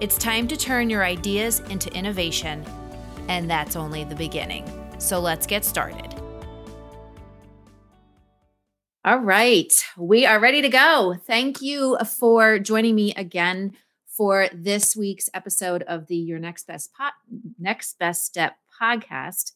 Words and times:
It's 0.00 0.16
time 0.16 0.48
to 0.48 0.56
turn 0.56 0.88
your 0.88 1.04
ideas 1.04 1.60
into 1.68 1.92
innovation, 1.92 2.64
and 3.28 3.50
that's 3.50 3.76
only 3.76 4.02
the 4.02 4.14
beginning. 4.14 4.66
So 4.98 5.20
let's 5.20 5.46
get 5.46 5.62
started. 5.62 6.14
All 9.04 9.18
right, 9.18 9.70
we 9.98 10.24
are 10.24 10.40
ready 10.40 10.62
to 10.62 10.70
go. 10.70 11.16
Thank 11.26 11.60
you 11.60 11.98
for 12.18 12.58
joining 12.58 12.94
me 12.94 13.12
again 13.12 13.76
for 14.06 14.48
this 14.54 14.96
week's 14.96 15.28
episode 15.34 15.82
of 15.82 16.06
the 16.06 16.16
Your 16.16 16.38
Next 16.38 16.66
Best 16.66 16.92
Next 17.58 17.98
Best 17.98 18.24
Step 18.24 18.56
podcast. 18.80 19.52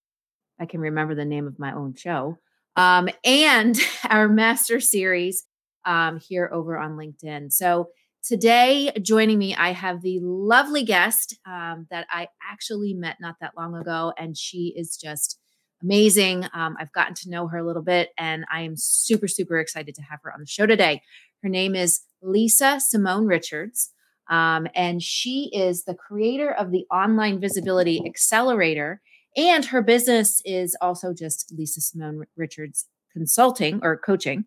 I 0.60 0.66
can 0.66 0.80
remember 0.80 1.14
the 1.14 1.24
name 1.24 1.46
of 1.46 1.58
my 1.58 1.72
own 1.72 1.94
show. 1.94 2.36
Um, 2.76 3.08
and 3.24 3.80
our 4.10 4.28
master 4.28 4.78
series 4.78 5.46
um, 5.86 6.20
here 6.20 6.50
over 6.52 6.76
on 6.76 6.98
LinkedIn. 6.98 7.50
So 7.50 7.88
Today, 8.24 8.90
joining 9.02 9.36
me, 9.36 9.54
I 9.54 9.72
have 9.72 10.00
the 10.00 10.18
lovely 10.22 10.82
guest 10.82 11.36
um, 11.46 11.86
that 11.90 12.06
I 12.10 12.28
actually 12.50 12.94
met 12.94 13.18
not 13.20 13.34
that 13.42 13.52
long 13.54 13.76
ago, 13.76 14.14
and 14.16 14.34
she 14.34 14.72
is 14.74 14.96
just 14.96 15.38
amazing. 15.82 16.46
Um, 16.54 16.74
I've 16.80 16.92
gotten 16.94 17.12
to 17.16 17.28
know 17.28 17.48
her 17.48 17.58
a 17.58 17.66
little 17.66 17.82
bit, 17.82 18.12
and 18.16 18.46
I 18.50 18.62
am 18.62 18.76
super, 18.78 19.28
super 19.28 19.58
excited 19.58 19.94
to 19.96 20.02
have 20.02 20.20
her 20.22 20.32
on 20.32 20.40
the 20.40 20.46
show 20.46 20.64
today. 20.64 21.02
Her 21.42 21.50
name 21.50 21.74
is 21.74 22.00
Lisa 22.22 22.80
Simone 22.80 23.26
Richards, 23.26 23.90
um, 24.30 24.68
and 24.74 25.02
she 25.02 25.50
is 25.52 25.84
the 25.84 25.94
creator 25.94 26.50
of 26.50 26.70
the 26.70 26.86
Online 26.90 27.38
Visibility 27.38 28.00
Accelerator, 28.06 29.02
and 29.36 29.66
her 29.66 29.82
business 29.82 30.40
is 30.46 30.74
also 30.80 31.12
just 31.12 31.52
Lisa 31.54 31.82
Simone 31.82 32.24
Richards 32.38 32.86
Consulting 33.12 33.80
or 33.82 33.98
Coaching 33.98 34.46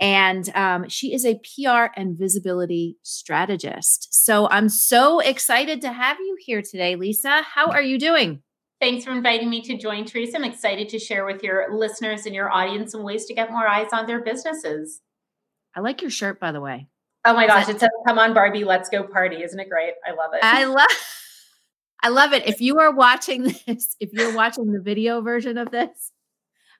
and 0.00 0.48
um, 0.56 0.88
she 0.88 1.14
is 1.14 1.24
a 1.24 1.34
PR 1.36 1.92
and 1.96 2.18
visibility 2.18 2.96
strategist. 3.02 4.24
So 4.24 4.48
I'm 4.50 4.68
so 4.68 5.20
excited 5.20 5.80
to 5.82 5.92
have 5.92 6.18
you 6.18 6.36
here 6.40 6.62
today, 6.62 6.96
Lisa. 6.96 7.42
How 7.42 7.66
are 7.66 7.82
you 7.82 7.98
doing? 7.98 8.42
Thanks 8.80 9.04
for 9.04 9.12
inviting 9.12 9.48
me 9.48 9.62
to 9.62 9.78
join, 9.78 10.04
Theresa. 10.04 10.36
I'm 10.36 10.44
excited 10.44 10.88
to 10.90 10.98
share 10.98 11.24
with 11.24 11.42
your 11.42 11.74
listeners 11.74 12.26
and 12.26 12.34
your 12.34 12.50
audience 12.50 12.92
some 12.92 13.02
ways 13.02 13.24
to 13.26 13.34
get 13.34 13.50
more 13.50 13.66
eyes 13.66 13.88
on 13.92 14.06
their 14.06 14.22
businesses. 14.22 15.00
I 15.74 15.80
like 15.80 16.02
your 16.02 16.10
shirt, 16.10 16.40
by 16.40 16.52
the 16.52 16.60
way. 16.60 16.88
Oh 17.24 17.32
my 17.32 17.46
gosh, 17.46 17.68
it 17.68 17.80
says 17.80 17.88
"Come 18.06 18.18
on, 18.18 18.34
Barbie, 18.34 18.64
let's 18.64 18.90
go 18.90 19.02
party." 19.02 19.42
Isn't 19.42 19.58
it 19.58 19.70
great? 19.70 19.94
I 20.06 20.10
love 20.10 20.34
it. 20.34 20.40
I 20.42 20.64
love. 20.64 20.90
I 22.02 22.08
love 22.08 22.34
it. 22.34 22.46
If 22.46 22.60
you 22.60 22.80
are 22.80 22.92
watching 22.92 23.44
this, 23.66 23.96
if 23.98 24.12
you're 24.12 24.34
watching 24.34 24.72
the 24.72 24.80
video 24.80 25.22
version 25.22 25.56
of 25.56 25.70
this, 25.70 26.12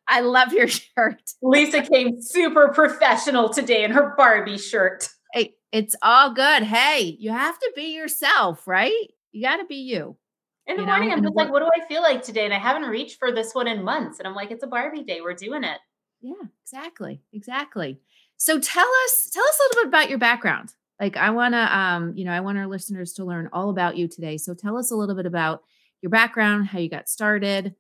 I 0.08 0.20
love 0.20 0.52
your 0.52 0.69
shirt. 0.97 1.22
Lisa 1.42 1.83
came 1.83 2.20
super 2.20 2.69
professional 2.69 3.48
today 3.48 3.84
in 3.84 3.91
her 3.91 4.14
Barbie 4.16 4.58
shirt. 4.58 5.08
Hey, 5.33 5.55
it's 5.72 5.97
all 6.02 6.33
good. 6.33 6.62
Hey, 6.62 7.16
you 7.19 7.30
have 7.30 7.58
to 7.58 7.72
be 7.74 7.94
yourself, 7.94 8.66
right? 8.66 8.92
You 9.32 9.42
got 9.42 9.56
to 9.56 9.64
be 9.64 9.77
you. 9.77 10.16
In 10.66 10.77
the 10.77 10.82
you 10.82 10.86
morning, 10.86 11.08
know? 11.10 11.16
I'm 11.16 11.22
just 11.22 11.34
like, 11.34 11.52
what 11.52 11.60
do 11.60 11.69
I 11.77 11.86
feel 11.86 12.00
like 12.00 12.22
today? 12.22 12.44
And 12.44 12.55
I 12.55 12.58
haven't 12.58 12.88
reached 12.88 13.19
for 13.19 13.30
this 13.32 13.55
one 13.55 13.69
in 13.69 13.84
months. 13.84 14.19
And 14.19 14.27
I'm 14.27 14.34
like, 14.34 14.50
it's 14.50 14.62
a 14.62 14.66
Barbie 14.66 15.02
day. 15.02 15.20
We're 15.20 15.34
doing 15.34 15.62
it. 15.62 15.78
Yeah, 16.22 16.48
exactly. 16.62 17.21
Exactly. 17.34 18.00
So 18.38 18.59
tell 18.59 18.88
us, 19.04 19.31
tell 19.31 19.44
us 19.44 19.60
a 19.60 19.62
little 19.62 19.82
bit 19.82 19.88
about 19.88 20.09
your 20.09 20.19
background. 20.19 20.72
Like 20.98 21.16
I 21.16 21.31
want 21.31 21.54
to, 21.54 21.78
um, 21.78 22.15
you 22.16 22.25
know, 22.25 22.32
I 22.32 22.41
want 22.41 22.56
our 22.56 22.66
listeners 22.66 23.12
to 23.15 23.25
learn 23.25 23.50
all 23.53 23.69
about 23.69 23.98
you 23.98 24.09
today. 24.09 24.38
So 24.38 24.54
tell 24.54 24.78
us 24.78 24.91
a 24.91 24.97
little 24.97 25.15
bit 25.15 25.26
about 25.26 25.62
your 26.00 26.10
background, 26.10 26.66
how 26.66 26.78
you 26.78 26.88
got 26.88 27.09
started, 27.09 27.75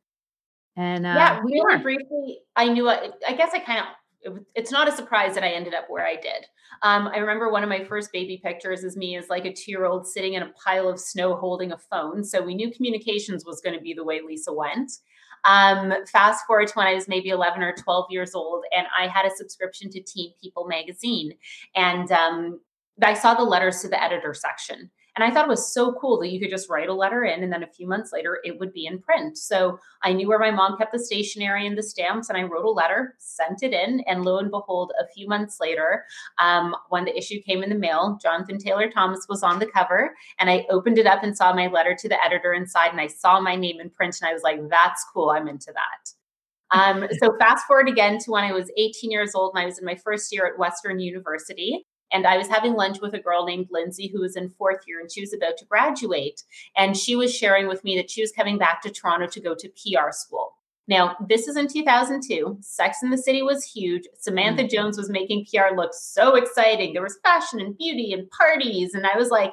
and 0.76 1.06
uh, 1.06 1.14
yeah, 1.14 1.40
really 1.42 1.82
briefly, 1.82 2.40
I 2.56 2.68
knew. 2.68 2.88
I, 2.88 3.10
I 3.26 3.34
guess 3.34 3.50
I 3.54 3.58
kind 3.60 3.80
of. 3.80 3.86
It, 4.22 4.42
it's 4.54 4.70
not 4.70 4.88
a 4.88 4.92
surprise 4.92 5.34
that 5.34 5.44
I 5.44 5.48
ended 5.48 5.74
up 5.74 5.84
where 5.88 6.06
I 6.06 6.14
did. 6.14 6.46
Um, 6.82 7.08
I 7.08 7.18
remember 7.18 7.50
one 7.50 7.62
of 7.62 7.68
my 7.68 7.84
first 7.84 8.10
baby 8.12 8.40
pictures 8.42 8.82
is 8.82 8.96
me 8.96 9.16
as 9.16 9.28
like 9.28 9.44
a 9.44 9.52
two-year-old 9.52 10.06
sitting 10.06 10.34
in 10.34 10.42
a 10.42 10.52
pile 10.64 10.88
of 10.88 10.98
snow 10.98 11.36
holding 11.36 11.72
a 11.72 11.78
phone. 11.78 12.24
So 12.24 12.42
we 12.42 12.54
knew 12.54 12.72
communications 12.72 13.44
was 13.44 13.60
going 13.60 13.76
to 13.76 13.82
be 13.82 13.94
the 13.94 14.04
way 14.04 14.20
Lisa 14.26 14.52
went. 14.52 14.90
Um, 15.44 15.92
fast 16.10 16.46
forward 16.46 16.68
to 16.68 16.74
when 16.74 16.86
I 16.86 16.94
was 16.94 17.06
maybe 17.06 17.28
11 17.28 17.62
or 17.62 17.74
12 17.74 18.06
years 18.10 18.34
old, 18.34 18.64
and 18.76 18.86
I 18.98 19.08
had 19.08 19.26
a 19.26 19.36
subscription 19.36 19.90
to 19.90 20.02
Teen 20.02 20.32
People 20.42 20.66
magazine, 20.66 21.32
and 21.76 22.10
um, 22.10 22.60
I 23.02 23.14
saw 23.14 23.34
the 23.34 23.42
letters 23.42 23.82
to 23.82 23.88
the 23.88 24.02
editor 24.02 24.32
section. 24.32 24.90
And 25.16 25.24
I 25.24 25.30
thought 25.30 25.46
it 25.46 25.50
was 25.50 25.72
so 25.72 25.92
cool 26.00 26.18
that 26.20 26.30
you 26.30 26.40
could 26.40 26.50
just 26.50 26.68
write 26.68 26.88
a 26.88 26.94
letter 26.94 27.24
in 27.24 27.44
and 27.44 27.52
then 27.52 27.62
a 27.62 27.68
few 27.68 27.86
months 27.86 28.12
later 28.12 28.40
it 28.42 28.58
would 28.58 28.72
be 28.72 28.86
in 28.86 29.00
print. 29.00 29.38
So 29.38 29.78
I 30.02 30.12
knew 30.12 30.28
where 30.28 30.40
my 30.40 30.50
mom 30.50 30.76
kept 30.76 30.92
the 30.92 30.98
stationery 30.98 31.66
and 31.66 31.78
the 31.78 31.82
stamps, 31.82 32.28
and 32.28 32.36
I 32.36 32.42
wrote 32.42 32.64
a 32.64 32.70
letter, 32.70 33.14
sent 33.18 33.62
it 33.62 33.72
in, 33.72 34.00
and 34.08 34.24
lo 34.24 34.38
and 34.38 34.50
behold, 34.50 34.92
a 35.00 35.06
few 35.06 35.28
months 35.28 35.58
later, 35.60 36.04
um, 36.38 36.74
when 36.88 37.04
the 37.04 37.16
issue 37.16 37.40
came 37.40 37.62
in 37.62 37.68
the 37.70 37.76
mail, 37.76 38.18
Jonathan 38.20 38.58
Taylor 38.58 38.90
Thomas 38.90 39.26
was 39.28 39.42
on 39.42 39.58
the 39.58 39.66
cover, 39.66 40.14
and 40.38 40.50
I 40.50 40.66
opened 40.68 40.98
it 40.98 41.06
up 41.06 41.22
and 41.22 41.36
saw 41.36 41.54
my 41.54 41.68
letter 41.68 41.94
to 41.98 42.08
the 42.08 42.22
editor 42.22 42.52
inside, 42.52 42.90
and 42.90 43.00
I 43.00 43.06
saw 43.06 43.40
my 43.40 43.54
name 43.56 43.80
in 43.80 43.90
print, 43.90 44.16
and 44.20 44.28
I 44.28 44.32
was 44.32 44.42
like, 44.42 44.68
that's 44.68 45.04
cool, 45.12 45.30
I'm 45.30 45.48
into 45.48 45.72
that. 45.72 46.10
Um, 46.70 47.06
so 47.20 47.36
fast 47.38 47.66
forward 47.66 47.88
again 47.88 48.18
to 48.18 48.32
when 48.32 48.42
I 48.42 48.52
was 48.52 48.70
18 48.76 49.10
years 49.10 49.34
old 49.34 49.52
and 49.54 49.62
I 49.62 49.66
was 49.66 49.78
in 49.78 49.84
my 49.84 49.94
first 49.94 50.32
year 50.32 50.46
at 50.46 50.58
Western 50.58 50.98
University. 50.98 51.86
And 52.14 52.26
I 52.26 52.38
was 52.38 52.48
having 52.48 52.74
lunch 52.74 53.00
with 53.02 53.12
a 53.12 53.18
girl 53.18 53.44
named 53.44 53.66
Lindsay 53.70 54.08
who 54.08 54.20
was 54.20 54.36
in 54.36 54.48
fourth 54.50 54.84
year 54.86 55.00
and 55.00 55.12
she 55.12 55.20
was 55.20 55.34
about 55.34 55.58
to 55.58 55.66
graduate. 55.66 56.42
And 56.76 56.96
she 56.96 57.16
was 57.16 57.34
sharing 57.34 57.66
with 57.66 57.82
me 57.82 57.96
that 57.96 58.10
she 58.10 58.22
was 58.22 58.32
coming 58.32 58.56
back 58.56 58.80
to 58.82 58.90
Toronto 58.90 59.26
to 59.26 59.40
go 59.40 59.54
to 59.54 59.68
PR 59.68 60.12
school. 60.12 60.54
Now, 60.86 61.16
this 61.28 61.48
is 61.48 61.56
in 61.56 61.66
2002. 61.66 62.58
Sex 62.60 62.98
in 63.02 63.10
the 63.10 63.18
City 63.18 63.42
was 63.42 63.64
huge. 63.64 64.04
Samantha 64.18 64.64
mm. 64.64 64.70
Jones 64.70 64.96
was 64.96 65.10
making 65.10 65.46
PR 65.46 65.74
look 65.74 65.92
so 65.92 66.36
exciting. 66.36 66.92
There 66.92 67.02
was 67.02 67.18
fashion 67.24 67.60
and 67.60 67.76
beauty 67.76 68.12
and 68.12 68.30
parties. 68.30 68.94
And 68.94 69.06
I 69.06 69.16
was 69.16 69.30
like, 69.30 69.52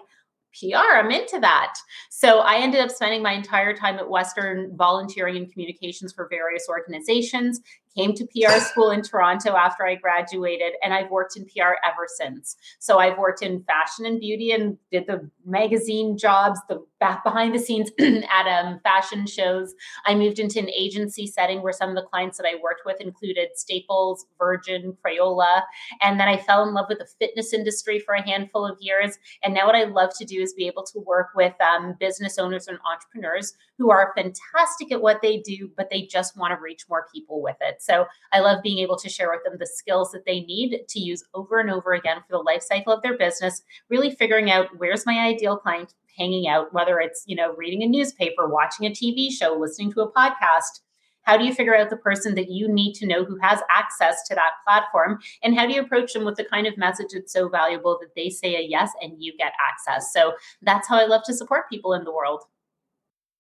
PR, 0.60 0.98
I'm 0.98 1.12
into 1.12 1.40
that. 1.40 1.74
So 2.10 2.40
I 2.40 2.58
ended 2.58 2.82
up 2.82 2.92
spending 2.92 3.24
my 3.24 3.32
entire 3.32 3.74
time 3.74 3.96
at 3.96 4.10
Western 4.10 4.76
volunteering 4.76 5.38
in 5.38 5.50
communications 5.50 6.12
for 6.12 6.28
various 6.30 6.68
organizations, 6.68 7.62
came 7.96 8.14
to 8.14 8.26
PR 8.26 8.60
school 8.60 8.92
in 8.92 9.02
Toronto 9.02 9.56
after 9.56 9.86
I 9.86 9.96
graduated, 9.96 10.74
and 10.84 10.94
I've 10.94 11.10
worked 11.10 11.38
in 11.38 11.46
PR 11.46 11.76
ever 11.86 12.08
since. 12.08 12.56
So 12.80 13.00
I've 13.00 13.18
worked 13.18 13.42
in 13.42 13.64
fashion 13.64 14.06
and 14.06 14.20
beauty 14.20 14.52
and 14.52 14.78
did 14.92 15.08
the 15.08 15.30
magazine 15.46 16.18
jobs, 16.18 16.60
the 16.70 16.84
back 17.02 17.24
behind 17.24 17.54
the 17.54 17.60
scenes 17.60 17.90
at 18.00 18.48
um, 18.48 18.80
fashion 18.84 19.26
shows. 19.26 19.74
I 20.06 20.16
moved 20.16 20.40
into 20.40 20.60
an 20.60 20.70
agency 20.70 21.28
setting 21.28 21.62
where 21.62 21.74
some 21.74 21.90
of 21.90 21.96
the 21.96 22.04
clients 22.04 22.38
that 22.38 22.46
I 22.48 22.62
worked 22.62 22.84
with 22.86 23.02
included 23.02 23.50
Staples, 23.56 24.28
Virgin, 24.38 24.96
Crayola. 25.04 25.64
And 26.02 26.20
then 26.20 26.28
I 26.28 26.38
fell 26.38 26.66
in 26.66 26.74
love 26.74 26.86
with 26.88 27.00
the 27.00 27.08
fitness 27.20 27.54
industry 27.54 28.00
for 28.00 28.14
a 28.14 28.22
handful 28.22 28.66
of 28.66 28.78
years. 28.80 29.18
And 29.44 29.54
now 29.54 29.66
what 29.66 29.76
I 29.76 29.86
love 29.86 30.12
to 30.20 30.26
do 30.26 30.42
is 30.42 30.54
be 30.54 30.68
able 30.68 30.84
to 30.84 31.00
work 31.00 31.30
with 31.36 31.54
um, 31.60 31.96
business 32.00 32.38
owners 32.38 32.68
and 32.68 32.78
entrepreneurs 32.90 33.56
who 33.80 33.90
are 33.90 34.14
fantastic 34.16 34.92
at 34.92 35.02
what 35.02 35.24
they 35.24 35.40
do, 35.40 35.72
but 35.76 35.90
they 35.90 36.04
just 36.04 36.38
want 36.38 36.56
to 36.56 36.62
reach 36.62 36.86
more 36.88 37.08
people 37.12 37.42
with 37.42 37.58
it. 37.62 37.82
So 37.82 38.06
I 38.32 38.42
love 38.42 38.62
being 38.62 38.78
able 38.78 38.98
to 38.98 39.10
share 39.10 39.32
with 39.32 39.44
them 39.44 39.58
the 39.58 39.66
skills 39.66 40.12
that 40.12 40.26
they 40.28 40.42
need 40.42 40.86
to 40.88 41.00
use 41.00 41.24
over 41.34 41.60
and 41.60 41.72
over 41.72 41.94
again 41.94 42.18
for 42.18 42.38
the 42.38 42.44
life 42.44 42.62
cycle 42.62 42.94
of 42.94 43.02
their 43.02 43.18
business, 43.18 43.64
really 43.90 44.12
figuring 44.12 44.52
out 44.52 44.68
where's 44.78 45.08
my 45.08 45.18
ideal 45.18 45.58
client 45.58 45.96
hanging 46.18 46.48
out, 46.48 46.74
whether 46.74 47.00
it's, 47.00 47.24
you 47.26 47.36
know, 47.36 47.54
reading 47.56 47.84
a 47.84 47.88
newspaper, 47.88 48.48
watching 48.48 48.86
a 48.86 48.90
TV 48.90 49.32
show, 49.32 49.58
listening 49.60 49.92
to 49.94 50.02
a 50.02 50.12
podcast. 50.12 50.82
How 51.24 51.38
do 51.38 51.46
you 51.46 51.54
figure 51.54 51.76
out 51.76 51.90
the 51.90 51.98
person 51.98 52.34
that 52.36 52.50
you 52.50 52.68
need 52.68 52.94
to 52.96 53.06
know 53.06 53.24
who 53.24 53.38
has 53.42 53.60
access 53.70 54.28
to 54.28 54.36
that 54.36 54.54
platform? 54.66 55.20
And 55.44 55.56
how 55.56 55.68
do 55.68 55.74
you 55.74 55.82
approach 55.82 56.14
them 56.14 56.26
with 56.26 56.36
the 56.36 56.44
kind 56.44 56.66
of 56.66 56.78
message 56.78 57.10
that's 57.14 57.32
so 57.32 57.48
valuable 57.48 58.00
that 58.02 58.16
they 58.16 58.30
say 58.30 58.56
a 58.56 58.62
yes 58.68 58.92
and 59.02 59.14
you 59.20 59.34
get 59.38 59.54
access? 59.64 60.12
So 60.12 60.34
that's 60.62 60.88
how 60.88 60.98
I 60.98 61.06
love 61.06 61.22
to 61.26 61.34
support 61.34 61.70
people 61.70 61.94
in 61.94 62.04
the 62.04 62.12
world. 62.12 62.42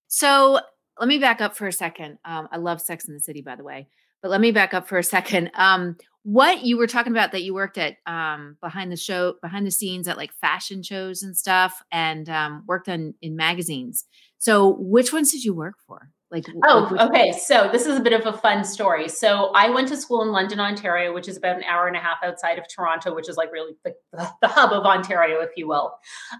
So 0.08 0.60
let 1.00 1.08
me 1.08 1.18
back 1.18 1.42
up 1.42 1.56
for 1.56 1.68
a 1.68 1.74
second. 1.74 2.20
Um, 2.24 2.48
I 2.52 2.58
love 2.58 2.82
Sex 2.82 3.08
in 3.08 3.14
the 3.14 3.20
City, 3.20 3.42
by 3.42 3.56
the 3.56 3.64
way. 3.64 3.88
But 4.22 4.30
let 4.30 4.42
me 4.42 4.52
back 4.52 4.74
up 4.74 4.88
for 4.88 5.00
a 5.00 5.04
second. 5.04 5.50
Um, 5.56 5.98
what 6.24 6.64
you 6.64 6.78
were 6.78 6.88
talking 6.88 7.12
about 7.12 7.32
that 7.32 7.44
you 7.44 7.54
worked 7.54 7.78
at 7.78 7.96
um, 8.06 8.58
behind 8.62 8.92
the 8.92 8.98
show, 8.98 9.36
behind 9.42 9.66
the 9.66 9.72
scenes 9.72 10.08
at 10.08 10.18
like 10.18 10.34
fashion 10.34 10.84
shows 10.84 11.24
and 11.24 11.36
stuff, 11.36 11.82
and 11.92 12.30
um, 12.30 12.64
worked 12.68 12.88
on 12.90 13.16
in 13.22 13.36
magazines. 13.36 14.06
So, 14.38 14.76
which 14.80 15.12
ones 15.12 15.32
did 15.32 15.44
you 15.44 15.54
work 15.54 15.76
for? 15.88 16.10
Like, 16.32 16.46
oh, 16.66 16.88
like 16.92 17.10
okay. 17.10 17.32
So 17.34 17.68
this 17.72 17.86
is 17.86 17.98
a 17.98 18.00
bit 18.00 18.14
of 18.14 18.26
a 18.26 18.38
fun 18.38 18.64
story. 18.64 19.10
So 19.10 19.52
I 19.54 19.70
went 19.70 19.90
to 19.90 19.98
school 19.98 20.22
in 20.22 20.32
London, 20.32 20.62
Ontario, 20.62 21.14
which 21.14 21.28
is 21.28 21.36
about 21.36 21.58
an 21.58 21.64
hour 21.66 21.88
and 21.88 21.98
a 21.98 22.00
half 22.00 22.20
outside 22.24 22.58
of 22.58 22.64
Toronto, 22.74 23.14
which 23.14 23.28
is 23.28 23.36
like 23.36 23.52
really 23.52 23.74
the, 23.84 23.94
the 24.42 24.48
hub 24.48 24.72
of 24.72 24.86
Ontario, 24.86 25.42
if 25.42 25.50
you 25.58 25.68
will. 25.68 25.94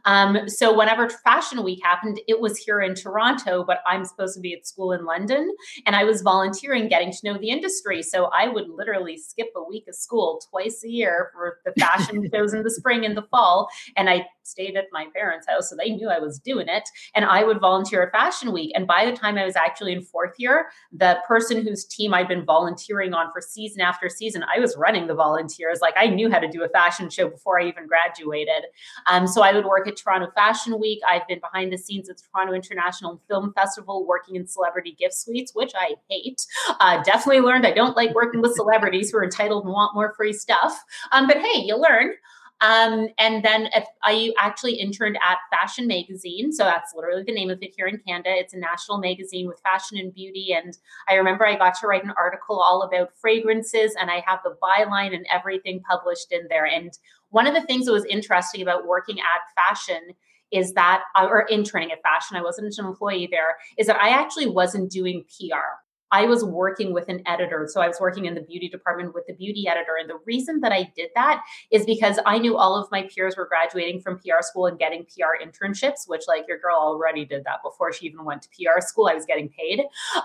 Um, 0.06 0.48
so 0.48 0.74
whenever 0.78 1.10
Fashion 1.10 1.62
Week 1.64 1.82
happened, 1.84 2.22
it 2.30 2.40
was 2.40 2.58
here 2.58 2.80
in 2.80 2.96
Toronto, 2.96 3.66
but 3.66 3.80
I'm 3.86 4.06
supposed 4.06 4.36
to 4.36 4.40
be 4.40 4.54
at 4.54 4.66
school 4.66 4.94
in 4.94 5.04
London, 5.04 5.54
and 5.86 5.94
I 5.94 6.06
was 6.06 6.22
volunteering, 6.22 6.88
getting 6.88 7.12
to 7.12 7.20
know 7.26 7.38
the 7.38 7.50
industry. 7.50 8.02
So 8.02 8.30
I 8.34 8.48
would 8.48 8.70
literally 8.70 9.18
skip 9.18 9.50
a 9.58 9.64
week 9.64 9.86
of 9.90 9.96
school 9.96 10.42
twice 10.50 10.84
a 10.86 10.90
year 10.90 11.32
for 11.34 11.58
the 11.66 11.74
fashion 11.78 12.30
shows 12.34 12.54
in 12.54 12.64
the 12.64 12.72
spring 12.72 13.06
and 13.06 13.18
the 13.18 13.24
fall, 13.24 13.68
and 13.98 14.10
I 14.10 14.26
stayed 14.44 14.76
at 14.76 14.86
my 14.92 15.08
parents' 15.14 15.48
house, 15.48 15.70
so 15.70 15.76
they 15.76 15.92
knew 15.92 16.10
I 16.10 16.20
was 16.20 16.40
doing 16.40 16.68
it. 16.68 16.88
And 17.14 17.26
I 17.26 17.44
would 17.44 17.60
volunteer 17.60 18.04
at 18.04 18.12
Fashion 18.12 18.54
Week, 18.54 18.72
and 18.74 18.88
by 18.88 19.06
the 19.06 19.16
time 19.16 19.38
I 19.38 19.46
was 19.46 19.56
actually 19.56 19.81
actually 19.82 19.94
in 19.94 20.04
fourth 20.04 20.34
year, 20.38 20.68
the 20.92 21.18
person 21.28 21.66
whose 21.66 21.86
team 21.86 22.14
I'd 22.14 22.28
been 22.28 22.46
volunteering 22.46 23.14
on 23.14 23.32
for 23.34 23.42
season 23.42 23.82
after 23.82 24.10
season, 24.10 24.44
I 24.44 24.60
was 24.60 24.78
running 24.78 25.08
the 25.08 25.16
volunteers. 25.16 25.80
Like 25.82 25.96
I 25.98 26.08
knew 26.08 26.30
how 26.30 26.40
to 26.40 26.48
do 26.48 26.64
a 26.64 26.70
fashion 26.70 27.10
show 27.10 27.30
before 27.30 27.60
I 27.60 27.68
even 27.68 27.88
graduated. 27.88 28.66
Um, 29.08 29.26
so 29.26 29.42
I 29.42 29.54
would 29.54 29.66
work 29.66 29.88
at 29.88 29.98
Toronto 29.98 30.30
Fashion 30.36 30.80
Week. 30.80 31.00
I've 31.10 31.28
been 31.28 31.40
behind 31.40 31.74
the 31.74 31.78
scenes 31.78 32.10
at 32.10 32.18
the 32.18 32.24
Toronto 32.32 32.54
International 32.54 33.20
Film 33.28 33.54
Festival, 33.54 34.06
working 34.06 34.36
in 34.36 34.46
celebrity 34.46 34.96
gift 35.00 35.16
suites, 35.16 35.54
which 35.56 35.74
I 35.76 35.96
hate. 36.10 36.46
Uh, 36.80 37.02
definitely 37.04 37.42
learned 37.42 37.66
I 37.66 37.72
don't 37.72 37.98
like 37.98 38.14
working 38.14 38.42
with 38.42 38.54
celebrities 38.54 39.12
who 39.12 39.18
are 39.18 39.24
entitled 39.24 39.64
and 39.64 39.74
want 39.74 39.96
more 39.96 40.14
free 40.16 40.34
stuff. 40.34 40.84
Um, 41.12 41.28
but 41.28 41.38
hey, 41.38 41.62
you 41.62 41.76
learn. 41.76 42.14
Um, 42.62 43.08
and 43.18 43.44
then 43.44 43.70
if 43.74 43.86
I 44.04 44.32
actually 44.40 44.76
interned 44.76 45.18
at 45.18 45.40
Fashion 45.50 45.88
Magazine. 45.88 46.52
So 46.52 46.64
that's 46.64 46.94
literally 46.96 47.24
the 47.24 47.34
name 47.34 47.50
of 47.50 47.58
it 47.62 47.74
here 47.76 47.88
in 47.88 48.00
Canada. 48.08 48.30
It's 48.30 48.54
a 48.54 48.60
national 48.60 49.00
magazine 49.00 49.48
with 49.48 49.60
fashion 49.62 49.98
and 49.98 50.14
beauty. 50.14 50.54
And 50.54 50.78
I 51.10 51.16
remember 51.16 51.46
I 51.46 51.58
got 51.58 51.74
to 51.80 51.88
write 51.88 52.04
an 52.04 52.14
article 52.18 52.60
all 52.60 52.84
about 52.84 53.18
fragrances, 53.20 53.96
and 54.00 54.12
I 54.12 54.24
have 54.28 54.40
the 54.44 54.56
byline 54.62 55.16
and 55.16 55.26
everything 55.32 55.82
published 55.82 56.32
in 56.32 56.48
there. 56.50 56.66
And 56.66 56.92
one 57.30 57.48
of 57.48 57.56
the 57.56 57.62
things 57.62 57.86
that 57.86 57.94
was 57.94 58.06
interesting 58.06 58.62
about 58.62 58.86
working 58.86 59.18
at 59.20 59.42
fashion 59.56 60.14
is 60.52 60.74
that, 60.74 61.04
or 61.18 61.48
interning 61.50 61.92
at 61.92 62.04
fashion, 62.04 62.38
I 62.38 62.44
wasn't 62.44 62.78
an 62.78 62.86
employee 62.86 63.28
there, 63.32 63.58
is 63.78 63.88
that 63.88 64.02
I 64.02 64.10
actually 64.10 64.48
wasn't 64.48 64.92
doing 64.92 65.24
PR. 65.24 65.80
I 66.12 66.26
was 66.26 66.44
working 66.44 66.94
with 66.94 67.08
an 67.10 67.22
editor. 67.26 67.68
So 67.72 67.82
I 67.82 67.88
was 67.88 67.98
working 68.00 68.26
in 68.26 68.36
the 68.36 68.42
beauty 68.42 68.70
department 68.70 69.14
with 69.14 69.26
the 69.28 69.34
beauty 69.34 69.68
editor. 69.68 69.96
And 70.00 70.10
the 70.10 70.20
reason 70.26 70.60
that 70.62 70.72
I 70.72 70.92
did 70.96 71.10
that 71.16 71.42
is 71.72 71.86
because 71.86 72.20
I 72.26 72.38
knew 72.38 72.58
all 72.58 72.76
of 72.76 72.92
my 72.92 73.04
peers 73.04 73.38
were 73.38 73.48
graduating 73.48 74.02
from 74.02 74.20
PR 74.20 74.42
school 74.42 74.66
and 74.66 74.78
getting 74.78 75.06
PR 75.06 75.44
internships, 75.44 76.08
which, 76.08 76.24
like, 76.28 76.46
your 76.48 76.60
girl 76.60 76.78
already 76.78 77.26
did 77.26 77.44
that 77.46 77.60
before 77.64 77.94
she 77.94 78.06
even 78.06 78.26
went 78.26 78.42
to 78.44 78.50
PR 78.50 78.82
school. 78.82 79.08
I 79.08 79.16
was 79.16 79.26
getting 79.26 79.50
paid. 79.50 79.80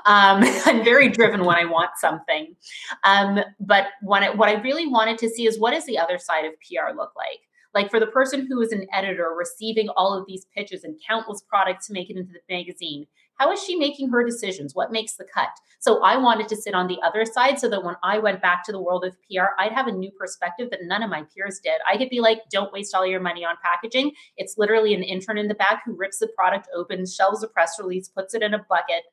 Um, 0.04 0.42
I'm 0.66 0.84
very 0.84 1.08
driven 1.08 1.44
when 1.44 1.56
I 1.56 1.64
want 1.64 1.90
something. 1.98 2.56
Um, 3.04 3.40
but 3.60 3.86
when 4.02 4.22
it, 4.22 4.36
what 4.36 4.48
I 4.48 4.60
really 4.60 4.86
wanted 4.86 5.18
to 5.18 5.28
see 5.28 5.46
is 5.46 5.58
what 5.58 5.72
does 5.72 5.86
the 5.86 5.98
other 5.98 6.18
side 6.18 6.44
of 6.44 6.52
PR 6.54 6.96
look 6.96 7.12
like? 7.16 7.40
Like 7.76 7.90
for 7.90 8.00
the 8.00 8.06
person 8.06 8.46
who 8.48 8.62
is 8.62 8.72
an 8.72 8.86
editor 8.90 9.34
receiving 9.36 9.90
all 9.90 10.18
of 10.18 10.26
these 10.26 10.46
pitches 10.56 10.82
and 10.82 10.98
countless 11.06 11.42
products 11.42 11.86
to 11.86 11.92
make 11.92 12.08
it 12.08 12.16
into 12.16 12.32
the 12.32 12.54
magazine, 12.54 13.06
how 13.38 13.52
is 13.52 13.62
she 13.62 13.76
making 13.76 14.08
her 14.10 14.24
decisions? 14.24 14.74
What 14.74 14.92
makes 14.92 15.14
the 15.14 15.24
cut? 15.24 15.48
So 15.78 16.02
I 16.02 16.16
wanted 16.16 16.48
to 16.48 16.56
sit 16.56 16.74
on 16.74 16.88
the 16.88 16.98
other 17.04 17.24
side 17.24 17.58
so 17.58 17.68
that 17.68 17.84
when 17.84 17.96
I 18.02 18.18
went 18.18 18.42
back 18.42 18.64
to 18.64 18.72
the 18.72 18.80
world 18.80 19.04
of 19.04 19.16
PR, 19.22 19.54
I'd 19.58 19.72
have 19.72 19.86
a 19.86 19.92
new 19.92 20.10
perspective 20.10 20.70
that 20.70 20.80
none 20.82 21.02
of 21.02 21.10
my 21.10 21.24
peers 21.34 21.60
did. 21.62 21.74
I 21.86 21.96
could 21.96 22.10
be 22.10 22.20
like, 22.20 22.40
don't 22.50 22.72
waste 22.72 22.94
all 22.94 23.06
your 23.06 23.20
money 23.20 23.44
on 23.44 23.56
packaging. 23.62 24.12
It's 24.36 24.56
literally 24.56 24.94
an 24.94 25.02
intern 25.02 25.38
in 25.38 25.48
the 25.48 25.54
back 25.54 25.82
who 25.84 25.94
rips 25.94 26.18
the 26.18 26.28
product 26.28 26.68
open, 26.74 27.06
shelves 27.06 27.42
a 27.42 27.48
press 27.48 27.76
release, 27.78 28.08
puts 28.08 28.34
it 28.34 28.42
in 28.42 28.54
a 28.54 28.64
bucket. 28.68 29.04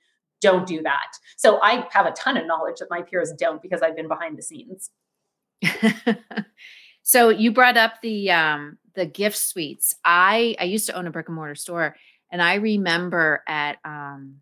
Don't 0.41 0.65
do 0.65 0.81
that. 0.83 1.13
So 1.37 1.61
I 1.61 1.87
have 1.91 2.05
a 2.05 2.11
ton 2.11 2.37
of 2.37 2.47
knowledge 2.47 2.77
that 2.79 2.89
my 2.89 3.01
peers 3.01 3.31
don't 3.37 3.61
because 3.61 3.81
I've 3.81 3.95
been 3.95 4.07
behind 4.07 4.37
the 4.37 4.43
scenes. 4.43 4.89
so 7.03 7.29
you 7.29 7.51
brought 7.51 7.77
up 7.77 8.01
the 8.01 8.31
um 8.31 8.77
the 8.95 9.05
gift 9.05 9.37
suites. 9.37 9.95
I 10.03 10.55
I 10.59 10.65
used 10.65 10.85
to 10.87 10.93
own 10.93 11.07
a 11.07 11.11
brick 11.11 11.27
and 11.27 11.35
mortar 11.35 11.55
store 11.55 11.95
and 12.33 12.41
I 12.43 12.55
remember 12.55 13.43
at 13.47 13.77
um 13.85 14.41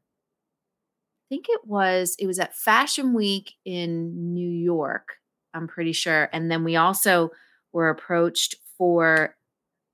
I 1.10 1.24
think 1.30 1.46
it 1.50 1.62
was 1.66 2.16
it 2.20 2.28
was 2.28 2.40
at 2.40 2.56
Fashion 2.56 3.14
Week 3.14 3.54
in 3.66 4.34
New 4.34 4.50
York, 4.50 5.18
I'm 5.54 5.68
pretty 5.68 5.94
sure. 5.94 6.30
And 6.34 6.52
then 6.52 6.64
we 6.64 6.76
also 6.76 7.32
were 7.72 7.90
approached 7.90 8.56
for 8.78 9.36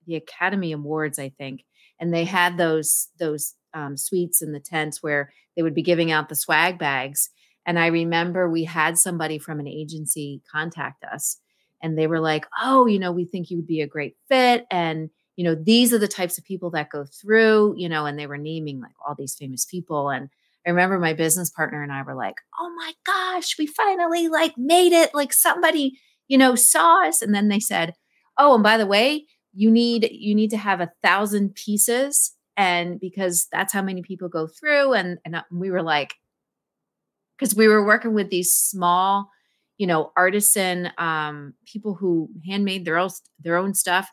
the 0.07 0.15
Academy 0.15 0.71
Awards, 0.73 1.19
I 1.19 1.29
think. 1.29 1.63
And 1.99 2.13
they 2.13 2.25
had 2.25 2.57
those 2.57 3.09
those 3.19 3.55
um, 3.73 3.97
suites 3.97 4.41
in 4.41 4.53
the 4.53 4.59
tents 4.59 5.03
where 5.03 5.31
they 5.55 5.63
would 5.63 5.75
be 5.75 5.83
giving 5.83 6.11
out 6.11 6.29
the 6.29 6.35
swag 6.35 6.79
bags. 6.79 7.29
And 7.65 7.79
I 7.79 7.87
remember 7.87 8.49
we 8.49 8.63
had 8.65 8.97
somebody 8.97 9.39
from 9.39 9.59
an 9.59 9.67
agency 9.67 10.41
contact 10.51 11.03
us 11.03 11.39
and 11.83 11.97
they 11.97 12.07
were 12.07 12.21
like, 12.21 12.45
Oh, 12.61 12.87
you 12.87 12.99
know, 12.99 13.11
we 13.11 13.25
think 13.25 13.51
you 13.51 13.57
would 13.57 13.67
be 13.67 13.81
a 13.81 13.87
great 13.87 14.15
fit. 14.29 14.65
And 14.71 15.09
you 15.37 15.43
know, 15.43 15.55
these 15.55 15.93
are 15.93 15.99
the 15.99 16.07
types 16.07 16.37
of 16.37 16.43
people 16.43 16.71
that 16.71 16.89
go 16.89 17.05
through, 17.05 17.75
you 17.77 17.87
know, 17.87 18.05
and 18.05 18.19
they 18.19 18.27
were 18.27 18.37
naming 18.37 18.81
like 18.81 18.91
all 19.07 19.15
these 19.15 19.35
famous 19.35 19.65
people. 19.65 20.09
And 20.09 20.29
I 20.65 20.71
remember 20.71 20.99
my 20.99 21.13
business 21.13 21.49
partner 21.49 21.81
and 21.81 21.93
I 21.93 22.01
were 22.01 22.15
like, 22.15 22.35
oh 22.59 22.73
my 22.75 22.91
gosh, 23.05 23.55
we 23.57 23.67
finally 23.67 24.27
like 24.27 24.57
made 24.57 24.91
it. 24.91 25.11
Like 25.13 25.31
somebody, 25.31 25.97
you 26.27 26.37
know, 26.37 26.55
saw 26.55 27.07
us. 27.07 27.21
And 27.21 27.33
then 27.33 27.47
they 27.47 27.59
said, 27.59 27.93
oh, 28.37 28.55
and 28.55 28.63
by 28.63 28.77
the 28.77 28.87
way, 28.87 29.25
you 29.53 29.71
need 29.71 30.09
you 30.11 30.35
need 30.35 30.49
to 30.51 30.57
have 30.57 30.81
a 30.81 30.91
thousand 31.01 31.55
pieces 31.55 32.33
and 32.55 32.99
because 32.99 33.47
that's 33.51 33.73
how 33.73 33.81
many 33.81 34.01
people 34.01 34.29
go 34.29 34.47
through 34.47 34.93
and 34.93 35.17
and 35.25 35.35
uh, 35.35 35.43
we 35.51 35.71
were 35.71 35.81
like 35.81 36.13
because 37.37 37.55
we 37.55 37.67
were 37.67 37.85
working 37.85 38.13
with 38.13 38.29
these 38.29 38.51
small 38.51 39.29
you 39.79 39.87
know 39.87 40.11
artisan 40.15 40.91
um 40.99 41.53
people 41.65 41.95
who 41.95 42.29
handmade 42.47 42.85
their 42.85 42.99
own 42.99 43.09
their 43.39 43.57
own 43.57 43.73
stuff 43.73 44.11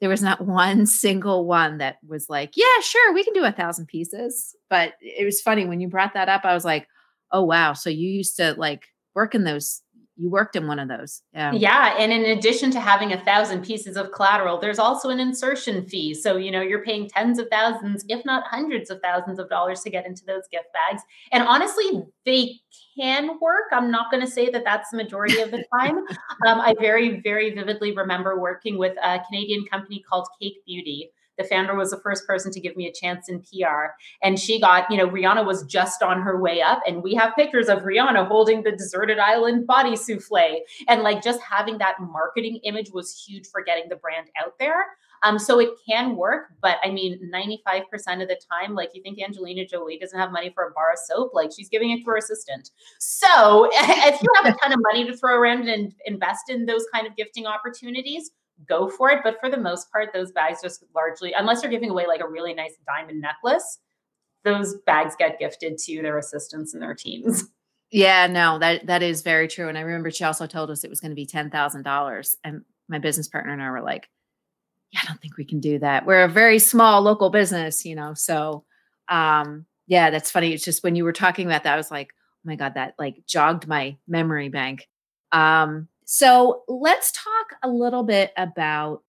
there 0.00 0.10
was 0.10 0.22
not 0.22 0.44
one 0.44 0.86
single 0.86 1.46
one 1.46 1.78
that 1.78 1.98
was 2.06 2.28
like, 2.28 2.52
yeah, 2.56 2.80
sure, 2.82 3.14
we 3.14 3.24
can 3.24 3.34
do 3.34 3.44
a 3.44 3.52
thousand 3.52 3.86
pieces. 3.86 4.54
But 4.70 4.94
it 5.00 5.24
was 5.24 5.40
funny 5.40 5.66
when 5.66 5.80
you 5.80 5.88
brought 5.88 6.14
that 6.14 6.28
up. 6.28 6.44
I 6.44 6.54
was 6.54 6.64
like, 6.64 6.86
oh, 7.32 7.44
wow. 7.44 7.72
So 7.72 7.90
you 7.90 8.08
used 8.08 8.36
to 8.36 8.54
like 8.56 8.86
work 9.14 9.34
in 9.34 9.44
those 9.44 9.82
you 10.18 10.28
worked 10.28 10.56
in 10.56 10.66
one 10.66 10.80
of 10.80 10.88
those. 10.88 11.22
Yeah. 11.32 11.52
Yeah. 11.52 11.96
And 11.96 12.12
in 12.12 12.24
addition 12.36 12.70
to 12.72 12.80
having 12.80 13.12
a 13.12 13.24
thousand 13.24 13.64
pieces 13.64 13.96
of 13.96 14.10
collateral, 14.10 14.58
there's 14.58 14.80
also 14.80 15.10
an 15.10 15.20
insertion 15.20 15.86
fee. 15.86 16.12
So, 16.12 16.36
you 16.36 16.50
know, 16.50 16.60
you're 16.60 16.82
paying 16.82 17.08
tens 17.08 17.38
of 17.38 17.46
thousands, 17.50 18.04
if 18.08 18.24
not 18.24 18.44
hundreds 18.46 18.90
of 18.90 19.00
thousands 19.00 19.38
of 19.38 19.48
dollars 19.48 19.82
to 19.82 19.90
get 19.90 20.06
into 20.06 20.24
those 20.26 20.42
gift 20.50 20.66
bags. 20.72 21.02
And 21.30 21.44
honestly, 21.44 22.02
they 22.26 22.56
can 22.98 23.38
work. 23.40 23.66
I'm 23.72 23.90
not 23.90 24.10
going 24.10 24.24
to 24.24 24.30
say 24.30 24.50
that 24.50 24.64
that's 24.64 24.90
the 24.90 24.96
majority 24.96 25.40
of 25.40 25.52
the 25.52 25.64
time. 25.78 25.98
um, 26.46 26.60
I 26.60 26.74
very, 26.80 27.20
very 27.20 27.54
vividly 27.54 27.92
remember 27.92 28.40
working 28.40 28.76
with 28.76 28.96
a 29.02 29.20
Canadian 29.28 29.66
company 29.66 30.02
called 30.08 30.26
Cake 30.40 30.64
Beauty 30.66 31.12
the 31.38 31.44
founder 31.44 31.74
was 31.74 31.90
the 31.90 32.00
first 32.00 32.26
person 32.26 32.52
to 32.52 32.60
give 32.60 32.76
me 32.76 32.86
a 32.86 32.92
chance 32.92 33.28
in 33.28 33.40
PR. 33.40 33.92
And 34.22 34.38
she 34.38 34.60
got, 34.60 34.90
you 34.90 34.96
know, 34.96 35.08
Rihanna 35.08 35.46
was 35.46 35.64
just 35.64 36.02
on 36.02 36.20
her 36.20 36.40
way 36.40 36.60
up. 36.60 36.80
And 36.86 37.02
we 37.02 37.14
have 37.14 37.34
pictures 37.36 37.68
of 37.68 37.80
Rihanna 37.80 38.26
holding 38.26 38.62
the 38.62 38.72
deserted 38.72 39.18
island 39.18 39.66
body 39.66 39.96
souffle. 39.96 40.60
And 40.88 41.02
like 41.02 41.22
just 41.22 41.40
having 41.40 41.78
that 41.78 41.96
marketing 42.00 42.60
image 42.64 42.90
was 42.92 43.24
huge 43.26 43.46
for 43.46 43.62
getting 43.62 43.88
the 43.88 43.96
brand 43.96 44.26
out 44.44 44.54
there. 44.58 44.84
Um, 45.22 45.38
so 45.38 45.58
it 45.58 45.70
can 45.88 46.16
work, 46.16 46.52
but 46.62 46.76
I 46.84 46.90
mean, 46.90 47.30
95% 47.34 48.22
of 48.22 48.28
the 48.28 48.40
time, 48.50 48.74
like 48.74 48.90
you 48.94 49.02
think 49.02 49.20
Angelina 49.20 49.66
Jolie 49.66 49.98
doesn't 49.98 50.18
have 50.18 50.30
money 50.30 50.50
for 50.54 50.68
a 50.68 50.70
bar 50.70 50.92
of 50.92 50.98
soap, 50.98 51.32
like 51.34 51.50
she's 51.54 51.68
giving 51.68 51.90
it 51.90 52.04
to 52.04 52.10
her 52.10 52.16
assistant. 52.16 52.70
So 52.98 53.68
if 53.72 54.22
you 54.22 54.28
have 54.36 54.54
a 54.54 54.56
ton 54.58 54.72
of 54.72 54.78
money 54.92 55.04
to 55.06 55.16
throw 55.16 55.34
around 55.36 55.68
and 55.68 55.92
invest 56.06 56.50
in 56.50 56.66
those 56.66 56.84
kind 56.92 57.06
of 57.06 57.16
gifting 57.16 57.46
opportunities, 57.46 58.30
go 58.66 58.88
for 58.88 59.10
it. 59.10 59.20
But 59.22 59.38
for 59.40 59.50
the 59.50 59.56
most 59.56 59.90
part, 59.92 60.12
those 60.12 60.32
bags 60.32 60.60
just 60.62 60.84
largely, 60.94 61.32
unless 61.32 61.62
you're 61.62 61.70
giving 61.70 61.90
away 61.90 62.06
like 62.06 62.20
a 62.20 62.28
really 62.28 62.54
nice 62.54 62.74
diamond 62.86 63.20
necklace, 63.20 63.78
those 64.44 64.76
bags 64.86 65.14
get 65.18 65.38
gifted 65.38 65.78
to 65.78 66.02
their 66.02 66.18
assistants 66.18 66.74
and 66.74 66.82
their 66.82 66.94
teams. 66.94 67.44
Yeah, 67.90 68.26
no, 68.26 68.58
that 68.58 68.86
that 68.86 69.02
is 69.02 69.22
very 69.22 69.48
true. 69.48 69.68
And 69.68 69.78
I 69.78 69.80
remember 69.80 70.10
she 70.10 70.24
also 70.24 70.46
told 70.46 70.70
us 70.70 70.84
it 70.84 70.90
was 70.90 71.00
going 71.00 71.10
to 71.10 71.16
be 71.16 71.24
ten 71.24 71.50
thousand 71.50 71.84
dollars, 71.84 72.36
and 72.44 72.62
my 72.86 72.98
business 72.98 73.28
partner 73.28 73.50
and 73.50 73.62
I 73.62 73.70
were 73.70 73.80
like, 73.80 74.10
"Yeah, 74.92 75.00
I 75.02 75.06
don't 75.06 75.20
think 75.22 75.38
we 75.38 75.46
can 75.46 75.60
do 75.60 75.78
that. 75.78 76.04
We're 76.04 76.24
a 76.24 76.28
very 76.28 76.58
small 76.58 77.00
local 77.00 77.30
business, 77.30 77.86
you 77.86 77.94
know." 77.94 78.12
So, 78.12 78.64
um, 79.08 79.64
yeah, 79.86 80.10
that's 80.10 80.30
funny. 80.30 80.52
It's 80.52 80.64
just 80.64 80.84
when 80.84 80.96
you 80.96 81.04
were 81.04 81.14
talking 81.14 81.46
about 81.46 81.64
that, 81.64 81.72
I 81.72 81.76
was 81.78 81.90
like, 81.90 82.10
"Oh 82.12 82.44
my 82.44 82.56
god," 82.56 82.74
that 82.74 82.92
like 82.98 83.24
jogged 83.26 83.66
my 83.66 83.96
memory 84.06 84.50
bank. 84.50 84.86
Um, 85.32 85.88
so 86.10 86.62
let's 86.68 87.12
talk 87.12 87.58
a 87.62 87.68
little 87.68 88.02
bit 88.02 88.32
about 88.36 89.02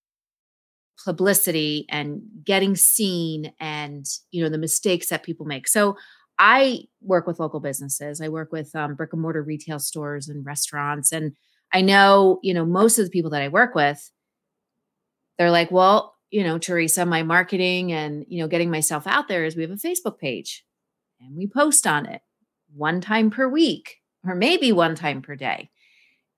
publicity 1.05 1.85
and 1.89 2.21
getting 2.43 2.75
seen 2.75 3.53
and 3.59 4.05
you 4.31 4.43
know 4.43 4.49
the 4.49 4.57
mistakes 4.57 5.07
that 5.07 5.23
people 5.23 5.45
make 5.45 5.67
so 5.67 5.95
i 6.37 6.79
work 7.01 7.25
with 7.25 7.39
local 7.39 7.61
businesses 7.61 8.19
i 8.19 8.27
work 8.27 8.51
with 8.51 8.75
um, 8.75 8.95
brick 8.95 9.13
and 9.13 9.21
mortar 9.21 9.41
retail 9.41 9.79
stores 9.79 10.27
and 10.27 10.45
restaurants 10.45 11.13
and 11.13 11.33
i 11.73 11.79
know 11.79 12.39
you 12.43 12.53
know 12.53 12.65
most 12.65 12.99
of 12.99 13.05
the 13.05 13.11
people 13.11 13.31
that 13.31 13.41
i 13.41 13.47
work 13.47 13.75
with 13.75 14.11
they're 15.37 15.51
like 15.51 15.71
well 15.71 16.15
you 16.31 16.43
know, 16.43 16.57
Theresa, 16.57 17.05
my 17.05 17.23
marketing 17.23 17.91
and, 17.91 18.25
you 18.27 18.41
know, 18.41 18.47
getting 18.47 18.69
myself 18.69 19.07
out 19.07 19.27
there 19.27 19.45
is 19.45 19.55
we 19.55 19.63
have 19.63 19.71
a 19.71 19.75
Facebook 19.75 20.19
page 20.19 20.63
and 21.19 21.35
we 21.35 21.47
post 21.47 21.87
on 21.87 22.05
it 22.05 22.21
one 22.75 23.01
time 23.01 23.29
per 23.29 23.47
week 23.47 23.97
or 24.25 24.35
maybe 24.35 24.71
one 24.71 24.95
time 24.95 25.21
per 25.21 25.35
day. 25.35 25.69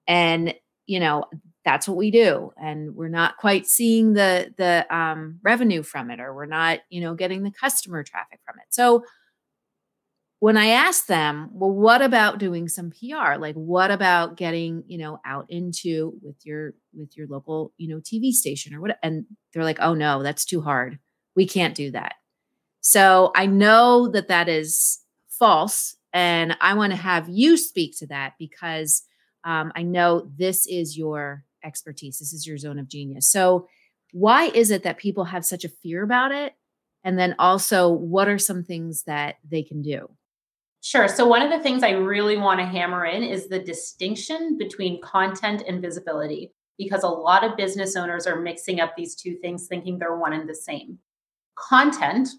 And, 0.08 0.53
you 0.88 1.00
know, 1.00 1.25
that's 1.63 1.88
what 1.88 1.96
we 1.96 2.10
do 2.10 2.51
and 2.60 2.96
we're 2.96 3.08
not 3.08 3.38
quite 3.38 3.67
seeing 3.67 4.13
the 4.13 4.51
the 4.58 4.84
um, 4.89 5.39
revenue 5.43 5.84
from 5.84 6.10
it 6.10 6.20
or 6.20 6.34
we're 6.34 6.48
not 6.48 6.79
you 6.89 7.00
know 7.00 7.13
getting 7.13 7.43
the 7.43 7.51
customer 7.51 8.03
traffic 8.03 8.39
from 8.43 8.55
it 8.58 8.65
so 8.72 9.03
when 10.41 10.58
I 10.58 10.70
asked 10.70 11.08
them, 11.08 11.51
well, 11.53 11.70
what 11.70 12.01
about 12.01 12.39
doing 12.39 12.67
some 12.67 12.89
PR? 12.89 13.36
Like, 13.38 13.53
what 13.53 13.91
about 13.91 14.38
getting, 14.38 14.84
you 14.88 14.98
know, 14.98 15.20
out 15.24 15.46
into 15.50 16.17
with 16.24 16.36
your 16.43 16.74
with 16.98 17.15
your 17.15 17.27
local, 17.27 17.74
you 17.77 17.88
know, 17.88 18.01
TV 18.01 18.31
station 18.31 18.74
or 18.74 18.81
what? 18.81 18.98
And 19.03 19.25
they're 19.53 19.63
like, 19.63 19.77
oh 19.79 19.93
no, 19.93 20.24
that's 20.24 20.43
too 20.43 20.60
hard. 20.60 20.98
We 21.36 21.46
can't 21.46 21.75
do 21.75 21.91
that. 21.91 22.15
So 22.81 23.31
I 23.36 23.46
know 23.46 24.08
that 24.08 24.29
that 24.29 24.50
is 24.50 25.01
false, 25.29 25.96
and 26.12 26.58
I 26.60 26.74
want 26.74 26.91
to 26.91 26.98
have 26.98 27.29
you 27.29 27.55
speak 27.55 27.96
to 28.00 28.08
that 28.08 28.34
because 28.39 29.03
um, 29.43 29.71
I 29.75 29.83
know 29.83 30.29
this 30.38 30.67
is 30.67 30.98
your 30.98 31.43
expertise. 31.63 32.19
This 32.19 32.33
is 32.33 32.45
your 32.45 32.57
zone 32.57 32.79
of 32.79 32.88
genius. 32.88 33.29
So 33.29 33.67
why 34.12 34.45
is 34.45 34.71
it 34.71 34.83
that 34.83 34.98
people 34.98 35.25
have 35.25 35.45
such 35.45 35.63
a 35.63 35.69
fear 35.69 36.03
about 36.03 36.31
it? 36.31 36.53
And 37.03 37.17
then 37.17 37.36
also, 37.39 37.89
what 37.89 38.27
are 38.27 38.38
some 38.38 38.63
things 38.63 39.03
that 39.03 39.36
they 39.50 39.63
can 39.63 39.81
do? 39.81 40.10
Sure. 40.81 41.07
So, 41.07 41.27
one 41.27 41.41
of 41.41 41.50
the 41.50 41.60
things 41.60 41.83
I 41.83 41.91
really 41.91 42.38
want 42.38 42.60
to 42.60 42.65
hammer 42.65 43.05
in 43.05 43.24
is 43.24 43.48
the 43.48 43.60
distinction 43.60 44.57
between 44.57 45.01
content 45.01 45.63
and 45.67 45.81
visibility, 45.81 46.53
because 46.77 47.03
a 47.03 47.07
lot 47.07 47.43
of 47.43 47.57
business 47.57 47.95
owners 47.95 48.27
are 48.27 48.41
mixing 48.41 48.79
up 48.79 48.95
these 48.95 49.15
two 49.15 49.36
things, 49.36 49.67
thinking 49.67 49.98
they're 49.98 50.17
one 50.17 50.33
and 50.33 50.48
the 50.48 50.55
same. 50.55 51.00
Content, 51.55 52.29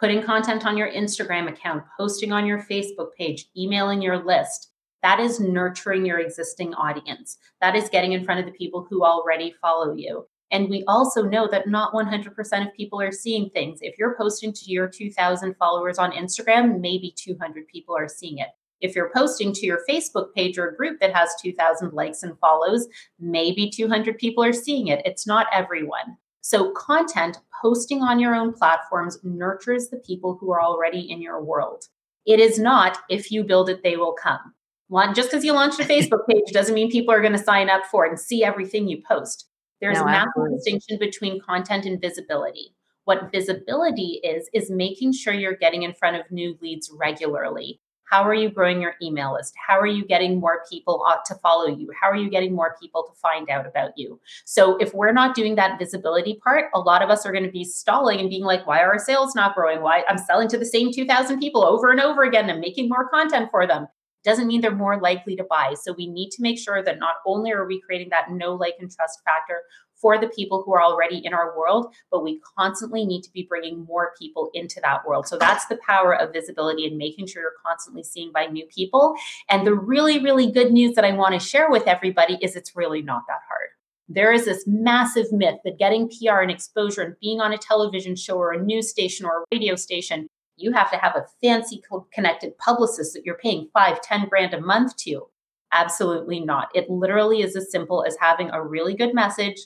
putting 0.00 0.22
content 0.22 0.66
on 0.66 0.76
your 0.76 0.90
Instagram 0.90 1.48
account, 1.48 1.84
posting 1.96 2.32
on 2.32 2.46
your 2.46 2.62
Facebook 2.62 3.08
page, 3.16 3.46
emailing 3.56 4.00
your 4.00 4.24
list, 4.24 4.72
that 5.02 5.20
is 5.20 5.40
nurturing 5.40 6.04
your 6.04 6.18
existing 6.18 6.74
audience. 6.74 7.38
That 7.60 7.76
is 7.76 7.88
getting 7.88 8.12
in 8.12 8.24
front 8.24 8.40
of 8.40 8.46
the 8.46 8.58
people 8.58 8.86
who 8.88 9.04
already 9.04 9.54
follow 9.60 9.94
you. 9.94 10.26
And 10.50 10.68
we 10.68 10.82
also 10.88 11.22
know 11.22 11.46
that 11.50 11.68
not 11.68 11.92
100% 11.92 12.66
of 12.66 12.74
people 12.74 13.00
are 13.00 13.12
seeing 13.12 13.50
things. 13.50 13.80
If 13.82 13.98
you're 13.98 14.16
posting 14.16 14.52
to 14.54 14.70
your 14.70 14.88
2,000 14.88 15.54
followers 15.56 15.98
on 15.98 16.12
Instagram, 16.12 16.80
maybe 16.80 17.14
200 17.16 17.68
people 17.68 17.94
are 17.96 18.08
seeing 18.08 18.38
it. 18.38 18.48
If 18.80 18.94
you're 18.94 19.10
posting 19.14 19.52
to 19.54 19.66
your 19.66 19.80
Facebook 19.88 20.32
page 20.34 20.56
or 20.56 20.70
group 20.72 21.00
that 21.00 21.14
has 21.14 21.30
2,000 21.42 21.92
likes 21.92 22.22
and 22.22 22.38
follows, 22.38 22.86
maybe 23.18 23.70
200 23.70 24.16
people 24.18 24.42
are 24.42 24.52
seeing 24.52 24.88
it. 24.88 25.02
It's 25.04 25.26
not 25.26 25.48
everyone. 25.52 26.16
So, 26.40 26.70
content 26.70 27.38
posting 27.60 28.02
on 28.02 28.20
your 28.20 28.34
own 28.34 28.52
platforms 28.54 29.18
nurtures 29.22 29.88
the 29.88 29.98
people 29.98 30.38
who 30.40 30.52
are 30.52 30.62
already 30.62 31.10
in 31.10 31.20
your 31.20 31.42
world. 31.42 31.84
It 32.24 32.40
is 32.40 32.58
not 32.58 32.98
if 33.10 33.30
you 33.32 33.42
build 33.42 33.68
it, 33.68 33.82
they 33.82 33.96
will 33.96 34.12
come. 34.12 34.54
One, 34.88 35.14
just 35.14 35.30
because 35.30 35.44
you 35.44 35.52
launched 35.52 35.80
a 35.80 35.84
Facebook 35.84 36.26
page 36.28 36.52
doesn't 36.52 36.74
mean 36.74 36.90
people 36.90 37.14
are 37.14 37.20
going 37.20 37.32
to 37.32 37.38
sign 37.38 37.70
up 37.70 37.82
for 37.90 38.06
it 38.06 38.10
and 38.10 38.20
see 38.20 38.42
everything 38.42 38.88
you 38.88 39.02
post. 39.06 39.46
There's 39.80 39.98
no, 39.98 40.04
a 40.04 40.06
massive 40.06 40.28
absolutely. 40.28 40.56
distinction 40.56 40.98
between 40.98 41.40
content 41.40 41.84
and 41.84 42.00
visibility. 42.00 42.74
What 43.04 43.30
visibility 43.32 44.20
is, 44.24 44.50
is 44.52 44.70
making 44.70 45.12
sure 45.12 45.32
you're 45.32 45.56
getting 45.56 45.82
in 45.82 45.94
front 45.94 46.16
of 46.16 46.30
new 46.30 46.58
leads 46.60 46.90
regularly. 46.92 47.80
How 48.10 48.22
are 48.24 48.34
you 48.34 48.50
growing 48.50 48.80
your 48.80 48.94
email 49.02 49.34
list? 49.34 49.54
How 49.66 49.78
are 49.78 49.86
you 49.86 50.04
getting 50.04 50.40
more 50.40 50.62
people 50.70 51.04
to 51.26 51.34
follow 51.36 51.66
you? 51.66 51.90
How 52.00 52.10
are 52.10 52.16
you 52.16 52.30
getting 52.30 52.54
more 52.54 52.74
people 52.80 53.02
to 53.02 53.12
find 53.20 53.50
out 53.50 53.66
about 53.66 53.92
you? 53.96 54.18
So, 54.46 54.78
if 54.78 54.94
we're 54.94 55.12
not 55.12 55.34
doing 55.34 55.56
that 55.56 55.78
visibility 55.78 56.40
part, 56.42 56.70
a 56.74 56.80
lot 56.80 57.02
of 57.02 57.10
us 57.10 57.26
are 57.26 57.32
going 57.32 57.44
to 57.44 57.50
be 57.50 57.64
stalling 57.64 58.18
and 58.18 58.30
being 58.30 58.44
like, 58.44 58.66
why 58.66 58.80
are 58.80 58.92
our 58.92 58.98
sales 58.98 59.34
not 59.34 59.54
growing? 59.54 59.82
Why 59.82 60.04
I'm 60.08 60.16
selling 60.16 60.48
to 60.48 60.58
the 60.58 60.64
same 60.64 60.90
2,000 60.90 61.38
people 61.38 61.66
over 61.66 61.90
and 61.90 62.00
over 62.00 62.22
again 62.22 62.48
and 62.48 62.60
making 62.60 62.88
more 62.88 63.10
content 63.10 63.50
for 63.50 63.66
them 63.66 63.88
doesn't 64.28 64.46
mean 64.46 64.60
they're 64.60 64.70
more 64.74 65.00
likely 65.00 65.34
to 65.36 65.44
buy. 65.44 65.74
So 65.80 65.92
we 65.92 66.06
need 66.06 66.30
to 66.32 66.42
make 66.42 66.58
sure 66.58 66.82
that 66.82 66.98
not 66.98 67.16
only 67.26 67.50
are 67.52 67.66
we 67.66 67.80
creating 67.80 68.10
that 68.10 68.30
know 68.30 68.54
like, 68.54 68.74
and 68.78 68.90
trust 68.90 69.20
factor 69.24 69.62
for 69.94 70.18
the 70.18 70.28
people 70.28 70.62
who 70.62 70.72
are 70.74 70.82
already 70.82 71.20
in 71.24 71.32
our 71.34 71.56
world, 71.58 71.92
but 72.10 72.22
we 72.22 72.40
constantly 72.56 73.04
need 73.04 73.22
to 73.22 73.32
be 73.32 73.46
bringing 73.48 73.84
more 73.84 74.12
people 74.18 74.50
into 74.54 74.80
that 74.82 75.06
world. 75.06 75.26
So 75.26 75.36
that's 75.36 75.66
the 75.66 75.78
power 75.84 76.14
of 76.14 76.32
visibility 76.32 76.86
and 76.86 76.96
making 76.96 77.26
sure 77.26 77.42
you're 77.42 77.52
constantly 77.66 78.04
seeing 78.04 78.30
by 78.32 78.46
new 78.46 78.66
people. 78.66 79.14
And 79.48 79.66
the 79.66 79.74
really, 79.74 80.22
really 80.22 80.50
good 80.52 80.72
news 80.72 80.94
that 80.94 81.04
I 81.04 81.12
want 81.12 81.34
to 81.34 81.40
share 81.40 81.70
with 81.70 81.86
everybody 81.86 82.38
is 82.40 82.54
it's 82.54 82.76
really 82.76 83.02
not 83.02 83.22
that 83.28 83.40
hard. 83.48 83.70
There 84.08 84.32
is 84.32 84.44
this 84.44 84.64
massive 84.66 85.32
myth 85.32 85.56
that 85.64 85.78
getting 85.78 86.08
PR 86.08 86.40
and 86.40 86.50
exposure 86.50 87.02
and 87.02 87.16
being 87.20 87.40
on 87.40 87.52
a 87.52 87.58
television 87.58 88.16
show 88.16 88.38
or 88.38 88.52
a 88.52 88.62
news 88.62 88.88
station 88.88 89.26
or 89.26 89.40
a 89.40 89.44
radio 89.52 89.74
station 89.74 90.28
you 90.58 90.72
have 90.72 90.90
to 90.90 90.96
have 90.96 91.16
a 91.16 91.26
fancy 91.40 91.82
connected 92.12 92.56
publicist 92.58 93.14
that 93.14 93.24
you're 93.24 93.38
paying 93.38 93.68
five, 93.72 94.00
ten 94.02 94.28
grand 94.28 94.54
a 94.54 94.60
month 94.60 94.96
to. 94.96 95.28
Absolutely 95.72 96.40
not. 96.40 96.68
It 96.74 96.90
literally 96.90 97.42
is 97.42 97.56
as 97.56 97.70
simple 97.70 98.04
as 98.04 98.16
having 98.20 98.50
a 98.50 98.62
really 98.64 98.94
good 98.94 99.14
message, 99.14 99.58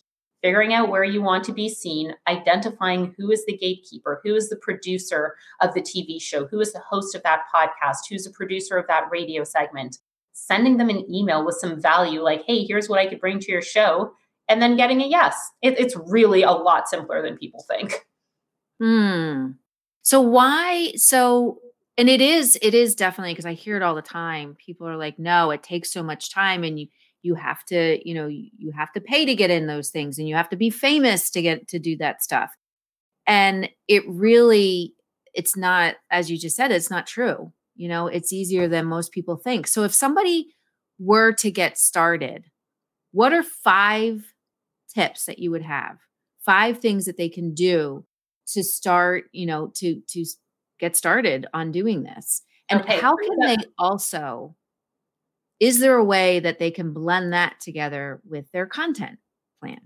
figuring 0.42 0.74
out 0.74 0.88
where 0.88 1.04
you 1.04 1.22
want 1.22 1.44
to 1.44 1.52
be 1.52 1.68
seen, 1.68 2.14
identifying 2.26 3.14
who 3.16 3.30
is 3.30 3.46
the 3.46 3.56
gatekeeper, 3.56 4.20
who 4.24 4.34
is 4.34 4.48
the 4.48 4.56
producer 4.56 5.36
of 5.60 5.72
the 5.74 5.80
TV 5.80 6.20
show, 6.20 6.46
who 6.46 6.60
is 6.60 6.72
the 6.72 6.80
host 6.80 7.14
of 7.14 7.22
that 7.22 7.42
podcast, 7.54 8.08
who's 8.10 8.24
the 8.24 8.30
producer 8.30 8.76
of 8.76 8.86
that 8.88 9.08
radio 9.10 9.44
segment, 9.44 9.98
sending 10.32 10.76
them 10.76 10.88
an 10.88 11.08
email 11.12 11.44
with 11.46 11.56
some 11.56 11.80
value 11.80 12.20
like, 12.20 12.42
hey, 12.46 12.64
here's 12.64 12.88
what 12.88 12.98
I 12.98 13.06
could 13.06 13.20
bring 13.20 13.38
to 13.38 13.52
your 13.52 13.62
show, 13.62 14.12
and 14.48 14.60
then 14.60 14.76
getting 14.76 15.00
a 15.00 15.06
yes. 15.06 15.36
It, 15.62 15.78
it's 15.78 15.96
really 15.96 16.42
a 16.42 16.50
lot 16.50 16.88
simpler 16.88 17.22
than 17.22 17.38
people 17.38 17.64
think. 17.68 18.04
Hmm. 18.80 19.52
So 20.02 20.20
why 20.20 20.92
so 20.96 21.58
and 21.96 22.08
it 22.08 22.20
is 22.20 22.58
it 22.62 22.74
is 22.74 22.94
definitely 22.94 23.32
because 23.32 23.46
I 23.46 23.52
hear 23.54 23.76
it 23.76 23.82
all 23.82 23.94
the 23.94 24.02
time. 24.02 24.56
People 24.64 24.88
are 24.88 24.96
like, 24.96 25.18
"No, 25.18 25.50
it 25.50 25.62
takes 25.62 25.92
so 25.92 26.02
much 26.02 26.32
time 26.32 26.64
and 26.64 26.78
you 26.78 26.88
you 27.22 27.34
have 27.36 27.64
to, 27.66 28.00
you 28.08 28.14
know, 28.14 28.26
you, 28.26 28.72
have 28.76 28.92
to 28.92 29.00
pay 29.00 29.24
to 29.24 29.36
get 29.36 29.48
in 29.48 29.68
those 29.68 29.90
things 29.90 30.18
and 30.18 30.26
you 30.28 30.34
have 30.34 30.48
to 30.48 30.56
be 30.56 30.70
famous 30.70 31.30
to 31.30 31.40
get 31.42 31.68
to 31.68 31.78
do 31.78 31.96
that 31.98 32.22
stuff." 32.22 32.50
And 33.26 33.70
it 33.88 34.04
really 34.08 34.94
it's 35.34 35.56
not 35.56 35.96
as 36.10 36.30
you 36.30 36.38
just 36.38 36.56
said, 36.56 36.72
it's 36.72 36.90
not 36.90 37.06
true. 37.06 37.52
You 37.76 37.88
know, 37.88 38.06
it's 38.08 38.32
easier 38.32 38.68
than 38.68 38.86
most 38.86 39.12
people 39.12 39.36
think. 39.36 39.66
So 39.66 39.84
if 39.84 39.94
somebody 39.94 40.48
were 40.98 41.32
to 41.34 41.50
get 41.50 41.78
started, 41.78 42.46
what 43.12 43.32
are 43.32 43.42
five 43.42 44.34
tips 44.94 45.26
that 45.26 45.38
you 45.38 45.50
would 45.50 45.62
have? 45.62 45.98
Five 46.44 46.78
things 46.78 47.06
that 47.06 47.16
they 47.16 47.28
can 47.28 47.54
do 47.54 48.04
to 48.48 48.62
start, 48.62 49.24
you 49.32 49.46
know, 49.46 49.72
to 49.76 50.00
to 50.08 50.24
get 50.78 50.96
started 50.96 51.46
on 51.54 51.72
doing 51.72 52.02
this? 52.02 52.42
And 52.68 52.80
okay. 52.80 52.98
how 52.98 53.16
can 53.16 53.38
they 53.40 53.56
also 53.78 54.56
is 55.60 55.78
there 55.78 55.94
a 55.94 56.04
way 56.04 56.40
that 56.40 56.58
they 56.58 56.72
can 56.72 56.92
blend 56.92 57.32
that 57.32 57.60
together 57.60 58.20
with 58.28 58.50
their 58.50 58.66
content 58.66 59.20
plan? 59.60 59.78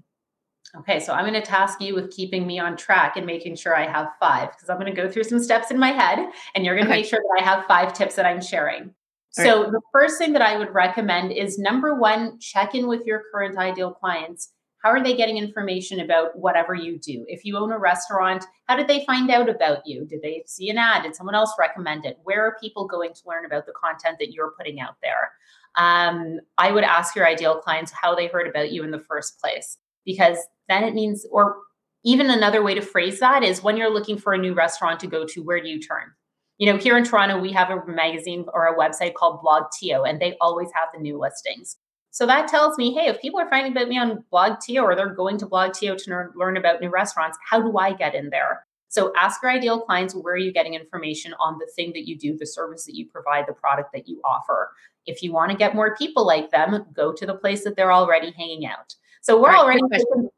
Okay, 0.78 1.00
so 1.00 1.12
I'm 1.12 1.24
going 1.24 1.40
to 1.40 1.46
task 1.46 1.82
you 1.82 1.94
with 1.94 2.10
keeping 2.10 2.46
me 2.46 2.58
on 2.58 2.78
track 2.78 3.16
and 3.16 3.26
making 3.26 3.56
sure 3.56 3.76
I 3.76 3.86
have 3.86 4.08
five 4.18 4.50
because 4.52 4.70
I'm 4.70 4.78
going 4.78 4.94
to 4.94 5.02
go 5.02 5.08
through 5.08 5.24
some 5.24 5.42
steps 5.42 5.70
in 5.70 5.78
my 5.78 5.90
head 5.90 6.30
and 6.54 6.64
you're 6.64 6.74
going 6.74 6.86
to 6.86 6.90
okay. 6.90 7.02
make 7.02 7.08
sure 7.08 7.20
that 7.20 7.42
I 7.42 7.44
have 7.44 7.66
five 7.66 7.92
tips 7.92 8.14
that 8.16 8.24
I'm 8.24 8.40
sharing. 8.40 8.94
All 9.38 9.44
so, 9.44 9.62
right. 9.62 9.72
the 9.72 9.80
first 9.92 10.16
thing 10.16 10.32
that 10.32 10.42
I 10.42 10.56
would 10.56 10.72
recommend 10.72 11.30
is 11.30 11.58
number 11.58 11.94
one, 11.94 12.38
check 12.40 12.74
in 12.74 12.88
with 12.88 13.04
your 13.04 13.22
current 13.30 13.58
ideal 13.58 13.92
clients 13.92 14.52
how 14.82 14.90
are 14.90 15.02
they 15.02 15.16
getting 15.16 15.36
information 15.36 16.00
about 16.00 16.38
whatever 16.38 16.74
you 16.74 16.98
do? 16.98 17.24
If 17.28 17.44
you 17.44 17.56
own 17.56 17.72
a 17.72 17.78
restaurant, 17.78 18.44
how 18.66 18.76
did 18.76 18.88
they 18.88 19.04
find 19.04 19.30
out 19.30 19.48
about 19.48 19.86
you? 19.86 20.04
Did 20.04 20.22
they 20.22 20.44
see 20.46 20.70
an 20.70 20.78
ad? 20.78 21.02
Did 21.02 21.16
someone 21.16 21.34
else 21.34 21.54
recommend 21.58 22.04
it? 22.04 22.18
Where 22.22 22.44
are 22.44 22.56
people 22.60 22.86
going 22.86 23.14
to 23.14 23.22
learn 23.26 23.46
about 23.46 23.66
the 23.66 23.72
content 23.72 24.18
that 24.20 24.32
you're 24.32 24.54
putting 24.56 24.80
out 24.80 24.96
there? 25.02 25.32
Um, 25.76 26.40
I 26.58 26.72
would 26.72 26.84
ask 26.84 27.14
your 27.16 27.26
ideal 27.26 27.58
clients 27.58 27.92
how 27.92 28.14
they 28.14 28.28
heard 28.28 28.46
about 28.46 28.72
you 28.72 28.84
in 28.84 28.90
the 28.90 29.04
first 29.08 29.40
place, 29.40 29.78
because 30.04 30.38
then 30.68 30.84
it 30.84 30.94
means, 30.94 31.26
or 31.30 31.56
even 32.04 32.30
another 32.30 32.62
way 32.62 32.74
to 32.74 32.80
phrase 32.80 33.18
that 33.20 33.42
is 33.42 33.62
when 33.62 33.76
you're 33.76 33.92
looking 33.92 34.16
for 34.16 34.32
a 34.32 34.38
new 34.38 34.54
restaurant 34.54 35.00
to 35.00 35.06
go 35.06 35.26
to, 35.26 35.42
where 35.42 35.60
do 35.60 35.68
you 35.68 35.80
turn? 35.80 36.12
You 36.58 36.72
know, 36.72 36.78
here 36.78 36.96
in 36.96 37.04
Toronto, 37.04 37.38
we 37.38 37.52
have 37.52 37.70
a 37.70 37.84
magazine 37.86 38.46
or 38.54 38.66
a 38.66 38.78
website 38.78 39.14
called 39.14 39.42
BlogTO, 39.42 40.08
and 40.08 40.20
they 40.20 40.36
always 40.40 40.68
have 40.74 40.88
the 40.94 41.00
new 41.00 41.18
listings. 41.18 41.76
So 42.16 42.24
that 42.24 42.48
tells 42.48 42.78
me, 42.78 42.94
hey, 42.94 43.08
if 43.08 43.20
people 43.20 43.38
are 43.38 43.50
finding 43.50 43.72
about 43.72 43.88
me 43.88 43.98
on 43.98 44.24
BlogTO 44.32 44.82
or 44.82 44.96
they're 44.96 45.12
going 45.12 45.36
to 45.36 45.46
BlogTO 45.46 46.02
to 46.02 46.28
learn 46.34 46.56
about 46.56 46.80
new 46.80 46.88
restaurants, 46.88 47.36
how 47.46 47.60
do 47.60 47.76
I 47.76 47.92
get 47.92 48.14
in 48.14 48.30
there? 48.30 48.64
So 48.88 49.12
ask 49.18 49.42
your 49.42 49.52
ideal 49.52 49.82
clients 49.82 50.14
where 50.14 50.32
are 50.32 50.38
you 50.38 50.50
getting 50.50 50.72
information 50.72 51.34
on 51.38 51.58
the 51.58 51.70
thing 51.76 51.92
that 51.92 52.08
you 52.08 52.16
do, 52.16 52.34
the 52.34 52.46
service 52.46 52.86
that 52.86 52.96
you 52.96 53.04
provide, 53.04 53.46
the 53.46 53.52
product 53.52 53.92
that 53.92 54.08
you 54.08 54.22
offer. 54.24 54.70
If 55.04 55.22
you 55.22 55.30
want 55.30 55.50
to 55.50 55.58
get 55.58 55.74
more 55.74 55.94
people 55.94 56.26
like 56.26 56.50
them, 56.50 56.86
go 56.94 57.12
to 57.12 57.26
the 57.26 57.34
place 57.34 57.64
that 57.64 57.76
they're 57.76 57.92
already 57.92 58.30
hanging 58.30 58.64
out. 58.64 58.94
So 59.20 59.38
we're 59.38 59.50
right, 59.50 59.58
already 59.58 59.82
taking, 59.92 60.30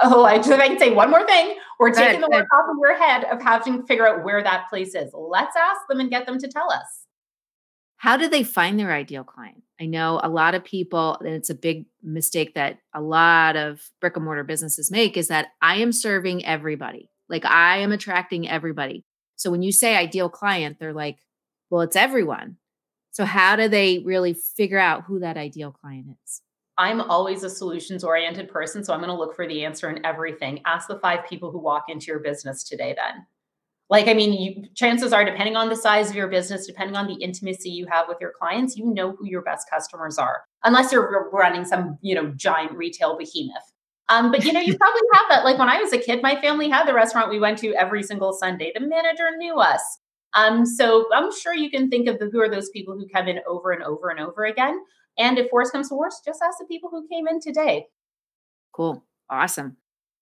oh, 0.00 0.24
I 0.24 0.38
just 0.38 0.50
I 0.52 0.68
can 0.68 0.78
say 0.78 0.94
one 0.94 1.10
more 1.10 1.26
thing. 1.26 1.54
We're 1.78 1.92
taking 1.92 2.22
the 2.22 2.30
work 2.30 2.46
off 2.54 2.70
of 2.70 2.78
your 2.80 2.96
head 2.96 3.24
of 3.24 3.42
having 3.42 3.82
to 3.82 3.86
figure 3.86 4.08
out 4.08 4.24
where 4.24 4.42
that 4.42 4.70
place 4.70 4.94
is. 4.94 5.10
Let's 5.12 5.54
ask 5.54 5.82
them 5.90 6.00
and 6.00 6.08
get 6.08 6.24
them 6.24 6.38
to 6.38 6.48
tell 6.48 6.72
us. 6.72 7.04
How 7.98 8.16
do 8.16 8.26
they 8.26 8.42
find 8.42 8.78
their 8.78 8.92
ideal 8.92 9.22
client? 9.22 9.64
I 9.80 9.86
know 9.86 10.20
a 10.22 10.28
lot 10.28 10.54
of 10.54 10.64
people, 10.64 11.16
and 11.20 11.34
it's 11.34 11.50
a 11.50 11.54
big 11.54 11.86
mistake 12.02 12.54
that 12.54 12.78
a 12.94 13.00
lot 13.00 13.56
of 13.56 13.90
brick 14.00 14.16
and 14.16 14.24
mortar 14.24 14.44
businesses 14.44 14.90
make 14.90 15.16
is 15.16 15.28
that 15.28 15.48
I 15.60 15.76
am 15.76 15.92
serving 15.92 16.46
everybody. 16.46 17.10
Like 17.28 17.44
I 17.44 17.78
am 17.78 17.92
attracting 17.92 18.48
everybody. 18.48 19.04
So 19.36 19.50
when 19.50 19.62
you 19.62 19.72
say 19.72 19.96
ideal 19.96 20.30
client, 20.30 20.78
they're 20.78 20.94
like, 20.94 21.18
well, 21.68 21.82
it's 21.82 21.96
everyone. 21.96 22.56
So 23.10 23.24
how 23.24 23.56
do 23.56 23.68
they 23.68 23.98
really 23.98 24.34
figure 24.34 24.78
out 24.78 25.04
who 25.04 25.18
that 25.20 25.36
ideal 25.36 25.72
client 25.72 26.06
is? 26.24 26.42
I'm 26.78 27.00
always 27.00 27.42
a 27.42 27.50
solutions 27.50 28.04
oriented 28.04 28.50
person. 28.50 28.84
So 28.84 28.92
I'm 28.92 29.00
going 29.00 29.08
to 29.08 29.16
look 29.16 29.34
for 29.34 29.48
the 29.48 29.64
answer 29.64 29.88
in 29.88 30.04
everything. 30.04 30.60
Ask 30.66 30.88
the 30.88 30.98
five 30.98 31.26
people 31.26 31.50
who 31.50 31.58
walk 31.58 31.84
into 31.88 32.06
your 32.06 32.18
business 32.18 32.64
today, 32.64 32.94
then. 32.96 33.26
Like, 33.88 34.08
I 34.08 34.14
mean, 34.14 34.32
you, 34.32 34.64
chances 34.74 35.12
are, 35.12 35.24
depending 35.24 35.56
on 35.56 35.68
the 35.68 35.76
size 35.76 36.10
of 36.10 36.16
your 36.16 36.26
business, 36.26 36.66
depending 36.66 36.96
on 36.96 37.06
the 37.06 37.14
intimacy 37.14 37.70
you 37.70 37.86
have 37.86 38.08
with 38.08 38.18
your 38.20 38.32
clients, 38.36 38.76
you 38.76 38.92
know 38.92 39.12
who 39.12 39.26
your 39.26 39.42
best 39.42 39.70
customers 39.70 40.18
are, 40.18 40.42
unless 40.64 40.90
you're 40.90 41.30
running 41.32 41.64
some, 41.64 41.96
you 42.02 42.14
know, 42.14 42.32
giant 42.36 42.72
retail 42.72 43.16
behemoth. 43.16 43.72
Um, 44.08 44.30
but 44.30 44.44
you 44.44 44.52
know, 44.52 44.60
you 44.60 44.76
probably 44.78 45.02
have 45.12 45.26
that. 45.28 45.44
Like 45.44 45.58
when 45.58 45.68
I 45.68 45.80
was 45.80 45.92
a 45.92 45.98
kid, 45.98 46.20
my 46.22 46.40
family 46.40 46.68
had 46.68 46.86
the 46.86 46.94
restaurant 46.94 47.30
we 47.30 47.38
went 47.38 47.58
to 47.58 47.74
every 47.74 48.02
single 48.02 48.32
Sunday. 48.32 48.72
The 48.74 48.80
manager 48.80 49.36
knew 49.36 49.56
us. 49.56 49.82
Um, 50.34 50.66
so 50.66 51.06
I'm 51.14 51.32
sure 51.32 51.54
you 51.54 51.70
can 51.70 51.88
think 51.88 52.08
of 52.08 52.18
the, 52.18 52.28
who 52.30 52.40
are 52.40 52.48
those 52.48 52.68
people 52.70 52.94
who 52.94 53.08
come 53.08 53.28
in 53.28 53.40
over 53.48 53.70
and 53.70 53.82
over 53.82 54.10
and 54.10 54.20
over 54.20 54.44
again. 54.44 54.78
And 55.18 55.38
if 55.38 55.50
worse 55.52 55.70
comes 55.70 55.88
to 55.88 55.94
worse, 55.94 56.20
just 56.24 56.42
ask 56.42 56.58
the 56.58 56.66
people 56.66 56.90
who 56.90 57.06
came 57.08 57.26
in 57.26 57.40
today. 57.40 57.86
Cool. 58.72 59.02
Awesome. 59.30 59.76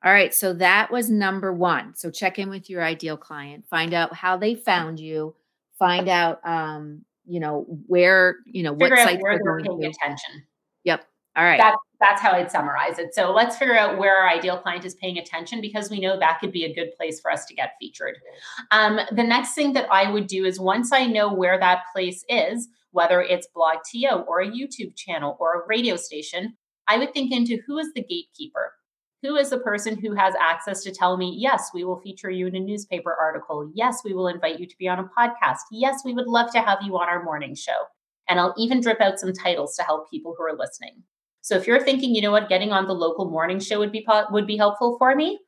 All 0.04 0.12
right. 0.12 0.34
So 0.34 0.52
that 0.54 0.90
was 0.92 1.10
number 1.10 1.52
one. 1.52 1.94
So 1.94 2.10
check 2.10 2.38
in 2.38 2.50
with 2.50 2.68
your 2.68 2.84
ideal 2.84 3.16
client, 3.16 3.66
find 3.68 3.94
out 3.94 4.14
how 4.14 4.36
they 4.36 4.54
found 4.54 5.00
you, 5.00 5.34
find 5.78 6.10
out, 6.10 6.46
um, 6.46 7.06
you 7.26 7.40
know, 7.40 7.64
where, 7.86 8.36
you 8.44 8.62
know, 8.62 8.74
Figure 8.74 8.96
what 8.96 8.98
sites 8.98 9.22
where 9.22 9.38
they're 9.42 9.60
paying 9.60 9.80
to. 9.80 9.86
attention. 9.88 10.44
Yep. 10.84 11.06
All 11.36 11.44
right. 11.44 11.58
That, 11.58 11.76
that's 12.00 12.20
how 12.20 12.32
I'd 12.32 12.50
summarize 12.50 12.98
it. 12.98 13.14
So 13.14 13.32
let's 13.32 13.56
figure 13.56 13.78
out 13.78 13.96
where 13.96 14.14
our 14.14 14.28
ideal 14.28 14.58
client 14.58 14.84
is 14.84 14.94
paying 14.94 15.16
attention 15.16 15.62
because 15.62 15.88
we 15.88 16.00
know 16.00 16.18
that 16.18 16.38
could 16.38 16.52
be 16.52 16.64
a 16.64 16.74
good 16.74 16.94
place 16.98 17.18
for 17.18 17.30
us 17.30 17.46
to 17.46 17.54
get 17.54 17.72
featured. 17.80 18.18
Um, 18.72 19.00
the 19.10 19.24
next 19.24 19.54
thing 19.54 19.72
that 19.72 19.90
I 19.90 20.10
would 20.10 20.26
do 20.26 20.44
is 20.44 20.60
once 20.60 20.92
I 20.92 21.06
know 21.06 21.32
where 21.32 21.58
that 21.58 21.84
place 21.94 22.24
is, 22.28 22.68
whether 22.90 23.22
it's 23.22 23.48
Blog 23.54 23.78
TO 23.90 24.24
or 24.28 24.42
a 24.42 24.50
YouTube 24.50 24.94
channel 24.96 25.38
or 25.40 25.62
a 25.62 25.66
radio 25.66 25.96
station, 25.96 26.56
I 26.88 26.98
would 26.98 27.14
think 27.14 27.32
into 27.32 27.58
who 27.66 27.78
is 27.78 27.90
the 27.94 28.02
gatekeeper 28.02 28.74
who 29.24 29.36
is 29.36 29.48
the 29.48 29.58
person 29.58 29.98
who 29.98 30.14
has 30.14 30.34
access 30.38 30.82
to 30.82 30.92
tell 30.92 31.16
me, 31.16 31.34
yes, 31.34 31.70
we 31.72 31.82
will 31.82 32.00
feature 32.00 32.30
you 32.30 32.46
in 32.46 32.54
a 32.54 32.60
newspaper 32.60 33.16
article. 33.18 33.70
Yes, 33.72 34.02
we 34.04 34.12
will 34.12 34.28
invite 34.28 34.60
you 34.60 34.66
to 34.66 34.76
be 34.76 34.86
on 34.86 34.98
a 34.98 35.08
podcast. 35.18 35.60
Yes, 35.70 36.02
we 36.04 36.12
would 36.12 36.26
love 36.26 36.52
to 36.52 36.60
have 36.60 36.78
you 36.82 36.98
on 36.98 37.08
our 37.08 37.22
morning 37.22 37.54
show. 37.54 37.86
And 38.28 38.38
I'll 38.38 38.54
even 38.58 38.82
drip 38.82 39.00
out 39.00 39.18
some 39.18 39.32
titles 39.32 39.76
to 39.76 39.82
help 39.82 40.10
people 40.10 40.34
who 40.36 40.44
are 40.44 40.56
listening. 40.56 41.02
So 41.40 41.56
if 41.56 41.66
you're 41.66 41.82
thinking, 41.82 42.14
you 42.14 42.20
know 42.20 42.32
what, 42.32 42.50
getting 42.50 42.72
on 42.72 42.86
the 42.86 42.94
local 42.94 43.30
morning 43.30 43.60
show 43.60 43.78
would 43.78 43.92
be 43.92 44.06
would 44.30 44.46
be 44.46 44.58
helpful 44.58 44.96
for 44.98 45.14
me, 45.14 45.40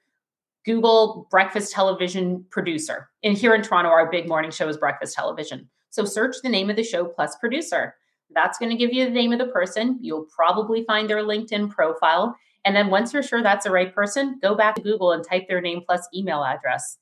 Google 0.65 1.27
breakfast 1.31 1.73
television 1.73 2.47
producer. 2.51 3.11
And 3.25 3.37
here 3.37 3.55
in 3.55 3.63
Toronto, 3.63 3.91
our 3.91 4.11
big 4.11 4.27
morning 4.27 4.51
show 4.51 4.69
is 4.69 4.79
breakfast 4.79 5.15
television. 5.15 5.69
So 5.91 6.07
search 6.07 6.37
the 6.43 6.49
name 6.49 6.71
of 6.71 6.77
the 6.77 6.83
show 6.83 7.05
plus 7.05 7.37
producer. 7.37 7.95
That's 8.35 8.59
going 8.59 8.71
to 8.71 8.77
give 8.77 8.93
you 8.93 9.05
the 9.05 9.11
name 9.11 9.33
of 9.33 9.39
the 9.39 9.47
person. 9.47 9.99
You'll 10.01 10.27
probably 10.35 10.85
find 10.85 11.09
their 11.09 11.25
LinkedIn 11.25 11.71
profile. 11.71 12.37
And 12.67 12.75
then 12.75 12.91
once 12.91 13.13
you're 13.13 13.23
sure 13.23 13.43
that's 13.43 13.65
the 13.65 13.71
right 13.71 13.95
person, 13.95 14.41
go 14.43 14.57
back 14.57 14.75
to 14.75 14.83
Google 14.83 15.13
and 15.13 15.25
type 15.25 15.47
their 15.49 15.61
name 15.61 15.83
plus 15.87 16.07
email 16.13 16.43
address. 16.43 16.99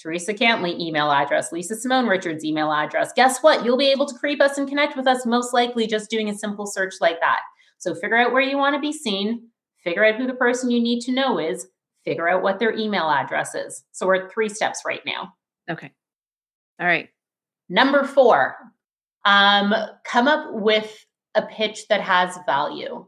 Theresa 0.00 0.32
Cantley 0.32 0.80
email 0.80 1.12
address, 1.12 1.52
Lisa 1.52 1.76
Simone 1.76 2.06
Richards 2.06 2.44
email 2.44 2.72
address. 2.72 3.12
Guess 3.14 3.40
what? 3.42 3.62
You'll 3.62 3.76
be 3.76 3.90
able 3.92 4.06
to 4.06 4.18
creep 4.18 4.40
us 4.40 4.56
and 4.56 4.66
connect 4.66 4.96
with 4.96 5.06
us 5.06 5.26
most 5.26 5.52
likely 5.52 5.86
just 5.86 6.10
doing 6.10 6.30
a 6.30 6.34
simple 6.34 6.66
search 6.66 6.94
like 7.00 7.20
that. 7.20 7.40
So 7.76 7.94
figure 7.94 8.16
out 8.16 8.32
where 8.32 8.42
you 8.42 8.56
want 8.56 8.74
to 8.74 8.80
be 8.80 8.92
seen, 8.92 9.48
figure 9.84 10.04
out 10.04 10.16
who 10.16 10.26
the 10.26 10.34
person 10.34 10.70
you 10.70 10.80
need 10.80 11.02
to 11.02 11.12
know 11.12 11.38
is, 11.38 11.68
figure 12.06 12.28
out 12.28 12.42
what 12.42 12.58
their 12.58 12.72
email 12.72 13.10
address 13.10 13.54
is. 13.54 13.84
So 13.92 14.06
we're 14.06 14.24
at 14.24 14.32
three 14.32 14.48
steps 14.48 14.80
right 14.86 15.02
now. 15.04 15.34
Okay. 15.70 15.90
All 16.80 16.86
right. 16.86 17.10
Number 17.68 18.04
four, 18.04 18.56
um, 19.26 19.74
come 20.04 20.26
up 20.26 20.54
with 20.54 21.04
a 21.34 21.42
pitch 21.42 21.86
that 21.88 22.00
has 22.00 22.38
value. 22.46 23.06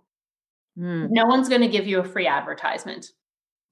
Mm. 0.79 1.09
No 1.11 1.27
one's 1.27 1.49
going 1.49 1.61
to 1.61 1.69
give 1.69 1.87
you 1.87 2.01
a 2.01 2.05
free 2.05 2.27
advertisement. 2.27 3.07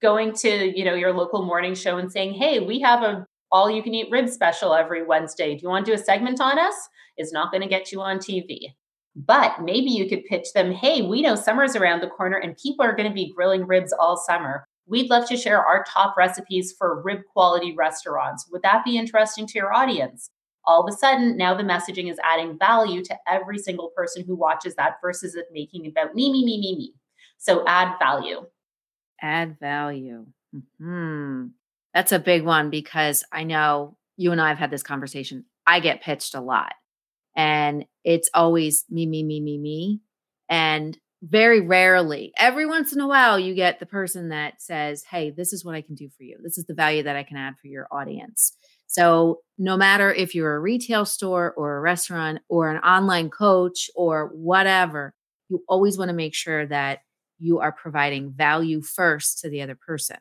Going 0.01 0.33
to, 0.35 0.79
you 0.79 0.85
know, 0.85 0.95
your 0.95 1.13
local 1.13 1.45
morning 1.45 1.75
show 1.75 1.99
and 1.99 2.11
saying, 2.11 2.35
"Hey, 2.35 2.61
we 2.61 2.81
have 2.81 3.03
a 3.03 3.27
all 3.51 3.71
you 3.71 3.83
can 3.83 3.95
eat 3.95 4.11
rib 4.11 4.29
special 4.29 4.75
every 4.75 5.05
Wednesday. 5.05 5.55
Do 5.55 5.63
you 5.63 5.69
want 5.69 5.85
to 5.87 5.93
do 5.93 5.95
a 5.95 5.99
segment 6.05 6.41
on 6.41 6.59
us?" 6.59 6.75
is 7.19 7.33
not 7.33 7.53
going 7.53 7.62
to 7.62 7.69
get 7.69 7.93
you 7.93 8.01
on 8.01 8.19
TV. 8.19 8.75
But 9.15 9.62
maybe 9.62 9.91
you 9.91 10.09
could 10.09 10.25
pitch 10.25 10.53
them, 10.55 10.73
"Hey, 10.73 11.03
we 11.03 11.23
know 11.23 11.35
summer's 11.35 11.77
around 11.77 12.01
the 12.01 12.09
corner 12.09 12.38
and 12.38 12.57
people 12.57 12.85
are 12.85 12.97
going 12.97 13.09
to 13.09 13.15
be 13.15 13.33
grilling 13.35 13.67
ribs 13.67 13.93
all 13.93 14.17
summer. 14.17 14.67
We'd 14.87 15.11
love 15.11 15.29
to 15.29 15.37
share 15.37 15.65
our 15.65 15.85
top 15.85 16.17
recipes 16.17 16.75
for 16.77 17.03
rib 17.03 17.21
quality 17.33 17.75
restaurants. 17.77 18.49
Would 18.51 18.62
that 18.62 18.85
be 18.85 18.97
interesting 18.97 19.47
to 19.47 19.59
your 19.59 19.73
audience?" 19.73 20.31
All 20.64 20.87
of 20.87 20.92
a 20.92 20.96
sudden 20.96 21.37
now 21.37 21.55
the 21.55 21.62
messaging 21.62 22.11
is 22.11 22.18
adding 22.25 22.59
value 22.59 23.03
to 23.05 23.16
every 23.27 23.59
single 23.59 23.88
person 23.96 24.25
who 24.25 24.37
watches 24.37 24.75
that 24.77 24.96
versus 25.03 25.35
it 25.35 25.46
making 25.53 25.87
about 25.87 26.14
me 26.14 26.31
me 26.33 26.44
me 26.44 26.61
me 26.61 26.77
me. 26.77 26.94
So 27.38 27.64
add 27.66 27.98
value. 27.98 28.46
Add 29.20 29.59
value. 29.59 30.27
Hmm 30.79 31.48
that's 31.94 32.12
a 32.12 32.18
big 32.18 32.44
one 32.44 32.70
because 32.70 33.25
i 33.33 33.44
know 33.44 33.96
you 34.16 34.33
and 34.33 34.40
i 34.40 34.48
have 34.48 34.59
had 34.59 34.70
this 34.70 34.83
conversation. 34.83 35.44
I 35.66 35.81
get 35.81 36.03
pitched 36.03 36.35
a 36.35 36.40
lot 36.40 36.72
and 37.37 37.85
it's 38.05 38.29
always 38.35 38.85
me 38.90 39.07
me 39.07 39.22
me 39.22 39.40
me 39.40 39.59
me 39.59 40.01
and 40.48 40.98
very 41.22 41.61
rarely 41.61 42.33
every 42.37 42.66
once 42.66 42.92
in 42.92 43.01
a 43.01 43.07
while 43.07 43.38
you 43.38 43.55
get 43.55 43.79
the 43.79 43.87
person 43.87 44.31
that 44.31 44.61
says 44.61 45.05
hey 45.09 45.31
this 45.31 45.53
is 45.53 45.64
what 45.64 45.75
i 45.75 45.81
can 45.81 45.94
do 45.94 46.09
for 46.16 46.25
you. 46.25 46.37
This 46.42 46.59
is 46.59 46.64
the 46.66 46.75
value 46.75 47.05
that 47.05 47.16
i 47.16 47.22
can 47.22 47.37
add 47.37 47.55
for 47.61 47.68
your 47.68 47.87
audience 47.90 48.57
so, 48.92 49.40
no 49.57 49.76
matter 49.76 50.12
if 50.12 50.35
you're 50.35 50.55
a 50.55 50.61
retail 50.61 51.07
store 51.07 51.55
or 51.57 51.78
a 51.78 51.81
restaurant 51.81 52.40
or 52.50 52.70
an 52.70 52.76
online 52.83 53.31
coach 53.31 53.88
or 53.94 54.26
whatever, 54.35 55.14
you 55.48 55.62
always 55.66 55.96
want 55.96 56.11
to 56.11 56.14
make 56.14 56.35
sure 56.35 56.66
that 56.66 56.98
you 57.38 57.59
are 57.61 57.72
providing 57.72 58.33
value 58.33 58.83
first 58.83 59.38
to 59.40 59.48
the 59.48 59.62
other 59.62 59.74
person, 59.74 60.18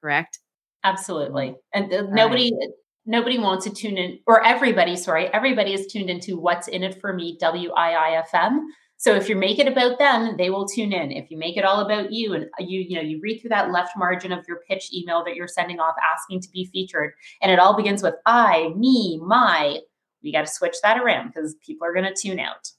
correct? 0.00 0.38
Absolutely. 0.84 1.56
And 1.74 1.92
uh, 1.92 2.02
nobody 2.10 2.52
right. 2.56 2.70
nobody 3.06 3.38
wants 3.38 3.64
to 3.64 3.72
tune 3.72 3.98
in 3.98 4.20
or 4.28 4.44
everybody, 4.46 4.94
sorry, 4.94 5.26
everybody 5.34 5.72
is 5.74 5.88
tuned 5.88 6.08
into 6.08 6.38
what's 6.38 6.68
in 6.68 6.84
it 6.84 7.00
for 7.00 7.12
me 7.12 7.36
WIIFM 7.42 8.60
so 9.02 9.16
if 9.16 9.28
you 9.28 9.34
make 9.34 9.58
it 9.58 9.66
about 9.66 9.98
them, 9.98 10.36
they 10.36 10.48
will 10.48 10.64
tune 10.64 10.92
in. 10.92 11.10
If 11.10 11.28
you 11.28 11.36
make 11.36 11.56
it 11.56 11.64
all 11.64 11.80
about 11.80 12.12
you 12.12 12.34
and 12.34 12.46
you, 12.60 12.82
you 12.82 12.94
know, 12.94 13.02
you 13.02 13.18
read 13.20 13.40
through 13.40 13.48
that 13.48 13.72
left 13.72 13.96
margin 13.96 14.30
of 14.30 14.46
your 14.46 14.60
pitch 14.68 14.94
email 14.94 15.24
that 15.24 15.34
you're 15.34 15.48
sending 15.48 15.80
off 15.80 15.96
asking 16.14 16.40
to 16.42 16.50
be 16.50 16.66
featured, 16.72 17.12
and 17.42 17.50
it 17.50 17.58
all 17.58 17.76
begins 17.76 18.00
with 18.00 18.14
I, 18.26 18.68
me, 18.76 19.18
my, 19.20 19.80
we 20.22 20.30
got 20.30 20.46
to 20.46 20.52
switch 20.52 20.76
that 20.84 20.98
around 20.98 21.32
because 21.34 21.56
people 21.66 21.84
are 21.84 21.92
going 21.92 22.04
to 22.04 22.14
tune 22.14 22.38
out. 22.38 22.70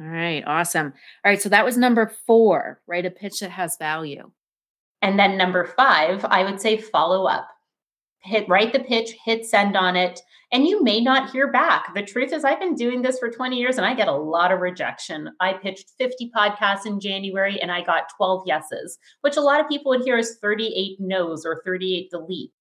All 0.00 0.08
right, 0.08 0.42
awesome. 0.48 0.92
All 1.24 1.30
right, 1.30 1.40
so 1.40 1.48
that 1.48 1.64
was 1.64 1.76
number 1.76 2.12
four, 2.26 2.80
right? 2.88 3.06
A 3.06 3.10
pitch 3.12 3.38
that 3.38 3.52
has 3.52 3.76
value. 3.76 4.32
And 5.00 5.16
then 5.16 5.38
number 5.38 5.64
five, 5.64 6.24
I 6.24 6.42
would 6.42 6.60
say 6.60 6.76
follow 6.76 7.26
up 7.26 7.48
hit 8.26 8.48
write 8.48 8.72
the 8.72 8.80
pitch, 8.80 9.14
hit 9.24 9.46
send 9.46 9.76
on 9.76 9.96
it, 9.96 10.20
and 10.52 10.66
you 10.66 10.82
may 10.82 11.00
not 11.00 11.30
hear 11.30 11.50
back. 11.50 11.92
The 11.94 12.02
truth 12.02 12.32
is, 12.32 12.44
I've 12.44 12.60
been 12.60 12.76
doing 12.76 13.02
this 13.02 13.18
for 13.18 13.30
20 13.30 13.58
years 13.58 13.78
and 13.78 13.86
I 13.86 13.94
get 13.94 14.08
a 14.08 14.12
lot 14.12 14.52
of 14.52 14.60
rejection. 14.60 15.30
I 15.40 15.54
pitched 15.54 15.90
50 15.98 16.30
podcasts 16.36 16.86
in 16.86 17.00
January 17.00 17.60
and 17.60 17.72
I 17.72 17.82
got 17.82 18.10
12 18.16 18.44
yeses, 18.46 18.98
which 19.22 19.36
a 19.36 19.40
lot 19.40 19.60
of 19.60 19.68
people 19.68 19.90
would 19.90 20.04
hear 20.04 20.16
as 20.16 20.36
38 20.40 20.98
no's 21.00 21.44
or 21.44 21.62
38 21.64 22.10
delete. 22.10 22.52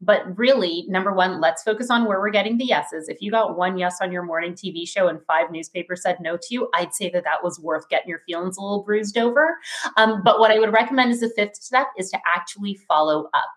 But 0.00 0.36
really, 0.36 0.84
number 0.88 1.12
one, 1.12 1.40
let's 1.40 1.62
focus 1.62 1.90
on 1.90 2.04
where 2.04 2.20
we're 2.20 2.30
getting 2.30 2.58
the 2.58 2.64
yeses. 2.64 3.08
If 3.08 3.22
you 3.22 3.30
got 3.30 3.56
one 3.56 3.78
yes 3.78 3.98
on 4.02 4.12
your 4.12 4.22
morning 4.22 4.52
TV 4.52 4.86
show 4.88 5.08
and 5.08 5.24
five 5.26 5.50
newspapers 5.50 6.02
said 6.02 6.18
no 6.20 6.36
to 6.36 6.46
you, 6.50 6.68
I'd 6.74 6.94
say 6.94 7.10
that 7.10 7.24
that 7.24 7.42
was 7.42 7.60
worth 7.60 7.88
getting 7.88 8.08
your 8.08 8.20
feelings 8.26 8.56
a 8.56 8.60
little 8.60 8.82
bruised 8.82 9.16
over. 9.16 9.56
Um, 9.96 10.22
but 10.22 10.40
what 10.40 10.50
I 10.50 10.58
would 10.58 10.72
recommend 10.72 11.12
as 11.12 11.20
the 11.20 11.30
fifth 11.30 11.56
step 11.56 11.88
is 11.96 12.10
to 12.10 12.18
actually 12.34 12.74
follow 12.88 13.28
up. 13.32 13.48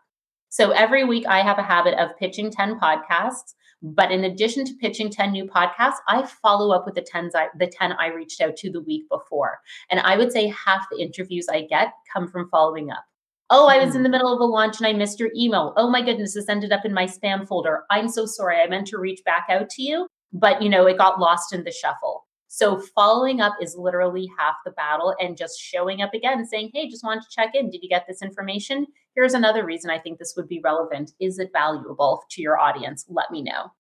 So 0.50 0.72
every 0.72 1.04
week 1.04 1.26
I 1.28 1.42
have 1.42 1.60
a 1.60 1.64
habit 1.64 1.96
of 2.00 2.18
pitching 2.18 2.52
10 2.52 2.80
podcasts. 2.80 3.54
But 3.84 4.12
in 4.12 4.24
addition 4.24 4.66
to 4.66 4.74
pitching 4.82 5.12
10 5.12 5.32
new 5.32 5.46
podcasts, 5.46 5.98
I 6.08 6.28
follow 6.42 6.76
up 6.76 6.86
with 6.86 6.96
the 6.96 7.02
10 7.02 7.30
I, 7.36 7.48
the 7.60 7.68
10 7.68 7.92
I 7.94 8.08
reached 8.08 8.42
out 8.42 8.56
to 8.58 8.72
the 8.72 8.82
week 8.82 9.08
before. 9.10 9.60
And 9.92 10.00
I 10.00 10.18
would 10.18 10.32
say 10.32 10.48
half 10.48 10.88
the 10.92 11.00
interviews 11.00 11.48
I 11.48 11.62
get 11.62 11.94
come 12.12 12.28
from 12.28 12.50
following 12.50 12.90
up. 12.90 13.06
Oh, 13.50 13.68
I 13.68 13.84
was 13.84 13.96
in 13.96 14.04
the 14.04 14.10
mm. 14.10 14.14
middle 14.14 14.34
of 14.34 14.42
a 14.42 14.46
launch 14.46 14.78
and 14.80 14.88
I 14.88 14.94
missed 14.94 15.20
your 15.20 15.30
email. 15.36 15.74
Oh 15.78 15.90
my 15.90 16.02
goodness, 16.02 16.34
this 16.34 16.50
ended 16.50 16.72
up 16.72 16.86
in 16.86 16.94
my 16.94 17.06
spam 17.06 17.48
folder. 17.48 17.84
I'm 17.90 18.10
so 18.10 18.26
sorry. 18.26 18.60
I 18.60 18.68
meant 18.68 18.88
to 18.88 18.98
reach 18.98 19.22
back 19.24 19.46
out 19.50 19.70
to 19.72 19.84
you, 19.84 20.08
but 20.34 20.62
you 20.62 20.70
know, 20.70 20.86
it 20.86 20.98
got 20.98 21.20
lost 21.20 21.54
in 21.54 21.64
the 21.64 21.72
shuffle. 21.72 22.27
So 22.48 22.80
following 22.96 23.42
up 23.42 23.54
is 23.62 23.76
literally 23.78 24.30
half 24.38 24.56
the 24.66 24.72
battle 24.72 25.14
and 25.20 25.38
just 25.38 25.60
showing 25.60 26.02
up 26.02 26.14
again 26.14 26.46
saying, 26.46 26.72
"Hey, 26.74 26.90
just 26.90 27.04
wanted 27.04 27.24
to 27.24 27.30
check 27.30 27.54
in. 27.54 27.70
Did 27.70 27.84
you 27.84 27.90
get 27.90 28.06
this 28.08 28.22
information? 28.22 28.88
Here's 29.16 29.34
another 29.34 29.66
reason 29.66 29.90
I 29.90 30.00
think 30.00 30.18
this 30.18 30.36
would 30.38 30.48
be 30.48 30.62
relevant. 30.64 31.12
Is 31.20 31.40
it 31.40 31.52
valuable 31.52 32.24
to 32.30 32.42
your 32.42 32.58
audience? 32.58 33.06
Let 33.10 33.32
me 33.32 33.42
know." 33.42 33.72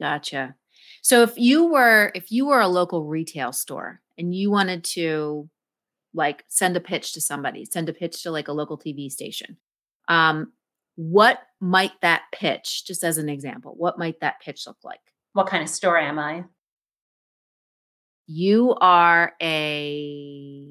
Gotcha. 0.00 0.54
So 1.02 1.22
if 1.22 1.38
you 1.38 1.66
were 1.66 2.10
if 2.14 2.30
you 2.32 2.46
were 2.46 2.60
a 2.60 2.68
local 2.68 3.04
retail 3.04 3.52
store 3.52 4.00
and 4.18 4.34
you 4.34 4.50
wanted 4.50 4.84
to 4.84 5.48
like 6.12 6.44
send 6.48 6.76
a 6.76 6.80
pitch 6.80 7.12
to 7.12 7.20
somebody, 7.20 7.64
send 7.64 7.88
a 7.88 7.92
pitch 7.92 8.22
to 8.22 8.30
like 8.30 8.48
a 8.48 8.52
local 8.52 8.78
TV 8.78 9.10
station. 9.10 9.58
Um, 10.08 10.52
what 10.96 11.40
might 11.60 11.92
that 12.00 12.22
pitch, 12.32 12.86
just 12.86 13.04
as 13.04 13.18
an 13.18 13.28
example, 13.28 13.74
what 13.76 13.98
might 13.98 14.20
that 14.20 14.40
pitch 14.40 14.66
look 14.66 14.78
like? 14.82 15.00
What 15.34 15.46
kind 15.46 15.62
of 15.62 15.68
store 15.68 15.98
am 15.98 16.18
I? 16.18 16.44
You 18.26 18.74
are 18.80 19.34
a 19.40 20.64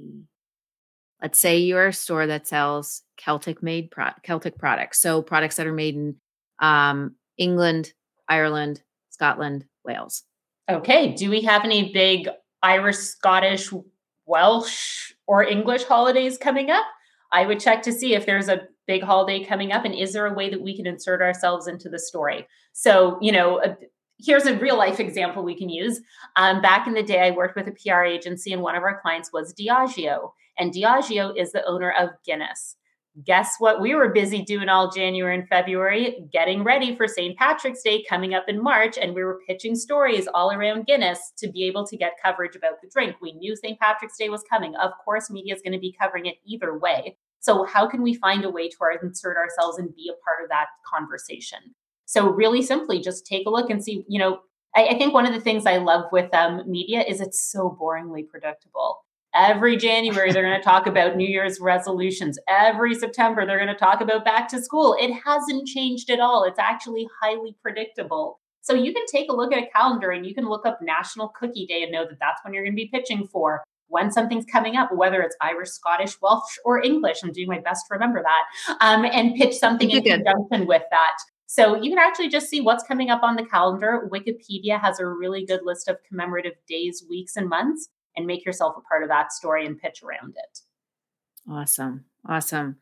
let's 1.21 1.39
say 1.39 1.57
you're 1.57 1.87
a 1.87 1.93
store 1.93 2.27
that 2.27 2.47
sells 2.47 3.01
Celtic 3.17 3.63
made 3.63 3.89
pro- 3.89 4.11
Celtic 4.23 4.57
products. 4.57 5.01
So 5.01 5.21
products 5.21 5.55
that 5.55 5.65
are 5.65 5.73
made 5.73 5.95
in 5.95 6.15
um, 6.59 7.15
England, 7.37 7.93
Ireland, 8.27 8.83
Scotland, 9.09 9.65
Wales. 9.83 10.23
Okay. 10.69 11.13
Do 11.13 11.29
we 11.29 11.41
have 11.41 11.63
any 11.63 11.91
big 11.91 12.27
Irish, 12.61 12.97
Scottish, 12.97 13.71
Welsh, 14.25 15.13
or 15.27 15.43
English 15.43 15.85
holidays 15.85 16.37
coming 16.37 16.69
up? 16.69 16.85
I 17.31 17.45
would 17.45 17.59
check 17.59 17.81
to 17.83 17.91
see 17.91 18.13
if 18.13 18.25
there's 18.25 18.49
a 18.49 18.67
big 18.87 19.01
holiday 19.01 19.43
coming 19.43 19.71
up 19.71 19.83
and 19.83 19.95
is 19.95 20.13
there 20.13 20.27
a 20.27 20.33
way 20.33 20.49
that 20.49 20.61
we 20.61 20.75
can 20.75 20.85
insert 20.85 21.21
ourselves 21.21 21.67
into 21.67 21.89
the 21.89 21.99
story? 21.99 22.47
So, 22.73 23.17
you 23.21 23.31
know, 23.31 23.61
here's 24.19 24.45
a 24.45 24.57
real 24.57 24.77
life 24.77 24.99
example 24.99 25.43
we 25.43 25.57
can 25.57 25.69
use. 25.69 26.01
Um, 26.35 26.61
back 26.61 26.87
in 26.87 26.93
the 26.93 27.03
day, 27.03 27.21
I 27.21 27.31
worked 27.31 27.55
with 27.55 27.67
a 27.67 27.71
PR 27.71 28.03
agency, 28.03 28.53
and 28.53 28.61
one 28.61 28.75
of 28.75 28.83
our 28.83 28.99
clients 29.01 29.31
was 29.33 29.53
Diageo. 29.53 30.31
And 30.57 30.73
Diageo 30.73 31.33
is 31.37 31.51
the 31.51 31.65
owner 31.65 31.91
of 31.91 32.09
Guinness 32.25 32.77
guess 33.23 33.55
what 33.59 33.79
we 33.79 33.95
were 33.95 34.09
busy 34.09 34.41
doing 34.41 34.67
all 34.67 34.91
January 34.91 35.37
and 35.37 35.47
February, 35.47 36.27
getting 36.33 36.63
ready 36.63 36.95
for 36.95 37.07
St. 37.07 37.37
Patrick's 37.37 37.81
Day 37.81 38.03
coming 38.09 38.33
up 38.33 38.45
in 38.47 38.61
March. 38.61 38.97
And 38.97 39.15
we 39.15 39.23
were 39.23 39.39
pitching 39.47 39.75
stories 39.75 40.27
all 40.33 40.51
around 40.51 40.85
Guinness 40.85 41.31
to 41.37 41.49
be 41.49 41.65
able 41.65 41.85
to 41.87 41.97
get 41.97 42.19
coverage 42.23 42.55
about 42.55 42.81
the 42.81 42.89
drink. 42.89 43.15
We 43.21 43.33
knew 43.33 43.55
St. 43.55 43.79
Patrick's 43.79 44.17
Day 44.17 44.29
was 44.29 44.43
coming. 44.49 44.75
Of 44.75 44.91
course, 45.03 45.29
media 45.29 45.55
is 45.55 45.61
going 45.61 45.73
to 45.73 45.79
be 45.79 45.95
covering 45.99 46.25
it 46.25 46.35
either 46.45 46.77
way. 46.77 47.17
So, 47.39 47.63
how 47.63 47.87
can 47.87 48.01
we 48.01 48.15
find 48.15 48.43
a 48.43 48.49
way 48.49 48.69
to 48.69 48.77
insert 49.01 49.37
ourselves 49.37 49.77
and 49.77 49.95
be 49.95 50.09
a 50.11 50.19
part 50.23 50.43
of 50.43 50.49
that 50.49 50.67
conversation? 50.91 51.75
So, 52.05 52.27
really 52.27 52.61
simply, 52.61 52.99
just 52.99 53.25
take 53.25 53.47
a 53.47 53.49
look 53.49 53.69
and 53.69 53.83
see, 53.83 54.03
you 54.07 54.19
know, 54.19 54.39
I, 54.75 54.87
I 54.89 54.97
think 54.97 55.13
one 55.13 55.25
of 55.25 55.33
the 55.33 55.41
things 55.41 55.65
I 55.65 55.77
love 55.77 56.05
with 56.11 56.33
um, 56.33 56.61
media 56.69 57.03
is 57.07 57.21
it's 57.21 57.51
so 57.51 57.75
boringly 57.79 58.27
predictable 58.27 58.99
Every 59.35 59.75
January, 59.75 60.31
they're 60.31 60.45
going 60.45 60.57
to 60.57 60.63
talk 60.63 60.87
about 60.87 61.17
New 61.17 61.27
Year's 61.27 61.59
resolutions. 61.59 62.39
Every 62.47 62.95
September, 62.95 63.45
they're 63.45 63.59
going 63.59 63.67
to 63.67 63.75
talk 63.75 63.99
about 63.99 64.23
back 64.23 64.47
to 64.49 64.61
school. 64.61 64.95
It 64.97 65.11
hasn't 65.25 65.67
changed 65.67 66.09
at 66.09 66.21
all. 66.21 66.45
It's 66.45 66.57
actually 66.57 67.09
highly 67.21 67.57
predictable. 67.61 68.39
So 68.61 68.73
you 68.73 68.93
can 68.93 69.05
take 69.07 69.29
a 69.29 69.35
look 69.35 69.51
at 69.51 69.61
a 69.61 69.67
calendar 69.67 70.11
and 70.11 70.25
you 70.25 70.33
can 70.33 70.47
look 70.47 70.65
up 70.65 70.79
National 70.81 71.27
Cookie 71.27 71.65
Day 71.65 71.83
and 71.83 71.91
know 71.91 72.05
that 72.05 72.17
that's 72.17 72.41
when 72.45 72.53
you're 72.53 72.63
going 72.63 72.71
to 72.71 72.77
be 72.77 72.87
pitching 72.87 73.27
for 73.27 73.61
when 73.89 74.09
something's 74.09 74.45
coming 74.45 74.77
up, 74.77 74.89
whether 74.95 75.21
it's 75.21 75.35
Irish, 75.41 75.69
Scottish, 75.69 76.19
Welsh, 76.21 76.57
or 76.63 76.81
English. 76.81 77.17
I'm 77.21 77.33
doing 77.33 77.49
my 77.49 77.59
best 77.59 77.85
to 77.89 77.93
remember 77.93 78.23
that, 78.23 78.77
um, 78.79 79.03
and 79.03 79.35
pitch 79.35 79.57
something 79.57 79.91
in 79.91 80.01
conjunction 80.01 80.65
with 80.65 80.83
that. 80.91 81.17
So 81.47 81.75
you 81.75 81.89
can 81.89 81.99
actually 81.99 82.29
just 82.29 82.49
see 82.49 82.61
what's 82.61 82.83
coming 82.83 83.09
up 83.09 83.23
on 83.23 83.35
the 83.35 83.45
calendar. 83.45 84.09
Wikipedia 84.11 84.79
has 84.81 84.99
a 84.99 85.05
really 85.05 85.45
good 85.45 85.61
list 85.63 85.87
of 85.87 85.97
commemorative 86.07 86.53
days, 86.67 87.03
weeks, 87.09 87.35
and 87.35 87.47
months 87.47 87.89
and 88.15 88.25
make 88.25 88.45
yourself 88.45 88.75
a 88.77 88.81
part 88.81 89.03
of 89.03 89.09
that 89.09 89.31
story 89.31 89.65
and 89.65 89.79
pitch 89.79 90.01
around 90.03 90.35
it. 90.35 90.59
Awesome. 91.49 92.05
Awesome. 92.27 92.77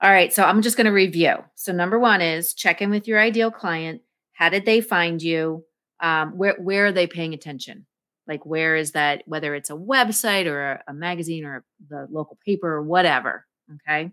All 0.00 0.10
right. 0.10 0.32
So 0.32 0.44
I'm 0.44 0.62
just 0.62 0.76
going 0.76 0.86
to 0.86 0.92
review. 0.92 1.36
So, 1.54 1.72
number 1.72 1.98
one 1.98 2.20
is 2.20 2.54
check 2.54 2.82
in 2.82 2.90
with 2.90 3.08
your 3.08 3.18
ideal 3.18 3.50
client. 3.50 4.02
How 4.32 4.48
did 4.48 4.66
they 4.66 4.80
find 4.80 5.22
you? 5.22 5.64
Um, 6.00 6.36
where, 6.36 6.56
where 6.60 6.86
are 6.86 6.92
they 6.92 7.06
paying 7.06 7.32
attention? 7.32 7.86
Like, 8.28 8.44
where 8.44 8.76
is 8.76 8.92
that, 8.92 9.22
whether 9.26 9.54
it's 9.54 9.70
a 9.70 9.74
website 9.74 10.46
or 10.46 10.72
a, 10.72 10.82
a 10.88 10.92
magazine 10.92 11.44
or 11.44 11.64
the 11.88 12.06
local 12.10 12.38
paper 12.44 12.70
or 12.70 12.82
whatever? 12.82 13.46
Okay. 13.88 14.12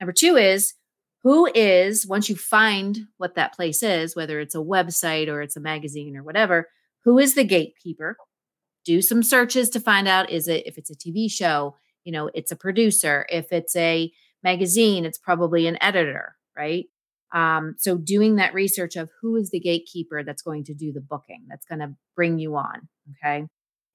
Number 0.00 0.12
two 0.12 0.36
is 0.36 0.74
who 1.22 1.50
is, 1.54 2.06
once 2.06 2.28
you 2.28 2.36
find 2.36 3.00
what 3.16 3.34
that 3.34 3.54
place 3.54 3.82
is, 3.82 4.14
whether 4.14 4.40
it's 4.40 4.54
a 4.54 4.58
website 4.58 5.28
or 5.28 5.42
it's 5.42 5.56
a 5.56 5.60
magazine 5.60 6.16
or 6.16 6.22
whatever, 6.22 6.68
who 7.04 7.18
is 7.18 7.34
the 7.34 7.44
gatekeeper? 7.44 8.16
do 8.88 9.02
some 9.02 9.22
searches 9.22 9.68
to 9.68 9.80
find 9.80 10.08
out 10.08 10.30
is 10.30 10.48
it 10.48 10.66
if 10.66 10.78
it's 10.78 10.90
a 10.90 10.96
TV 10.96 11.30
show, 11.30 11.76
you 12.04 12.12
know, 12.12 12.30
it's 12.32 12.50
a 12.50 12.56
producer. 12.56 13.26
If 13.28 13.52
it's 13.52 13.76
a 13.76 14.10
magazine, 14.42 15.04
it's 15.04 15.18
probably 15.18 15.66
an 15.66 15.76
editor, 15.82 16.36
right? 16.56 16.86
Um, 17.34 17.74
so 17.76 17.98
doing 17.98 18.36
that 18.36 18.54
research 18.54 18.96
of 18.96 19.10
who 19.20 19.36
is 19.36 19.50
the 19.50 19.60
gatekeeper 19.60 20.24
that's 20.24 20.40
going 20.40 20.64
to 20.64 20.74
do 20.74 20.90
the 20.90 21.02
booking, 21.02 21.44
that's 21.50 21.66
going 21.66 21.80
to 21.80 21.94
bring 22.16 22.38
you 22.38 22.56
on. 22.56 22.88
Okay. 23.22 23.44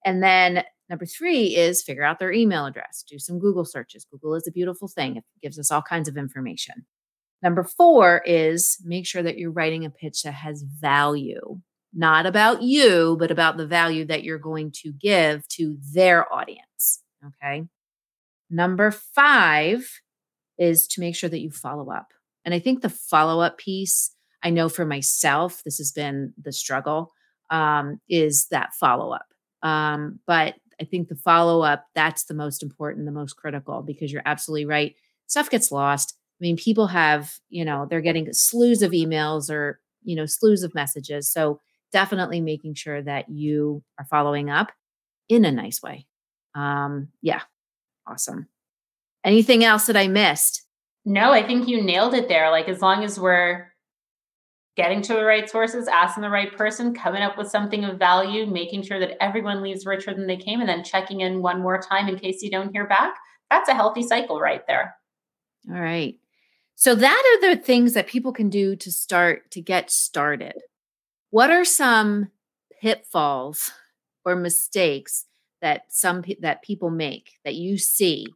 And 0.05 0.21
then 0.21 0.63
number 0.91 1.07
three 1.07 1.55
is 1.55 1.81
figure 1.81 2.03
out 2.03 2.19
their 2.19 2.31
email 2.31 2.67
address, 2.67 3.03
do 3.09 3.17
some 3.17 3.39
Google 3.39 3.65
searches. 3.65 4.05
Google 4.05 4.35
is 4.35 4.47
a 4.47 4.51
beautiful 4.51 4.87
thing, 4.87 5.17
it 5.17 5.23
gives 5.41 5.57
us 5.57 5.71
all 5.71 5.81
kinds 5.81 6.07
of 6.07 6.17
information. 6.17 6.85
Number 7.43 7.63
four 7.63 8.23
is 8.25 8.77
make 8.83 9.05
sure 9.05 9.21
that 9.21 9.37
you're 9.37 9.51
writing 9.51 9.85
a 9.85 9.89
pitch 9.89 10.23
that 10.23 10.33
has 10.33 10.63
value 10.63 11.59
not 11.93 12.25
about 12.25 12.63
you, 12.63 13.15
but 13.19 13.31
about 13.31 13.57
the 13.57 13.67
value 13.67 14.05
that 14.05 14.23
you're 14.23 14.39
going 14.39 14.71
to 14.71 14.91
give 14.91 15.47
to 15.49 15.77
their 15.93 16.31
audience. 16.33 17.03
Okay. 17.25 17.65
Number 18.49 18.91
five 18.91 20.01
is 20.57 20.87
to 20.87 21.01
make 21.01 21.15
sure 21.15 21.29
that 21.29 21.39
you 21.39 21.51
follow 21.51 21.91
up. 21.91 22.07
And 22.45 22.53
I 22.53 22.59
think 22.59 22.81
the 22.81 22.89
follow 22.89 23.41
up 23.41 23.57
piece, 23.57 24.15
I 24.43 24.49
know 24.49 24.69
for 24.69 24.85
myself, 24.85 25.61
this 25.63 25.77
has 25.77 25.91
been 25.91 26.33
the 26.41 26.51
struggle, 26.51 27.13
um, 27.49 27.99
is 28.09 28.47
that 28.51 28.73
follow 28.73 29.13
up. 29.13 29.27
Um, 29.61 30.19
but 30.27 30.55
I 30.81 30.85
think 30.85 31.07
the 31.07 31.15
follow 31.15 31.61
up, 31.61 31.85
that's 31.95 32.25
the 32.25 32.33
most 32.33 32.63
important, 32.63 33.05
the 33.05 33.11
most 33.11 33.33
critical, 33.33 33.81
because 33.81 34.11
you're 34.11 34.23
absolutely 34.25 34.65
right. 34.65 34.95
Stuff 35.27 35.49
gets 35.49 35.71
lost. 35.71 36.17
I 36.39 36.41
mean, 36.41 36.57
people 36.57 36.87
have, 36.87 37.33
you 37.49 37.63
know, 37.63 37.87
they're 37.89 38.01
getting 38.01 38.27
slews 38.33 38.81
of 38.81 38.91
emails 38.91 39.49
or, 39.49 39.79
you 40.03 40.15
know, 40.15 40.25
slews 40.25 40.63
of 40.63 40.75
messages. 40.75 41.31
So 41.31 41.59
definitely 41.91 42.41
making 42.41 42.73
sure 42.73 43.01
that 43.01 43.29
you 43.29 43.83
are 43.99 44.05
following 44.05 44.49
up 44.49 44.71
in 45.29 45.45
a 45.45 45.51
nice 45.51 45.81
way. 45.81 46.07
Um, 46.55 47.09
yeah, 47.21 47.41
awesome. 48.07 48.47
Anything 49.23 49.63
else 49.63 49.85
that 49.85 49.95
I 49.95 50.07
missed? 50.07 50.63
No, 51.05 51.31
I 51.31 51.45
think 51.45 51.67
you 51.67 51.81
nailed 51.81 52.13
it 52.13 52.27
there. 52.27 52.49
Like, 52.49 52.67
as 52.67 52.81
long 52.81 53.03
as 53.03 53.19
we're 53.19 53.67
getting 54.75 55.01
to 55.03 55.13
the 55.13 55.23
right 55.23 55.49
sources, 55.49 55.87
asking 55.87 56.23
the 56.23 56.29
right 56.29 56.55
person, 56.55 56.93
coming 56.93 57.21
up 57.21 57.37
with 57.37 57.47
something 57.47 57.83
of 57.83 57.99
value, 57.99 58.45
making 58.45 58.83
sure 58.83 58.99
that 58.99 59.21
everyone 59.21 59.61
leaves 59.61 59.85
richer 59.85 60.13
than 60.13 60.27
they 60.27 60.37
came, 60.37 60.59
and 60.59 60.69
then 60.69 60.83
checking 60.83 61.21
in 61.21 61.41
one 61.41 61.61
more 61.61 61.79
time 61.79 62.07
in 62.07 62.17
case 62.17 62.41
you 62.41 62.49
don't 62.49 62.71
hear 62.71 62.87
back, 62.87 63.13
that's 63.51 63.69
a 63.69 63.73
healthy 63.73 64.01
cycle 64.01 64.39
right 64.39 64.65
there. 64.67 64.95
All 65.69 65.79
right. 65.79 66.15
So, 66.75 66.95
that 66.95 67.39
are 67.43 67.49
the 67.49 67.61
things 67.61 67.93
that 67.93 68.07
people 68.07 68.33
can 68.33 68.49
do 68.49 68.75
to 68.77 68.91
start 68.91 69.51
to 69.51 69.61
get 69.61 69.91
started. 69.91 70.55
What 71.29 71.49
are 71.49 71.65
some 71.65 72.29
pitfalls 72.81 73.71
or 74.25 74.35
mistakes 74.35 75.25
that 75.61 75.83
some 75.87 76.23
that 76.41 76.61
people 76.61 76.89
make 76.89 77.31
that 77.45 77.55
you 77.55 77.77
see 77.77 78.27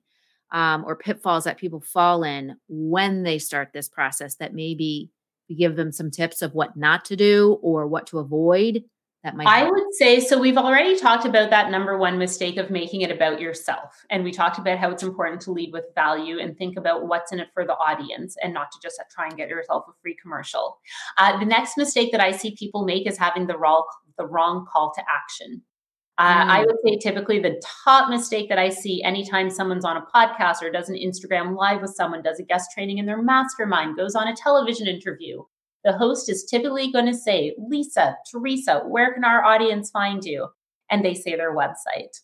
um, 0.52 0.86
or 0.86 0.96
pitfalls 0.96 1.44
that 1.44 1.58
people 1.58 1.82
fall 1.82 2.24
in 2.24 2.56
when 2.70 3.24
they 3.24 3.38
start 3.38 3.72
this 3.74 3.90
process 3.90 4.36
that 4.36 4.54
maybe 4.54 5.12
you 5.48 5.58
give 5.58 5.76
them 5.76 5.92
some 5.92 6.10
tips 6.10 6.42
of 6.42 6.54
what 6.54 6.78
not 6.78 7.06
to 7.06 7.16
do 7.16 7.60
or 7.62 7.86
what 7.88 8.08
to 8.08 8.20
avoid 8.20 8.84
that 9.24 9.36
might 9.36 9.48
I 9.48 9.70
would 9.70 9.94
say 9.94 10.20
so 10.20 10.40
we've 10.40 10.58
already 10.58 10.98
talked 10.98 11.26
about 11.26 11.50
that 11.50 11.72
number 11.72 11.98
one 11.98 12.18
mistake 12.18 12.58
of 12.58 12.70
making 12.70 13.02
it 13.02 13.12
about 13.12 13.42
yourself 13.42 14.06
and 14.10 14.24
we 14.24 14.32
talked 14.32 14.58
about 14.58 14.78
how 14.78 14.92
it's 14.92 15.04
important 15.04 15.42
to 15.42 15.52
lead 15.52 15.74
with 15.74 15.86
value 15.96 16.40
and 16.40 16.58
think 16.58 16.78
about 16.78 17.08
what's 17.08 17.32
in 17.32 17.40
it 17.40 17.50
for 17.54 17.66
the 17.66 17.74
audience 17.74 18.36
and 18.44 18.54
not 18.54 18.72
to 18.72 18.80
just 18.82 19.02
try 19.12 19.28
and 19.28 19.38
get 19.38 19.50
yourself 19.50 19.86
a 19.88 19.92
free 20.02 20.16
commercial. 20.22 20.80
Uh, 21.18 21.38
the 21.40 21.46
next 21.46 21.78
mistake 21.78 22.12
that 22.12 22.22
I 22.22 22.32
see 22.32 22.56
people 22.56 22.86
make 22.86 23.08
is 23.08 23.18
having 23.18 23.48
the 23.48 23.58
wrong 23.58 23.84
the 24.18 24.26
wrong 24.26 24.66
call 24.72 24.92
to 24.96 25.02
action. 25.02 25.62
Uh, 26.18 26.46
mm. 26.46 26.50
I 26.50 26.60
would 26.62 26.78
say 26.84 26.98
typically 26.98 27.40
the 27.40 27.62
top 27.84 28.10
mistake 28.10 28.50
that 28.50 28.58
I 28.58 28.70
see 28.70 29.04
anytime 29.04 29.50
someone's 29.50 29.86
on 29.86 29.98
a 29.98 30.06
podcast 30.14 30.64
or 30.64 30.72
does 30.72 30.90
an 30.90 30.96
Instagram 30.96 31.56
live 31.56 31.82
with 31.82 31.94
someone, 31.94 32.24
does 32.24 32.40
a 32.40 32.44
guest 32.44 32.72
training 32.74 32.98
in 32.98 33.06
their 33.06 33.22
mastermind, 33.22 33.96
goes 33.96 34.16
on 34.16 34.28
a 34.28 34.36
television 34.36 34.88
interview, 34.88 35.44
the 35.88 35.98
host 35.98 36.28
is 36.28 36.44
typically 36.44 36.92
going 36.92 37.06
to 37.06 37.14
say, 37.14 37.56
Lisa, 37.58 38.18
Theresa, 38.30 38.82
where 38.86 39.14
can 39.14 39.24
our 39.24 39.46
audience 39.46 39.90
find 39.90 40.22
you? 40.22 40.50
And 40.92 41.04
they 41.04 41.14
say 41.14 41.38
their 41.38 41.56
website. 41.56 42.22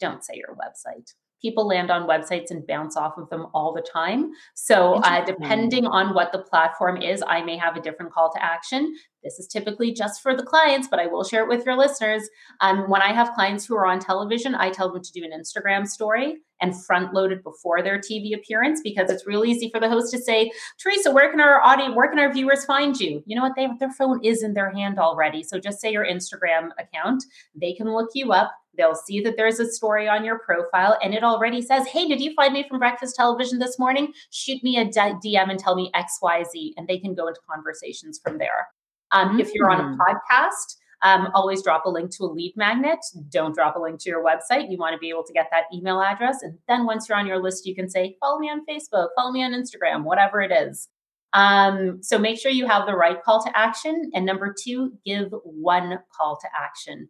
Don't 0.00 0.24
say 0.24 0.34
your 0.34 0.56
website. 0.56 1.14
People 1.46 1.68
land 1.68 1.92
on 1.92 2.08
websites 2.08 2.50
and 2.50 2.66
bounce 2.66 2.96
off 2.96 3.16
of 3.18 3.30
them 3.30 3.46
all 3.54 3.72
the 3.72 3.80
time. 3.80 4.32
So, 4.54 4.94
uh, 4.94 5.24
depending 5.24 5.86
on 5.86 6.12
what 6.12 6.32
the 6.32 6.40
platform 6.40 7.00
is, 7.00 7.22
I 7.24 7.40
may 7.44 7.56
have 7.56 7.76
a 7.76 7.80
different 7.80 8.10
call 8.10 8.32
to 8.32 8.42
action. 8.42 8.96
This 9.22 9.38
is 9.38 9.46
typically 9.46 9.92
just 9.92 10.22
for 10.22 10.36
the 10.36 10.42
clients, 10.42 10.88
but 10.88 10.98
I 10.98 11.06
will 11.06 11.22
share 11.22 11.44
it 11.44 11.48
with 11.48 11.64
your 11.64 11.76
listeners. 11.76 12.28
Um, 12.60 12.90
when 12.90 13.00
I 13.00 13.12
have 13.12 13.32
clients 13.34 13.64
who 13.64 13.76
are 13.76 13.86
on 13.86 14.00
television, 14.00 14.56
I 14.56 14.70
tell 14.70 14.92
them 14.92 15.04
to 15.04 15.12
do 15.12 15.22
an 15.22 15.30
Instagram 15.30 15.86
story 15.86 16.38
and 16.60 16.84
front 16.84 17.14
load 17.14 17.30
it 17.30 17.44
before 17.44 17.80
their 17.80 18.00
TV 18.00 18.34
appearance 18.34 18.80
because 18.82 19.08
it's 19.08 19.24
real 19.24 19.44
easy 19.44 19.70
for 19.70 19.78
the 19.78 19.88
host 19.88 20.12
to 20.12 20.18
say, 20.18 20.50
Theresa, 20.80 21.12
where 21.12 21.30
can 21.30 21.40
our 21.40 21.62
audience, 21.62 21.94
where 21.94 22.08
can 22.08 22.18
our 22.18 22.32
viewers 22.32 22.64
find 22.64 22.98
you? 22.98 23.22
You 23.24 23.36
know 23.36 23.42
what? 23.42 23.52
They 23.54 23.68
their 23.78 23.92
phone 23.92 24.24
is 24.24 24.42
in 24.42 24.54
their 24.54 24.70
hand 24.70 24.98
already. 24.98 25.44
So 25.44 25.60
just 25.60 25.80
say 25.80 25.92
your 25.92 26.04
Instagram 26.04 26.70
account. 26.76 27.22
They 27.54 27.72
can 27.72 27.92
look 27.92 28.10
you 28.14 28.32
up. 28.32 28.52
They'll 28.76 28.94
see 28.94 29.20
that 29.22 29.36
there's 29.36 29.60
a 29.60 29.70
story 29.70 30.08
on 30.08 30.24
your 30.24 30.38
profile 30.38 30.98
and 31.02 31.14
it 31.14 31.24
already 31.24 31.62
says, 31.62 31.86
Hey, 31.86 32.06
did 32.06 32.20
you 32.20 32.34
find 32.34 32.52
me 32.52 32.66
from 32.68 32.78
breakfast 32.78 33.16
television 33.16 33.58
this 33.58 33.78
morning? 33.78 34.12
Shoot 34.30 34.62
me 34.62 34.78
a 34.78 34.86
DM 34.86 35.50
and 35.50 35.58
tell 35.58 35.74
me 35.74 35.90
XYZ. 35.94 36.72
And 36.76 36.86
they 36.86 36.98
can 36.98 37.14
go 37.14 37.28
into 37.28 37.40
conversations 37.50 38.20
from 38.22 38.38
there. 38.38 38.68
Um, 39.12 39.30
mm-hmm. 39.30 39.40
If 39.40 39.54
you're 39.54 39.70
on 39.70 39.80
a 39.80 39.96
mm. 39.96 39.98
podcast, 39.98 40.76
um, 41.02 41.28
always 41.34 41.62
drop 41.62 41.84
a 41.84 41.90
link 41.90 42.10
to 42.16 42.24
a 42.24 42.26
lead 42.26 42.54
magnet. 42.56 42.98
Don't 43.30 43.54
drop 43.54 43.76
a 43.76 43.80
link 43.80 44.00
to 44.00 44.10
your 44.10 44.24
website. 44.24 44.70
You 44.70 44.78
want 44.78 44.94
to 44.94 44.98
be 44.98 45.10
able 45.10 45.24
to 45.24 45.32
get 45.32 45.48
that 45.50 45.64
email 45.72 46.00
address. 46.00 46.38
And 46.42 46.58
then 46.68 46.86
once 46.86 47.08
you're 47.08 47.18
on 47.18 47.26
your 47.26 47.42
list, 47.42 47.66
you 47.66 47.74
can 47.74 47.90
say, 47.90 48.16
follow 48.20 48.38
me 48.38 48.48
on 48.48 48.64
Facebook, 48.68 49.08
follow 49.16 49.30
me 49.30 49.42
on 49.42 49.52
Instagram, 49.52 50.04
whatever 50.04 50.40
it 50.40 50.52
is. 50.52 50.88
Um, 51.32 52.02
so 52.02 52.18
make 52.18 52.38
sure 52.40 52.50
you 52.50 52.66
have 52.66 52.86
the 52.86 52.94
right 52.94 53.22
call 53.22 53.44
to 53.44 53.58
action. 53.58 54.10
And 54.14 54.24
number 54.24 54.54
two, 54.64 54.92
give 55.04 55.34
one 55.44 55.98
call 56.16 56.38
to 56.40 56.48
action. 56.58 57.08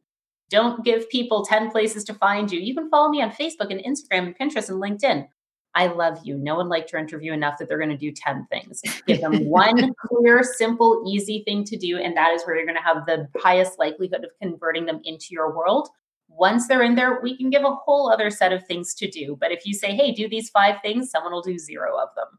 Don't 0.50 0.84
give 0.84 1.08
people 1.10 1.44
10 1.44 1.70
places 1.70 2.04
to 2.04 2.14
find 2.14 2.50
you. 2.52 2.60
You 2.60 2.74
can 2.74 2.88
follow 2.88 3.08
me 3.08 3.20
on 3.20 3.30
Facebook 3.30 3.70
and 3.70 3.80
Instagram 3.80 4.26
and 4.26 4.38
Pinterest 4.38 4.68
and 4.68 4.80
LinkedIn. 4.80 5.26
I 5.74 5.88
love 5.88 6.20
you. 6.24 6.38
No 6.38 6.54
one 6.56 6.68
liked 6.68 6.90
your 6.90 7.00
interview 7.02 7.34
enough 7.34 7.58
that 7.58 7.68
they're 7.68 7.78
going 7.78 7.90
to 7.90 7.98
do 7.98 8.10
10 8.10 8.46
things. 8.50 8.80
Give 9.06 9.20
them 9.20 9.44
one 9.48 9.92
clear, 10.06 10.42
simple, 10.42 11.04
easy 11.06 11.42
thing 11.44 11.64
to 11.64 11.76
do. 11.76 11.98
And 11.98 12.16
that 12.16 12.30
is 12.30 12.44
where 12.44 12.56
you're 12.56 12.64
going 12.64 12.78
to 12.78 12.82
have 12.82 13.04
the 13.04 13.28
highest 13.38 13.78
likelihood 13.78 14.24
of 14.24 14.30
converting 14.40 14.86
them 14.86 15.00
into 15.04 15.26
your 15.30 15.54
world. 15.54 15.88
Once 16.28 16.66
they're 16.66 16.82
in 16.82 16.94
there, 16.94 17.20
we 17.22 17.36
can 17.36 17.50
give 17.50 17.62
a 17.62 17.74
whole 17.74 18.10
other 18.10 18.30
set 18.30 18.52
of 18.52 18.66
things 18.66 18.94
to 18.94 19.10
do. 19.10 19.36
But 19.38 19.52
if 19.52 19.66
you 19.66 19.74
say, 19.74 19.94
hey, 19.94 20.12
do 20.12 20.28
these 20.28 20.48
five 20.48 20.76
things, 20.80 21.10
someone 21.10 21.32
will 21.32 21.42
do 21.42 21.58
zero 21.58 21.98
of 21.98 22.08
them. 22.16 22.38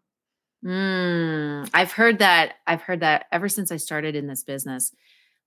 Mm, 0.65 1.69
I've 1.73 1.91
heard 1.91 2.19
that. 2.19 2.55
I've 2.65 2.81
heard 2.81 3.01
that 3.01 3.27
ever 3.31 3.47
since 3.47 3.71
I 3.71 3.77
started 3.77 4.15
in 4.15 4.27
this 4.27 4.43
business. 4.43 4.91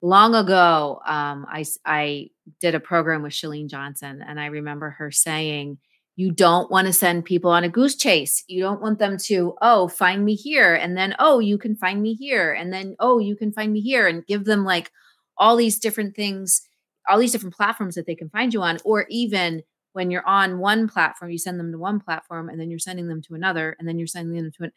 Long 0.02 0.34
ago, 0.34 1.00
um, 1.06 1.46
I, 1.48 1.64
I 1.84 2.30
did 2.60 2.74
a 2.74 2.80
program 2.80 3.22
with 3.22 3.32
Chalene 3.32 3.68
Johnson, 3.68 4.24
and 4.26 4.40
I 4.40 4.46
remember 4.46 4.90
her 4.90 5.10
saying, 5.10 5.78
you 6.16 6.30
don't 6.30 6.70
want 6.70 6.86
to 6.86 6.92
send 6.92 7.24
people 7.24 7.50
on 7.50 7.64
a 7.64 7.68
goose 7.68 7.96
chase. 7.96 8.44
You 8.46 8.62
don't 8.62 8.82
want 8.82 8.98
them 8.98 9.16
to, 9.24 9.54
oh, 9.62 9.88
find 9.88 10.22
me 10.22 10.34
here. 10.34 10.74
And 10.74 10.94
then, 10.96 11.14
oh, 11.18 11.38
you 11.38 11.56
can 11.56 11.74
find 11.76 12.02
me 12.02 12.14
here. 12.14 12.52
And 12.52 12.72
then, 12.72 12.94
oh, 13.00 13.18
you 13.18 13.34
can 13.36 13.52
find 13.52 13.72
me 13.72 13.80
here. 13.80 14.06
And 14.06 14.26
give 14.26 14.44
them 14.44 14.64
like 14.64 14.90
all 15.38 15.56
these 15.56 15.78
different 15.78 16.14
things, 16.14 16.60
all 17.08 17.18
these 17.18 17.32
different 17.32 17.54
platforms 17.54 17.94
that 17.94 18.06
they 18.06 18.14
can 18.14 18.28
find 18.28 18.52
you 18.52 18.60
on. 18.60 18.76
Or 18.84 19.06
even 19.08 19.62
when 19.94 20.10
you're 20.10 20.26
on 20.26 20.58
one 20.58 20.88
platform, 20.88 21.30
you 21.30 21.38
send 21.38 21.58
them 21.58 21.72
to 21.72 21.78
one 21.78 22.00
platform 22.00 22.50
and 22.50 22.60
then 22.60 22.68
you're 22.68 22.78
sending 22.78 23.08
them 23.08 23.22
to 23.22 23.34
another 23.34 23.74
and 23.78 23.88
then 23.88 23.98
you're 23.98 24.06
sending 24.06 24.42
them 24.42 24.52
to 24.58 24.64
an. 24.64 24.72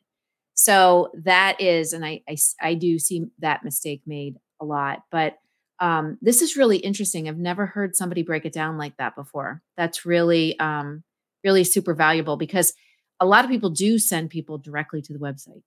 So 0.53 1.11
that 1.25 1.59
is, 1.59 1.91
and 1.91 2.05
I, 2.05 2.21
I, 2.29 2.37
I 2.61 2.73
do 2.75 2.99
see 2.99 3.25
that 3.39 3.65
mistake 3.65 4.03
made 4.05 4.37
a 4.63 4.65
lot. 4.65 5.03
But 5.11 5.37
um, 5.79 6.17
this 6.21 6.41
is 6.41 6.57
really 6.57 6.77
interesting. 6.77 7.27
I've 7.27 7.37
never 7.37 7.65
heard 7.65 7.95
somebody 7.95 8.23
break 8.23 8.45
it 8.45 8.53
down 8.53 8.77
like 8.77 8.97
that 8.97 9.15
before. 9.15 9.61
That's 9.77 10.05
really, 10.05 10.57
um, 10.59 11.03
really 11.43 11.63
super 11.63 11.93
valuable 11.93 12.37
because 12.37 12.73
a 13.19 13.25
lot 13.25 13.43
of 13.43 13.51
people 13.51 13.69
do 13.69 13.99
send 13.99 14.29
people 14.29 14.57
directly 14.57 15.01
to 15.01 15.13
the 15.13 15.19
website. 15.19 15.63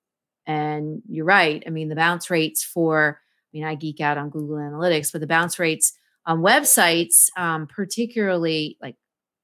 And 0.47 1.03
you're 1.09 1.25
right. 1.25 1.63
I 1.67 1.71
mean, 1.71 1.89
the 1.89 1.97
bounce 1.97 2.31
rates 2.31 2.65
for, 2.65 3.21
I 3.21 3.51
mean, 3.53 3.65
I 3.65 3.75
geek 3.75 4.01
out 4.01 4.19
on 4.19 4.31
Google 4.31 4.57
Analytics, 4.57 5.13
but 5.13 5.21
the 5.21 5.27
bounce 5.27 5.59
rates 5.59 5.93
on 6.25 6.41
websites, 6.41 7.29
um, 7.37 7.67
particularly 7.67 8.79
like 8.81 8.97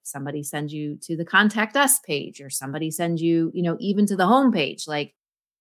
somebody 0.05 0.43
sends 0.43 0.73
you 0.73 0.99
to 1.03 1.17
the 1.17 1.25
contact 1.25 1.77
us 1.77 1.99
page 2.01 2.41
or 2.41 2.51
somebody 2.51 2.91
sends 2.91 3.21
you, 3.21 3.51
you 3.55 3.63
know, 3.63 3.77
even 3.81 4.07
to 4.07 4.17
the 4.17 4.27
home 4.27 4.53
page, 4.53 4.87
like, 4.87 5.15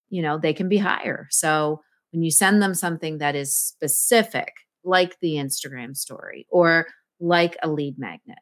you 0.09 0.23
know, 0.23 0.39
they 0.39 0.53
can 0.53 0.69
be 0.69 0.79
higher. 0.79 1.27
So 1.31 1.83
when 2.15 2.23
you 2.23 2.31
send 2.31 2.63
them 2.63 2.75
something 2.75 3.19
that 3.19 3.35
is 3.35 3.55
specific, 3.55 4.53
like 4.85 5.19
the 5.21 5.35
Instagram 5.35 5.97
story 5.97 6.47
or 6.49 6.87
like 7.19 7.57
a 7.63 7.69
lead 7.69 7.99
magnet, 7.99 8.39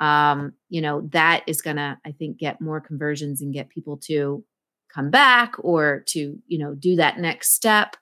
um, 0.00 0.54
you 0.68 0.80
know, 0.80 1.08
that 1.12 1.44
is 1.46 1.62
going 1.62 1.76
to, 1.76 1.96
I 2.04 2.10
think, 2.10 2.36
get 2.38 2.60
more 2.60 2.80
conversions 2.80 3.40
and 3.40 3.54
get 3.54 3.68
people 3.68 3.96
to 4.08 4.44
come 4.92 5.10
back 5.10 5.52
or 5.60 6.02
to, 6.08 6.36
you 6.48 6.58
know, 6.58 6.74
do 6.74 6.96
that 6.96 7.18
next 7.18 7.54
step 7.54 7.96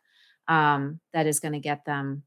um, 0.49 1.01
that 1.13 1.27
is 1.27 1.39
going 1.39 1.53
to 1.53 1.61
get 1.61 1.85
them, 1.85 2.23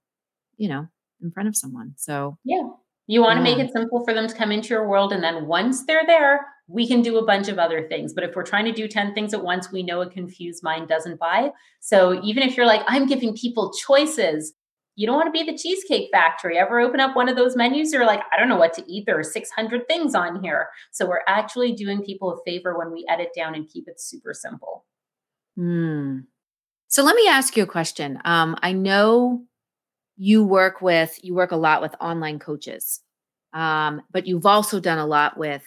you 0.57 0.69
know, 0.69 0.87
in 1.21 1.31
front 1.31 1.49
of 1.49 1.57
someone. 1.57 1.93
So, 1.97 2.37
yeah. 2.45 2.69
You 3.07 3.21
want 3.21 3.37
to 3.37 3.43
make 3.43 3.57
it 3.57 3.73
simple 3.73 4.05
for 4.05 4.13
them 4.13 4.29
to 4.29 4.35
come 4.35 4.51
into 4.51 4.69
your 4.69 4.87
world. 4.87 5.11
And 5.11 5.21
then 5.21 5.47
once 5.47 5.85
they're 5.85 6.05
there, 6.05 6.45
we 6.67 6.87
can 6.87 7.01
do 7.01 7.17
a 7.17 7.25
bunch 7.25 7.49
of 7.49 7.59
other 7.59 7.87
things. 7.87 8.13
But 8.13 8.23
if 8.23 8.35
we're 8.35 8.43
trying 8.43 8.65
to 8.65 8.71
do 8.71 8.87
10 8.87 9.13
things 9.13 9.33
at 9.33 9.43
once, 9.43 9.71
we 9.71 9.83
know 9.83 10.01
a 10.01 10.09
confused 10.09 10.63
mind 10.63 10.87
doesn't 10.87 11.19
buy. 11.19 11.51
So 11.79 12.21
even 12.23 12.43
if 12.43 12.55
you're 12.55 12.65
like, 12.65 12.81
I'm 12.87 13.05
giving 13.05 13.35
people 13.35 13.73
choices, 13.73 14.53
you 14.95 15.07
don't 15.07 15.15
want 15.15 15.33
to 15.33 15.43
be 15.43 15.49
the 15.49 15.57
cheesecake 15.57 16.09
factory 16.11 16.57
ever 16.57 16.79
open 16.79 16.99
up 16.99 17.15
one 17.15 17.27
of 17.27 17.35
those 17.35 17.55
menus 17.55 17.91
you're 17.91 18.05
like 18.05 18.21
i 18.31 18.37
don't 18.37 18.49
know 18.49 18.57
what 18.57 18.73
to 18.73 18.83
eat 18.87 19.05
there 19.05 19.17
are 19.17 19.23
600 19.23 19.87
things 19.87 20.13
on 20.13 20.43
here 20.43 20.69
so 20.91 21.07
we're 21.07 21.23
actually 21.27 21.71
doing 21.73 22.03
people 22.03 22.31
a 22.31 22.43
favor 22.43 22.77
when 22.77 22.91
we 22.91 23.05
edit 23.09 23.29
down 23.35 23.55
and 23.55 23.67
keep 23.67 23.87
it 23.87 23.99
super 23.99 24.33
simple 24.33 24.85
Hmm. 25.55 26.19
so 26.87 27.03
let 27.03 27.15
me 27.15 27.27
ask 27.27 27.55
you 27.57 27.63
a 27.63 27.67
question 27.67 28.19
um, 28.25 28.55
i 28.61 28.71
know 28.71 29.43
you 30.15 30.43
work 30.43 30.81
with 30.81 31.19
you 31.23 31.33
work 31.33 31.51
a 31.51 31.57
lot 31.57 31.81
with 31.81 31.95
online 31.99 32.39
coaches 32.39 33.01
um, 33.53 34.01
but 34.11 34.25
you've 34.25 34.45
also 34.45 34.79
done 34.79 34.97
a 34.97 35.05
lot 35.05 35.37
with 35.37 35.63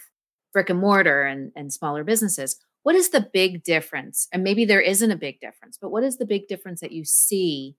brick 0.53 0.69
and 0.69 0.79
mortar 0.79 1.23
and, 1.23 1.51
and 1.55 1.73
smaller 1.73 2.03
businesses 2.03 2.57
what 2.83 2.95
is 2.95 3.09
the 3.09 3.27
big 3.33 3.63
difference 3.63 4.27
and 4.31 4.43
maybe 4.43 4.65
there 4.65 4.81
isn't 4.81 5.11
a 5.11 5.17
big 5.17 5.39
difference 5.39 5.77
but 5.81 5.89
what 5.89 6.03
is 6.03 6.17
the 6.17 6.25
big 6.25 6.47
difference 6.47 6.81
that 6.81 6.91
you 6.91 7.03
see 7.03 7.75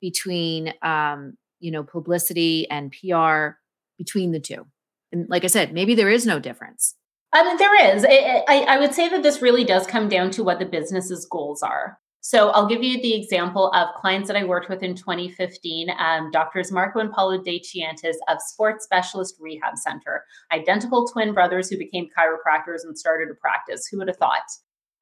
between 0.00 0.72
um, 0.82 1.36
you 1.60 1.70
know 1.70 1.82
publicity 1.82 2.68
and 2.70 2.92
PR 2.92 3.56
between 3.98 4.32
the 4.32 4.40
two. 4.40 4.66
And 5.12 5.28
like 5.28 5.44
I 5.44 5.48
said, 5.48 5.72
maybe 5.72 5.94
there 5.94 6.10
is 6.10 6.26
no 6.26 6.38
difference. 6.38 6.94
I 7.32 7.44
mean, 7.44 7.56
there 7.56 7.96
is. 7.96 8.04
I, 8.04 8.44
I, 8.48 8.60
I 8.68 8.78
would 8.78 8.94
say 8.94 9.08
that 9.08 9.22
this 9.22 9.42
really 9.42 9.64
does 9.64 9.86
come 9.86 10.08
down 10.08 10.30
to 10.32 10.44
what 10.44 10.58
the 10.58 10.66
business's 10.66 11.26
goals 11.30 11.62
are. 11.62 11.98
So 12.28 12.48
I'll 12.50 12.66
give 12.66 12.82
you 12.82 13.00
the 13.00 13.14
example 13.14 13.70
of 13.70 13.94
clients 13.94 14.26
that 14.26 14.36
I 14.36 14.42
worked 14.42 14.68
with 14.68 14.82
in 14.82 14.96
2015, 14.96 15.90
um, 15.96 16.32
doctors 16.32 16.72
Marco 16.72 16.98
and 16.98 17.12
Paulo 17.12 17.40
De 17.40 17.60
Chiantis 17.60 18.16
of 18.26 18.38
Sports 18.40 18.84
Specialist 18.84 19.36
Rehab 19.38 19.76
Center, 19.76 20.24
identical 20.52 21.06
twin 21.06 21.32
brothers 21.32 21.70
who 21.70 21.78
became 21.78 22.08
chiropractors 22.18 22.82
and 22.82 22.98
started 22.98 23.28
a 23.30 23.34
practice. 23.36 23.86
Who 23.86 23.98
would 23.98 24.08
have 24.08 24.16
thought? 24.16 24.42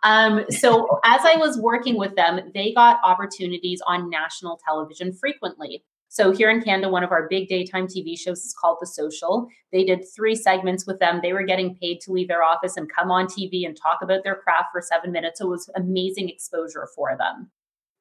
Um, 0.03 0.45
so 0.51 1.01
as 1.07 1.23
I 1.25 1.37
was 1.37 1.59
working 1.59 1.97
with 1.97 2.15
them, 2.15 2.41
they 2.53 2.75
got 2.75 3.01
opportunities 3.03 3.81
on 3.87 4.11
national 4.11 4.61
television 4.63 5.15
frequently. 5.15 5.83
So 6.15 6.31
here 6.31 6.49
in 6.49 6.63
Canada, 6.63 6.89
one 6.89 7.03
of 7.03 7.11
our 7.11 7.27
big 7.29 7.49
daytime 7.49 7.89
TV 7.89 8.17
shows 8.17 8.45
is 8.45 8.55
called 8.55 8.79
The 8.81 8.87
Social. 8.87 9.49
They 9.73 9.83
did 9.83 10.05
three 10.15 10.37
segments 10.37 10.87
with 10.87 11.01
them. 11.01 11.19
They 11.21 11.33
were 11.33 11.43
getting 11.43 11.75
paid 11.75 12.01
to 12.03 12.13
leave 12.13 12.29
their 12.29 12.45
office 12.45 12.77
and 12.77 12.89
come 12.89 13.11
on 13.11 13.27
TV 13.27 13.67
and 13.67 13.77
talk 13.77 13.99
about 14.01 14.23
their 14.23 14.37
craft 14.37 14.69
for 14.71 14.81
seven 14.81 15.11
minutes. 15.11 15.41
So 15.41 15.47
it 15.47 15.51
was 15.51 15.69
amazing 15.75 16.29
exposure 16.29 16.87
for 16.95 17.17
them. 17.19 17.51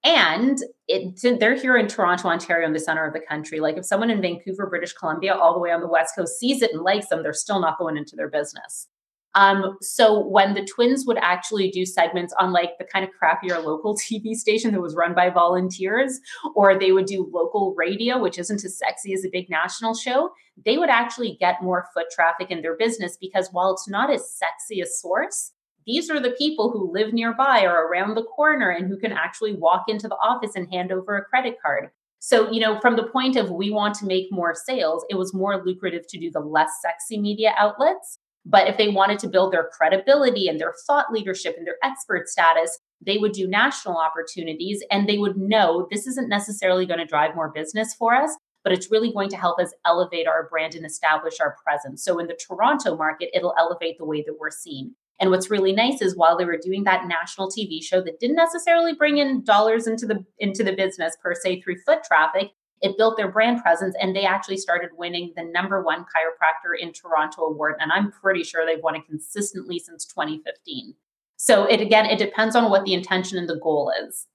And 0.03 0.59
it, 0.87 1.39
they're 1.39 1.55
here 1.55 1.75
in 1.75 1.87
Toronto, 1.87 2.27
Ontario, 2.27 2.67
in 2.67 2.73
the 2.73 2.79
center 2.79 3.03
of 3.03 3.13
the 3.13 3.19
country. 3.19 3.59
Like 3.59 3.77
if 3.77 3.85
someone 3.85 4.11
in 4.11 4.21
Vancouver, 4.21 4.67
British 4.67 4.93
Columbia, 4.93 5.33
all 5.33 5.55
the 5.55 5.59
way 5.59 5.71
on 5.71 5.81
the 5.81 5.87
West 5.87 6.15
Coast 6.15 6.37
sees 6.37 6.61
it 6.61 6.71
and 6.71 6.83
likes 6.83 7.07
them, 7.07 7.23
they're 7.23 7.33
still 7.33 7.59
not 7.59 7.79
going 7.79 7.97
into 7.97 8.15
their 8.15 8.29
business. 8.29 8.89
Um, 9.35 9.77
so 9.81 10.19
when 10.19 10.53
the 10.53 10.65
twins 10.65 11.05
would 11.05 11.17
actually 11.17 11.71
do 11.71 11.85
segments 11.85 12.33
on 12.39 12.51
like 12.51 12.77
the 12.77 12.85
kind 12.85 13.03
of 13.03 13.11
crappier 13.11 13.63
local 13.63 13.95
TV 13.97 14.33
station 14.33 14.71
that 14.71 14.81
was 14.81 14.95
run 14.95 15.15
by 15.15 15.29
volunteers, 15.29 16.19
or 16.55 16.77
they 16.77 16.91
would 16.91 17.05
do 17.05 17.29
local 17.33 17.73
radio, 17.75 18.19
which 18.19 18.37
isn't 18.37 18.63
as 18.63 18.77
sexy 18.77 19.13
as 19.13 19.25
a 19.25 19.29
big 19.29 19.49
national 19.49 19.95
show, 19.95 20.31
they 20.65 20.77
would 20.77 20.89
actually 20.89 21.37
get 21.39 21.63
more 21.63 21.87
foot 21.93 22.07
traffic 22.13 22.51
in 22.51 22.61
their 22.61 22.77
business 22.77 23.17
because 23.19 23.49
while 23.51 23.73
it's 23.73 23.89
not 23.89 24.11
as 24.11 24.29
sexy 24.29 24.81
a 24.81 24.85
source, 24.85 25.51
these 25.85 26.09
are 26.09 26.19
the 26.19 26.31
people 26.31 26.71
who 26.71 26.93
live 26.93 27.11
nearby 27.11 27.63
or 27.63 27.87
around 27.87 28.15
the 28.15 28.23
corner 28.23 28.69
and 28.69 28.87
who 28.87 28.97
can 28.97 29.11
actually 29.11 29.53
walk 29.53 29.85
into 29.87 30.07
the 30.07 30.15
office 30.15 30.51
and 30.55 30.71
hand 30.71 30.91
over 30.91 31.17
a 31.17 31.25
credit 31.25 31.57
card. 31.61 31.89
So, 32.19 32.49
you 32.49 32.61
know, 32.61 32.79
from 32.79 32.95
the 32.95 33.03
point 33.07 33.35
of 33.35 33.51
we 33.51 33.69
want 33.69 33.95
to 33.95 34.05
make 34.05 34.31
more 34.31 34.55
sales, 34.55 35.03
it 35.09 35.15
was 35.15 35.33
more 35.33 35.61
lucrative 35.65 36.07
to 36.07 36.17
do 36.17 36.31
the 36.31 36.39
less 36.39 36.69
sexy 36.81 37.19
media 37.19 37.53
outlets 37.57 38.19
but 38.45 38.67
if 38.67 38.77
they 38.77 38.89
wanted 38.89 39.19
to 39.19 39.29
build 39.29 39.53
their 39.53 39.69
credibility 39.71 40.47
and 40.47 40.59
their 40.59 40.73
thought 40.85 41.11
leadership 41.11 41.55
and 41.57 41.65
their 41.65 41.77
expert 41.83 42.27
status, 42.27 42.79
they 43.05 43.17
would 43.17 43.31
do 43.31 43.47
national 43.47 43.97
opportunities 43.97 44.83
and 44.91 45.07
they 45.07 45.17
would 45.17 45.37
know 45.37 45.87
this 45.91 46.07
isn't 46.07 46.29
necessarily 46.29 46.85
going 46.85 46.99
to 46.99 47.05
drive 47.05 47.35
more 47.35 47.51
business 47.51 47.93
for 47.93 48.15
us, 48.15 48.35
but 48.63 48.73
it's 48.73 48.91
really 48.91 49.11
going 49.11 49.29
to 49.29 49.37
help 49.37 49.59
us 49.59 49.73
elevate 49.85 50.27
our 50.27 50.47
brand 50.49 50.75
and 50.75 50.85
establish 50.85 51.39
our 51.39 51.55
presence. 51.65 52.03
So 52.03 52.19
in 52.19 52.27
the 52.27 52.37
Toronto 52.47 52.97
market, 52.97 53.29
it'll 53.33 53.55
elevate 53.57 53.97
the 53.97 54.05
way 54.05 54.23
that 54.25 54.37
we're 54.39 54.51
seen. 54.51 54.95
And 55.19 55.29
what's 55.29 55.49
really 55.49 55.73
nice 55.73 56.01
is 56.01 56.17
while 56.17 56.37
they 56.37 56.45
were 56.45 56.59
doing 56.61 56.83
that 56.83 57.07
national 57.07 57.49
TV 57.49 57.81
show 57.81 58.01
that 58.01 58.19
didn't 58.19 58.35
necessarily 58.35 58.93
bring 58.93 59.19
in 59.19 59.43
dollars 59.43 59.87
into 59.87 60.05
the 60.05 60.25
into 60.39 60.63
the 60.63 60.73
business 60.73 61.15
per 61.21 61.33
se 61.35 61.61
through 61.61 61.77
foot 61.85 62.03
traffic, 62.03 62.51
it 62.83 62.97
built 62.97 63.15
their 63.15 63.31
brand 63.31 63.61
presence 63.61 63.95
and 63.99 64.13
they 64.13 64.25
actually 64.25 64.57
started 64.57 64.89
winning 64.97 65.31
the 65.37 65.43
number 65.43 65.81
one 65.81 66.01
chiropractor 66.01 66.77
in 66.77 66.91
Toronto 66.91 67.43
award. 67.43 67.75
And 67.79 67.91
I'm 67.93 68.11
pretty 68.11 68.43
sure 68.43 68.65
they've 68.65 68.83
won 68.83 68.95
it 68.95 69.07
consistently 69.07 69.79
since 69.79 70.05
2015. 70.05 70.93
So 71.37 71.63
it 71.65 71.79
again, 71.79 72.05
it 72.05 72.19
depends 72.19 72.57
on 72.57 72.69
what 72.69 72.83
the 72.83 72.93
intention 72.93 73.37
and 73.37 73.47
the 73.47 73.59
goal 73.63 73.91
is. 74.05 74.27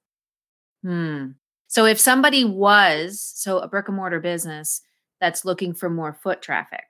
Hmm. 0.82 1.32
So 1.66 1.84
if 1.84 2.00
somebody 2.00 2.44
was 2.46 3.20
so 3.20 3.58
a 3.58 3.68
brick 3.68 3.88
and 3.88 3.96
mortar 3.96 4.18
business 4.18 4.80
that's 5.20 5.44
looking 5.44 5.74
for 5.74 5.90
more 5.90 6.14
foot 6.14 6.40
traffic, 6.40 6.84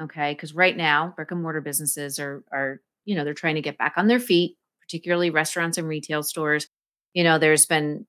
okay, 0.00 0.32
because 0.32 0.54
right 0.54 0.76
now 0.76 1.12
brick 1.14 1.30
and 1.30 1.42
mortar 1.42 1.60
businesses 1.60 2.18
are 2.18 2.42
are 2.50 2.80
you 3.04 3.14
know 3.14 3.24
they're 3.24 3.34
trying 3.34 3.56
to 3.56 3.60
get 3.60 3.76
back 3.76 3.94
on 3.98 4.06
their 4.08 4.20
feet, 4.20 4.56
particularly 4.80 5.28
restaurants 5.28 5.76
and 5.76 5.86
retail 5.86 6.22
stores. 6.22 6.68
You 7.12 7.24
know, 7.24 7.38
there's 7.38 7.66
been 7.66 8.06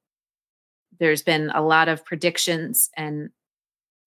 there's 0.99 1.21
been 1.21 1.51
a 1.53 1.61
lot 1.61 1.89
of 1.89 2.05
predictions 2.05 2.89
and 2.95 3.29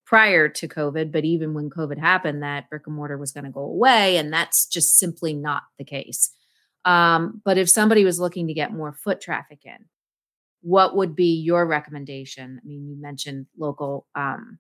prior 0.07 0.49
to 0.49 0.69
COVID, 0.69 1.11
but 1.11 1.25
even 1.25 1.53
when 1.53 1.69
COVID 1.69 1.99
happened, 1.99 2.43
that 2.43 2.71
brick 2.71 2.87
and 2.87 2.95
mortar 2.95 3.19
was 3.19 3.33
going 3.33 3.45
to 3.45 3.51
go 3.51 3.61
away, 3.61 4.17
and 4.17 4.33
that's 4.33 4.67
just 4.67 4.99
simply 4.99 5.35
not 5.35 5.65
the 5.79 5.85
case. 5.85 6.31
Um, 6.85 7.43
but 7.45 7.59
if 7.59 7.69
somebody 7.69 8.05
was 8.05 8.21
looking 8.21 8.47
to 8.47 8.55
get 8.55 8.73
more 8.73 8.93
foot 8.93 9.21
traffic 9.21 9.61
in, 9.65 9.87
what 10.63 10.97
would 10.97 11.17
be 11.17 11.35
your 11.35 11.67
recommendation? 11.67 12.61
I 12.63 12.67
mean, 12.67 12.87
you 12.87 12.97
mentioned 13.01 13.47
local 13.59 14.07
um, 14.15 14.59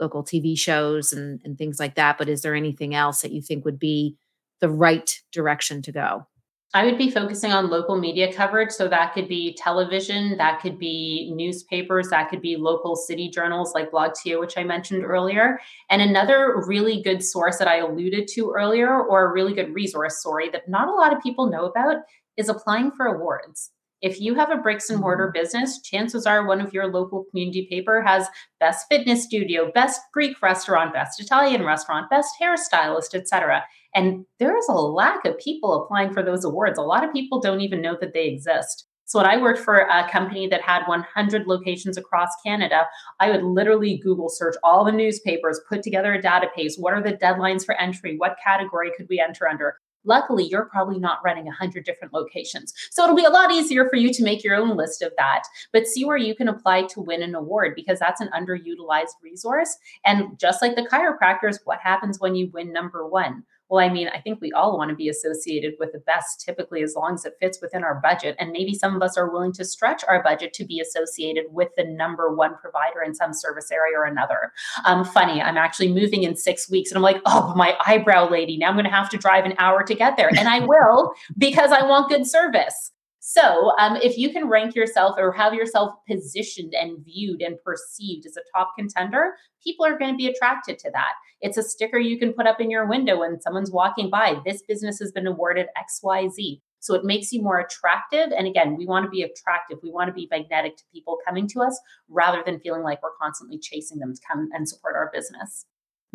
local 0.00 0.24
TV 0.24 0.58
shows 0.58 1.12
and, 1.12 1.40
and 1.44 1.56
things 1.56 1.78
like 1.78 1.94
that, 1.94 2.18
but 2.18 2.28
is 2.28 2.42
there 2.42 2.54
anything 2.54 2.94
else 2.94 3.20
that 3.22 3.32
you 3.32 3.42
think 3.42 3.64
would 3.64 3.78
be 3.78 4.16
the 4.60 4.70
right 4.70 5.20
direction 5.32 5.82
to 5.82 5.92
go? 5.92 6.26
I 6.72 6.84
would 6.84 6.98
be 6.98 7.10
focusing 7.10 7.50
on 7.50 7.68
local 7.68 7.98
media 7.98 8.32
coverage. 8.32 8.70
So 8.70 8.86
that 8.88 9.12
could 9.12 9.26
be 9.26 9.56
television, 9.58 10.36
that 10.36 10.60
could 10.60 10.78
be 10.78 11.32
newspapers, 11.34 12.10
that 12.10 12.30
could 12.30 12.40
be 12.40 12.56
local 12.56 12.94
city 12.94 13.28
journals 13.28 13.74
like 13.74 13.90
BlogTO, 13.90 14.38
which 14.38 14.56
I 14.56 14.62
mentioned 14.62 15.04
earlier. 15.04 15.58
And 15.88 16.00
another 16.00 16.62
really 16.66 17.02
good 17.02 17.24
source 17.24 17.58
that 17.58 17.66
I 17.66 17.78
alluded 17.78 18.28
to 18.34 18.52
earlier, 18.56 19.02
or 19.02 19.24
a 19.24 19.32
really 19.32 19.52
good 19.52 19.74
resource, 19.74 20.22
sorry, 20.22 20.48
that 20.50 20.68
not 20.68 20.86
a 20.86 20.92
lot 20.92 21.12
of 21.12 21.20
people 21.22 21.50
know 21.50 21.64
about 21.64 22.02
is 22.36 22.48
applying 22.48 22.92
for 22.92 23.06
awards. 23.06 23.72
If 24.02 24.18
you 24.18 24.34
have 24.34 24.50
a 24.50 24.56
bricks 24.56 24.88
and 24.88 25.00
mortar 25.00 25.26
mm-hmm. 25.26 25.40
business, 25.40 25.80
chances 25.82 26.26
are 26.26 26.46
one 26.46 26.60
of 26.60 26.72
your 26.72 26.90
local 26.90 27.24
community 27.24 27.66
paper 27.68 28.00
has 28.02 28.28
best 28.58 28.86
fitness 28.88 29.24
studio, 29.24 29.70
best 29.72 30.00
Greek 30.12 30.40
restaurant, 30.40 30.94
best 30.94 31.20
Italian 31.20 31.64
restaurant, 31.64 32.08
best 32.08 32.34
hairstylist, 32.40 33.14
etc. 33.14 33.62
And 33.94 34.24
there 34.38 34.56
is 34.56 34.68
a 34.68 34.74
lack 34.74 35.24
of 35.26 35.38
people 35.38 35.74
applying 35.74 36.12
for 36.12 36.22
those 36.22 36.44
awards. 36.44 36.78
A 36.78 36.82
lot 36.82 37.04
of 37.04 37.12
people 37.12 37.40
don't 37.40 37.60
even 37.60 37.82
know 37.82 37.96
that 38.00 38.14
they 38.14 38.28
exist. 38.28 38.86
So 39.04 39.18
when 39.18 39.26
I 39.26 39.38
worked 39.38 39.58
for 39.58 39.78
a 39.78 40.08
company 40.08 40.46
that 40.46 40.62
had 40.62 40.86
100 40.86 41.48
locations 41.48 41.98
across 41.98 42.28
Canada, 42.46 42.86
I 43.18 43.28
would 43.28 43.42
literally 43.42 43.98
Google 43.98 44.28
search 44.28 44.54
all 44.62 44.84
the 44.84 44.92
newspapers, 44.92 45.60
put 45.68 45.82
together 45.82 46.14
a 46.14 46.22
database. 46.22 46.74
What 46.78 46.94
are 46.94 47.02
the 47.02 47.14
deadlines 47.14 47.66
for 47.66 47.74
entry? 47.74 48.16
What 48.16 48.36
category 48.42 48.92
could 48.96 49.08
we 49.10 49.20
enter 49.20 49.48
under? 49.48 49.74
Luckily, 50.04 50.44
you're 50.44 50.66
probably 50.66 50.98
not 50.98 51.18
running 51.24 51.44
100 51.44 51.84
different 51.84 52.12
locations. 52.12 52.72
So 52.90 53.02
it'll 53.02 53.16
be 53.16 53.24
a 53.24 53.30
lot 53.30 53.52
easier 53.52 53.88
for 53.88 53.96
you 53.96 54.12
to 54.12 54.22
make 54.22 54.42
your 54.42 54.56
own 54.56 54.76
list 54.76 55.02
of 55.02 55.12
that. 55.16 55.42
But 55.72 55.86
see 55.86 56.04
where 56.04 56.16
you 56.16 56.34
can 56.34 56.48
apply 56.48 56.84
to 56.84 57.00
win 57.00 57.22
an 57.22 57.34
award 57.34 57.74
because 57.76 57.98
that's 57.98 58.20
an 58.20 58.30
underutilized 58.34 59.20
resource. 59.22 59.76
And 60.04 60.38
just 60.38 60.62
like 60.62 60.76
the 60.76 60.88
chiropractors, 60.90 61.58
what 61.64 61.80
happens 61.80 62.20
when 62.20 62.34
you 62.34 62.50
win 62.52 62.72
number 62.72 63.06
one? 63.06 63.44
Well, 63.70 63.84
I 63.84 63.88
mean, 63.88 64.08
I 64.08 64.20
think 64.20 64.40
we 64.40 64.50
all 64.50 64.76
want 64.76 64.90
to 64.90 64.96
be 64.96 65.08
associated 65.08 65.74
with 65.78 65.92
the 65.92 66.00
best, 66.00 66.40
typically, 66.40 66.82
as 66.82 66.94
long 66.96 67.14
as 67.14 67.24
it 67.24 67.36
fits 67.40 67.60
within 67.62 67.84
our 67.84 68.00
budget. 68.02 68.34
And 68.40 68.50
maybe 68.50 68.74
some 68.74 68.96
of 68.96 69.02
us 69.02 69.16
are 69.16 69.30
willing 69.30 69.52
to 69.52 69.64
stretch 69.64 70.02
our 70.08 70.22
budget 70.24 70.52
to 70.54 70.64
be 70.64 70.80
associated 70.80 71.44
with 71.50 71.68
the 71.76 71.84
number 71.84 72.34
one 72.34 72.56
provider 72.56 73.02
in 73.04 73.14
some 73.14 73.32
service 73.32 73.70
area 73.70 73.96
or 73.96 74.04
another. 74.04 74.52
Um, 74.84 75.04
funny, 75.04 75.40
I'm 75.40 75.56
actually 75.56 75.92
moving 75.92 76.24
in 76.24 76.36
six 76.36 76.68
weeks, 76.68 76.90
and 76.90 76.96
I'm 76.96 77.02
like, 77.02 77.22
oh, 77.26 77.54
my 77.54 77.76
eyebrow 77.86 78.28
lady, 78.28 78.58
now 78.58 78.68
I'm 78.68 78.74
going 78.74 78.84
to 78.84 78.90
have 78.90 79.08
to 79.10 79.18
drive 79.18 79.44
an 79.44 79.54
hour 79.58 79.84
to 79.84 79.94
get 79.94 80.16
there. 80.16 80.30
And 80.36 80.48
I 80.48 80.58
will 80.66 81.12
because 81.38 81.70
I 81.70 81.86
want 81.86 82.08
good 82.08 82.26
service. 82.26 82.90
So, 83.32 83.70
um, 83.78 83.94
if 83.94 84.18
you 84.18 84.32
can 84.32 84.48
rank 84.48 84.74
yourself 84.74 85.14
or 85.16 85.30
have 85.30 85.54
yourself 85.54 85.94
positioned 86.10 86.74
and 86.74 86.98
viewed 87.04 87.42
and 87.42 87.62
perceived 87.64 88.26
as 88.26 88.36
a 88.36 88.40
top 88.58 88.72
contender, 88.76 89.34
people 89.62 89.86
are 89.86 89.96
going 89.96 90.12
to 90.12 90.16
be 90.16 90.26
attracted 90.26 90.80
to 90.80 90.90
that. 90.90 91.12
It's 91.40 91.56
a 91.56 91.62
sticker 91.62 91.96
you 91.96 92.18
can 92.18 92.32
put 92.32 92.48
up 92.48 92.60
in 92.60 92.72
your 92.72 92.88
window 92.88 93.20
when 93.20 93.40
someone's 93.40 93.70
walking 93.70 94.10
by. 94.10 94.40
This 94.44 94.62
business 94.66 94.98
has 94.98 95.12
been 95.12 95.28
awarded 95.28 95.68
XYZ. 95.78 96.60
So 96.80 96.94
it 96.94 97.04
makes 97.04 97.30
you 97.30 97.40
more 97.40 97.60
attractive. 97.60 98.32
And 98.36 98.48
again, 98.48 98.76
we 98.76 98.84
want 98.84 99.04
to 99.04 99.10
be 99.10 99.22
attractive. 99.22 99.78
We 99.80 99.92
want 99.92 100.08
to 100.08 100.12
be 100.12 100.26
magnetic 100.28 100.76
to 100.78 100.82
people 100.92 101.18
coming 101.24 101.46
to 101.50 101.60
us 101.60 101.80
rather 102.08 102.42
than 102.44 102.58
feeling 102.58 102.82
like 102.82 103.00
we're 103.00 103.10
constantly 103.22 103.60
chasing 103.60 104.00
them 104.00 104.12
to 104.12 104.20
come 104.26 104.48
and 104.52 104.68
support 104.68 104.96
our 104.96 105.08
business. 105.14 105.66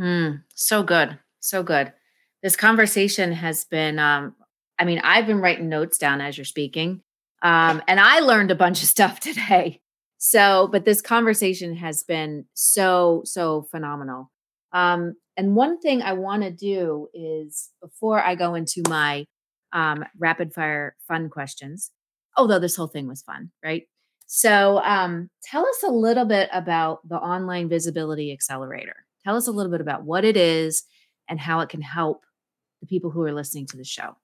Mm, 0.01 0.43
so 0.54 0.84
good. 0.84 1.17
So 1.39 1.63
good. 1.63 1.93
This 2.43 2.58
conversation 2.58 3.32
has 3.32 3.63
been, 3.63 3.99
um, 3.99 4.36
I 4.78 4.86
mean, 4.86 5.00
I've 5.04 5.28
been 5.28 5.40
writing 5.40 5.70
notes 5.70 5.98
down 5.98 6.22
as 6.22 6.38
you're 6.38 6.46
speaking. 6.46 7.02
Um, 7.42 7.82
and 7.88 8.00
I 8.00 8.20
learned 8.20 8.52
a 8.52 8.56
bunch 8.56 8.82
of 8.82 8.90
stuff 8.96 9.20
today. 9.20 9.82
So, 10.18 10.70
but 10.72 10.86
this 10.86 11.02
conversation 11.02 11.76
has 11.76 12.04
been 12.04 12.46
so, 12.54 13.22
so 13.26 13.68
phenomenal. 13.70 14.32
Um, 14.72 15.16
and 15.38 15.56
one 15.56 15.80
thing 15.80 16.02
I 16.02 16.14
want 16.14 16.44
to 16.44 16.52
do 16.52 17.08
is 17.14 17.70
before 17.82 18.22
I 18.24 18.36
go 18.36 18.56
into 18.56 18.82
my 18.90 19.26
um, 19.74 20.06
rapid 20.18 20.54
fire 20.54 20.96
fun 21.08 21.30
questions, 21.30 21.92
although 22.38 22.60
this 22.60 22.76
whole 22.76 22.88
thing 22.88 23.08
was 23.08 23.22
fun, 23.22 23.52
right? 23.64 23.84
So, 24.26 24.82
um, 24.84 25.30
tell 25.44 25.68
us 25.68 25.84
a 25.84 25.92
little 25.92 26.26
bit 26.26 26.50
about 26.52 27.08
the 27.08 27.18
Online 27.18 27.70
Visibility 27.70 28.32
Accelerator. 28.32 29.06
Tell 29.24 29.36
us 29.36 29.48
a 29.48 29.52
little 29.52 29.72
bit 29.72 29.82
about 29.82 30.04
what 30.04 30.26
it 30.26 30.38
is 30.38 30.84
and 31.30 31.40
how 31.40 31.60
it 31.60 31.70
can 31.70 31.82
help 31.82 32.26
the 32.82 32.88
people 32.88 33.12
who 33.12 33.22
are 33.24 33.34
listening 33.34 33.68
to 33.68 33.78
the 33.78 33.84
show. 33.84 34.18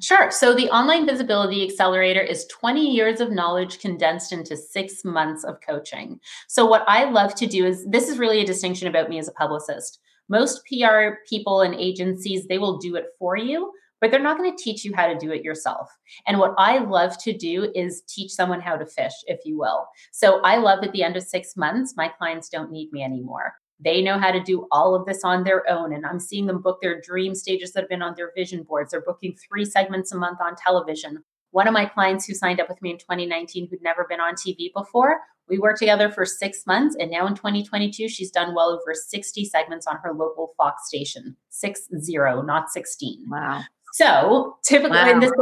Sure. 0.00 0.30
So 0.30 0.54
the 0.54 0.70
Online 0.70 1.04
Visibility 1.04 1.62
Accelerator 1.62 2.22
is 2.22 2.46
20 2.46 2.90
years 2.90 3.20
of 3.20 3.30
knowledge 3.30 3.80
condensed 3.80 4.32
into 4.32 4.56
six 4.56 5.04
months 5.04 5.44
of 5.44 5.60
coaching. 5.60 6.18
So, 6.48 6.64
what 6.64 6.84
I 6.88 7.10
love 7.10 7.34
to 7.34 7.46
do 7.46 7.66
is 7.66 7.84
this 7.86 8.08
is 8.08 8.18
really 8.18 8.40
a 8.40 8.46
distinction 8.46 8.88
about 8.88 9.10
me 9.10 9.18
as 9.18 9.28
a 9.28 9.32
publicist. 9.32 10.00
Most 10.30 10.62
PR 10.64 11.18
people 11.28 11.60
and 11.60 11.74
agencies, 11.74 12.46
they 12.46 12.56
will 12.56 12.78
do 12.78 12.96
it 12.96 13.08
for 13.18 13.36
you, 13.36 13.72
but 14.00 14.10
they're 14.10 14.22
not 14.22 14.38
going 14.38 14.56
to 14.56 14.62
teach 14.62 14.86
you 14.86 14.94
how 14.94 15.06
to 15.06 15.18
do 15.18 15.32
it 15.32 15.44
yourself. 15.44 15.90
And 16.26 16.38
what 16.38 16.54
I 16.56 16.78
love 16.78 17.22
to 17.24 17.36
do 17.36 17.70
is 17.74 18.02
teach 18.08 18.30
someone 18.30 18.60
how 18.62 18.76
to 18.76 18.86
fish, 18.86 19.12
if 19.26 19.40
you 19.44 19.58
will. 19.58 19.86
So, 20.12 20.40
I 20.40 20.56
love 20.56 20.82
at 20.82 20.92
the 20.92 21.02
end 21.02 21.18
of 21.18 21.24
six 21.24 21.58
months, 21.58 21.92
my 21.94 22.08
clients 22.08 22.48
don't 22.48 22.72
need 22.72 22.90
me 22.90 23.02
anymore. 23.02 23.52
They 23.82 24.02
know 24.02 24.18
how 24.18 24.30
to 24.30 24.42
do 24.42 24.66
all 24.70 24.94
of 24.94 25.06
this 25.06 25.24
on 25.24 25.44
their 25.44 25.68
own. 25.68 25.92
And 25.94 26.04
I'm 26.04 26.20
seeing 26.20 26.46
them 26.46 26.60
book 26.60 26.80
their 26.80 27.00
dream 27.00 27.34
stages 27.34 27.72
that 27.72 27.80
have 27.80 27.88
been 27.88 28.02
on 28.02 28.14
their 28.16 28.32
vision 28.36 28.62
boards. 28.62 28.90
They're 28.90 29.00
booking 29.00 29.36
three 29.36 29.64
segments 29.64 30.12
a 30.12 30.18
month 30.18 30.38
on 30.40 30.54
television. 30.56 31.24
One 31.52 31.66
of 31.66 31.74
my 31.74 31.86
clients 31.86 32.26
who 32.26 32.34
signed 32.34 32.60
up 32.60 32.68
with 32.68 32.80
me 32.80 32.90
in 32.90 32.98
2019, 32.98 33.68
who'd 33.68 33.82
never 33.82 34.06
been 34.08 34.20
on 34.20 34.34
TV 34.34 34.70
before, 34.74 35.20
we 35.48 35.58
worked 35.58 35.80
together 35.80 36.10
for 36.10 36.24
six 36.24 36.64
months. 36.66 36.96
And 36.98 37.10
now 37.10 37.26
in 37.26 37.34
2022, 37.34 38.08
she's 38.08 38.30
done 38.30 38.54
well 38.54 38.68
over 38.70 38.94
60 38.94 39.44
segments 39.46 39.86
on 39.86 39.96
her 40.04 40.12
local 40.12 40.54
Fox 40.56 40.86
station. 40.86 41.36
Six 41.48 41.88
zero, 41.98 42.40
not 42.42 42.70
16. 42.70 43.26
Wow. 43.28 43.62
So 43.92 44.56
typically 44.64 44.98
wow. 44.98 45.10
in, 45.10 45.20
this, 45.20 45.32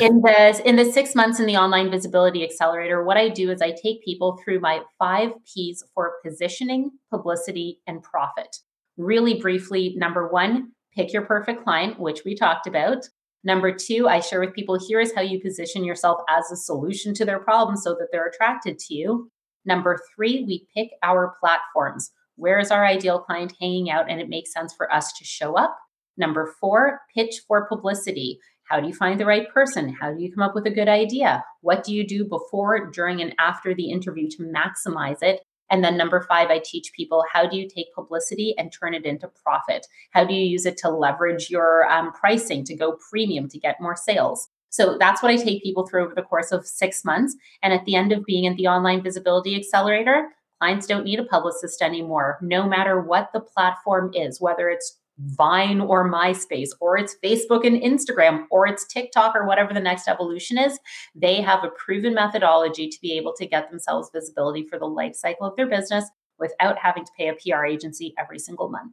in 0.00 0.20
the 0.20 0.62
in 0.64 0.76
the 0.76 0.90
six 0.90 1.14
months 1.14 1.38
in 1.38 1.46
the 1.46 1.56
online 1.56 1.90
visibility 1.90 2.42
accelerator, 2.42 3.04
what 3.04 3.16
I 3.16 3.28
do 3.28 3.50
is 3.50 3.60
I 3.60 3.72
take 3.72 4.04
people 4.04 4.40
through 4.42 4.60
my 4.60 4.80
five 4.98 5.32
P's 5.52 5.84
for 5.94 6.14
positioning, 6.24 6.92
publicity, 7.10 7.80
and 7.86 8.02
profit. 8.02 8.56
Really 8.96 9.40
briefly, 9.40 9.94
number 9.96 10.28
one, 10.28 10.72
pick 10.94 11.12
your 11.12 11.22
perfect 11.22 11.64
client, 11.64 11.98
which 11.98 12.22
we 12.24 12.34
talked 12.34 12.66
about. 12.66 13.08
Number 13.42 13.72
two, 13.72 14.08
I 14.08 14.20
share 14.20 14.40
with 14.40 14.54
people 14.54 14.78
here 14.78 15.00
is 15.00 15.12
how 15.14 15.20
you 15.20 15.40
position 15.40 15.84
yourself 15.84 16.20
as 16.30 16.50
a 16.50 16.56
solution 16.56 17.12
to 17.14 17.24
their 17.26 17.40
problem 17.40 17.76
so 17.76 17.94
that 17.98 18.08
they're 18.10 18.26
attracted 18.26 18.78
to 18.78 18.94
you. 18.94 19.30
Number 19.66 19.98
three, 20.14 20.44
we 20.46 20.66
pick 20.74 20.90
our 21.02 21.34
platforms. 21.40 22.10
Where 22.36 22.58
is 22.58 22.70
our 22.70 22.86
ideal 22.86 23.18
client 23.18 23.54
hanging 23.60 23.90
out? 23.90 24.10
And 24.10 24.20
it 24.20 24.28
makes 24.28 24.52
sense 24.52 24.74
for 24.74 24.92
us 24.92 25.12
to 25.14 25.24
show 25.24 25.56
up. 25.56 25.76
Number 26.16 26.54
four, 26.60 27.00
pitch 27.14 27.42
for 27.46 27.66
publicity. 27.66 28.38
How 28.64 28.80
do 28.80 28.86
you 28.86 28.94
find 28.94 29.20
the 29.20 29.26
right 29.26 29.48
person? 29.52 29.88
How 29.88 30.12
do 30.12 30.22
you 30.22 30.32
come 30.32 30.42
up 30.42 30.54
with 30.54 30.66
a 30.66 30.70
good 30.70 30.88
idea? 30.88 31.44
What 31.60 31.84
do 31.84 31.94
you 31.94 32.06
do 32.06 32.24
before, 32.24 32.90
during, 32.90 33.20
and 33.20 33.34
after 33.38 33.74
the 33.74 33.90
interview 33.90 34.28
to 34.30 34.42
maximize 34.42 35.22
it? 35.22 35.42
And 35.70 35.82
then 35.82 35.96
number 35.96 36.24
five, 36.28 36.50
I 36.50 36.60
teach 36.64 36.92
people 36.94 37.24
how 37.32 37.48
do 37.48 37.56
you 37.56 37.68
take 37.68 37.94
publicity 37.94 38.54
and 38.58 38.72
turn 38.72 38.94
it 38.94 39.04
into 39.04 39.30
profit? 39.42 39.86
How 40.10 40.24
do 40.24 40.34
you 40.34 40.44
use 40.44 40.66
it 40.66 40.76
to 40.78 40.90
leverage 40.90 41.50
your 41.50 41.90
um, 41.90 42.12
pricing 42.12 42.64
to 42.64 42.76
go 42.76 42.98
premium 43.10 43.48
to 43.48 43.58
get 43.58 43.80
more 43.80 43.96
sales? 43.96 44.48
So 44.70 44.96
that's 44.98 45.22
what 45.22 45.30
I 45.30 45.36
take 45.36 45.62
people 45.62 45.86
through 45.86 46.04
over 46.04 46.14
the 46.14 46.22
course 46.22 46.52
of 46.52 46.66
six 46.66 47.04
months. 47.04 47.36
And 47.62 47.72
at 47.72 47.84
the 47.84 47.96
end 47.96 48.12
of 48.12 48.24
being 48.24 48.44
in 48.44 48.56
the 48.56 48.66
online 48.66 49.02
visibility 49.02 49.56
accelerator, 49.56 50.28
Clients 50.60 50.86
don't 50.86 51.04
need 51.04 51.18
a 51.18 51.24
publicist 51.24 51.82
anymore, 51.82 52.38
no 52.40 52.66
matter 52.66 53.00
what 53.00 53.30
the 53.32 53.40
platform 53.40 54.10
is, 54.14 54.40
whether 54.40 54.70
it's 54.70 54.98
Vine 55.18 55.80
or 55.80 56.10
MySpace, 56.10 56.70
or 56.80 56.98
it's 56.98 57.16
Facebook 57.22 57.66
and 57.66 57.80
Instagram, 57.80 58.44
or 58.50 58.66
it's 58.66 58.86
TikTok, 58.86 59.36
or 59.36 59.46
whatever 59.46 59.72
the 59.72 59.80
next 59.80 60.08
evolution 60.08 60.58
is, 60.58 60.78
they 61.14 61.40
have 61.40 61.62
a 61.62 61.68
proven 61.68 62.14
methodology 62.14 62.88
to 62.88 63.00
be 63.00 63.12
able 63.16 63.32
to 63.36 63.46
get 63.46 63.70
themselves 63.70 64.10
visibility 64.12 64.66
for 64.68 64.78
the 64.78 64.86
life 64.86 65.14
cycle 65.14 65.46
of 65.46 65.54
their 65.56 65.68
business 65.68 66.04
without 66.38 66.78
having 66.78 67.04
to 67.04 67.10
pay 67.16 67.28
a 67.28 67.34
PR 67.34 67.64
agency 67.64 68.12
every 68.18 68.38
single 68.38 68.68
month. 68.68 68.92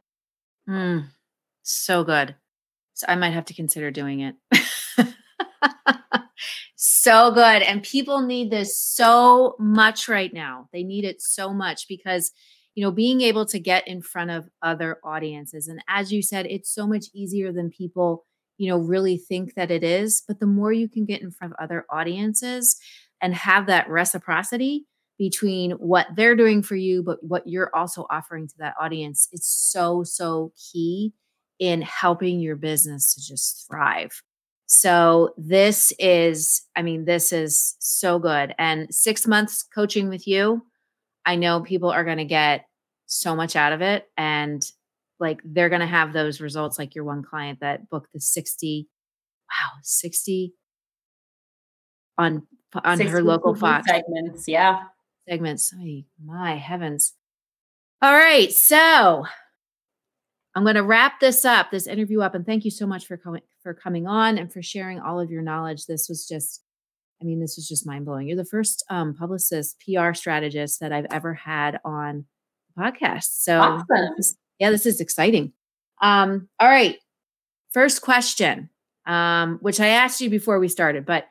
Mm, 0.68 1.06
so 1.62 2.04
good. 2.04 2.36
So 2.94 3.06
I 3.08 3.16
might 3.16 3.32
have 3.32 3.46
to 3.46 3.54
consider 3.54 3.90
doing 3.90 4.20
it. 4.20 4.36
so 6.76 7.32
good. 7.32 7.62
And 7.62 7.82
people 7.82 8.22
need 8.22 8.50
this 8.50 8.78
so 8.78 9.56
much 9.58 10.08
right 10.08 10.32
now. 10.32 10.68
They 10.72 10.84
need 10.84 11.04
it 11.04 11.20
so 11.20 11.52
much 11.52 11.88
because 11.88 12.32
you 12.74 12.82
know, 12.82 12.90
being 12.90 13.20
able 13.20 13.46
to 13.46 13.58
get 13.58 13.86
in 13.86 14.00
front 14.02 14.30
of 14.30 14.48
other 14.62 14.98
audiences. 15.04 15.68
And 15.68 15.82
as 15.88 16.12
you 16.12 16.22
said, 16.22 16.46
it's 16.46 16.72
so 16.72 16.86
much 16.86 17.06
easier 17.14 17.52
than 17.52 17.70
people, 17.70 18.24
you 18.58 18.68
know, 18.70 18.78
really 18.78 19.18
think 19.18 19.54
that 19.54 19.70
it 19.70 19.84
is. 19.84 20.22
But 20.26 20.40
the 20.40 20.46
more 20.46 20.72
you 20.72 20.88
can 20.88 21.04
get 21.04 21.22
in 21.22 21.30
front 21.30 21.52
of 21.52 21.62
other 21.62 21.84
audiences 21.90 22.76
and 23.20 23.34
have 23.34 23.66
that 23.66 23.88
reciprocity 23.88 24.86
between 25.18 25.72
what 25.72 26.06
they're 26.16 26.34
doing 26.34 26.62
for 26.62 26.74
you, 26.74 27.02
but 27.02 27.22
what 27.22 27.46
you're 27.46 27.74
also 27.76 28.06
offering 28.10 28.48
to 28.48 28.54
that 28.58 28.74
audience, 28.80 29.28
it's 29.32 29.46
so, 29.46 30.02
so 30.02 30.52
key 30.72 31.12
in 31.58 31.82
helping 31.82 32.40
your 32.40 32.56
business 32.56 33.14
to 33.14 33.20
just 33.20 33.66
thrive. 33.68 34.22
So 34.66 35.34
this 35.36 35.92
is, 35.98 36.62
I 36.74 36.82
mean, 36.82 37.04
this 37.04 37.32
is 37.32 37.76
so 37.78 38.18
good. 38.18 38.54
And 38.58 38.92
six 38.92 39.26
months 39.26 39.62
coaching 39.62 40.08
with 40.08 40.26
you, 40.26 40.64
I 41.24 41.36
know 41.36 41.60
people 41.60 41.90
are 41.90 42.04
going 42.04 42.18
to 42.18 42.24
get 42.24 42.66
so 43.06 43.36
much 43.36 43.56
out 43.56 43.72
of 43.72 43.82
it 43.82 44.08
and 44.16 44.64
like 45.20 45.40
they're 45.44 45.68
going 45.68 45.80
to 45.80 45.86
have 45.86 46.12
those 46.12 46.40
results 46.40 46.78
like 46.78 46.94
your 46.94 47.04
one 47.04 47.22
client 47.22 47.60
that 47.60 47.88
booked 47.90 48.12
the 48.12 48.20
60 48.20 48.88
wow 49.48 49.78
60 49.82 50.54
on 52.18 52.46
on 52.84 52.96
60 52.96 53.12
her 53.12 53.22
local 53.22 53.54
fox. 53.54 53.86
segments 53.88 54.48
yeah. 54.48 54.84
Segments 55.28 55.72
my 56.24 56.56
heavens. 56.56 57.12
All 58.00 58.12
right 58.12 58.50
so 58.50 59.24
i'm 60.54 60.64
going 60.64 60.74
to 60.74 60.82
wrap 60.82 61.20
this 61.20 61.44
up 61.44 61.70
this 61.70 61.86
interview 61.86 62.20
up 62.20 62.34
and 62.34 62.44
thank 62.44 62.64
you 62.64 62.70
so 62.70 62.86
much 62.86 63.06
for 63.06 63.16
coming 63.16 63.42
for 63.62 63.74
coming 63.74 64.06
on 64.06 64.38
and 64.38 64.52
for 64.52 64.62
sharing 64.62 65.00
all 65.00 65.20
of 65.20 65.30
your 65.30 65.42
knowledge. 65.42 65.86
This 65.86 66.08
was 66.08 66.26
just 66.26 66.61
I 67.22 67.24
mean, 67.24 67.40
this 67.40 67.56
was 67.56 67.68
just 67.68 67.86
mind 67.86 68.04
blowing. 68.04 68.26
You're 68.26 68.36
the 68.36 68.44
first 68.44 68.84
um, 68.90 69.14
publicist, 69.14 69.80
PR 69.80 70.12
strategist 70.12 70.80
that 70.80 70.92
I've 70.92 71.06
ever 71.10 71.34
had 71.34 71.78
on 71.84 72.24
the 72.74 72.82
podcast. 72.82 73.42
So, 73.42 73.60
awesome. 73.60 74.36
yeah, 74.58 74.70
this 74.70 74.86
is 74.86 75.00
exciting. 75.00 75.52
Um, 76.00 76.48
all 76.58 76.68
right. 76.68 76.98
First 77.70 78.02
question, 78.02 78.70
um, 79.06 79.58
which 79.62 79.78
I 79.78 79.88
asked 79.88 80.20
you 80.20 80.30
before 80.30 80.58
we 80.58 80.68
started, 80.68 81.06
but 81.06 81.26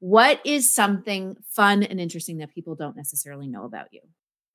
what 0.00 0.40
is 0.44 0.74
something 0.74 1.36
fun 1.50 1.82
and 1.82 2.00
interesting 2.00 2.38
that 2.38 2.54
people 2.54 2.74
don't 2.74 2.96
necessarily 2.96 3.46
know 3.46 3.64
about 3.64 3.88
you? 3.92 4.00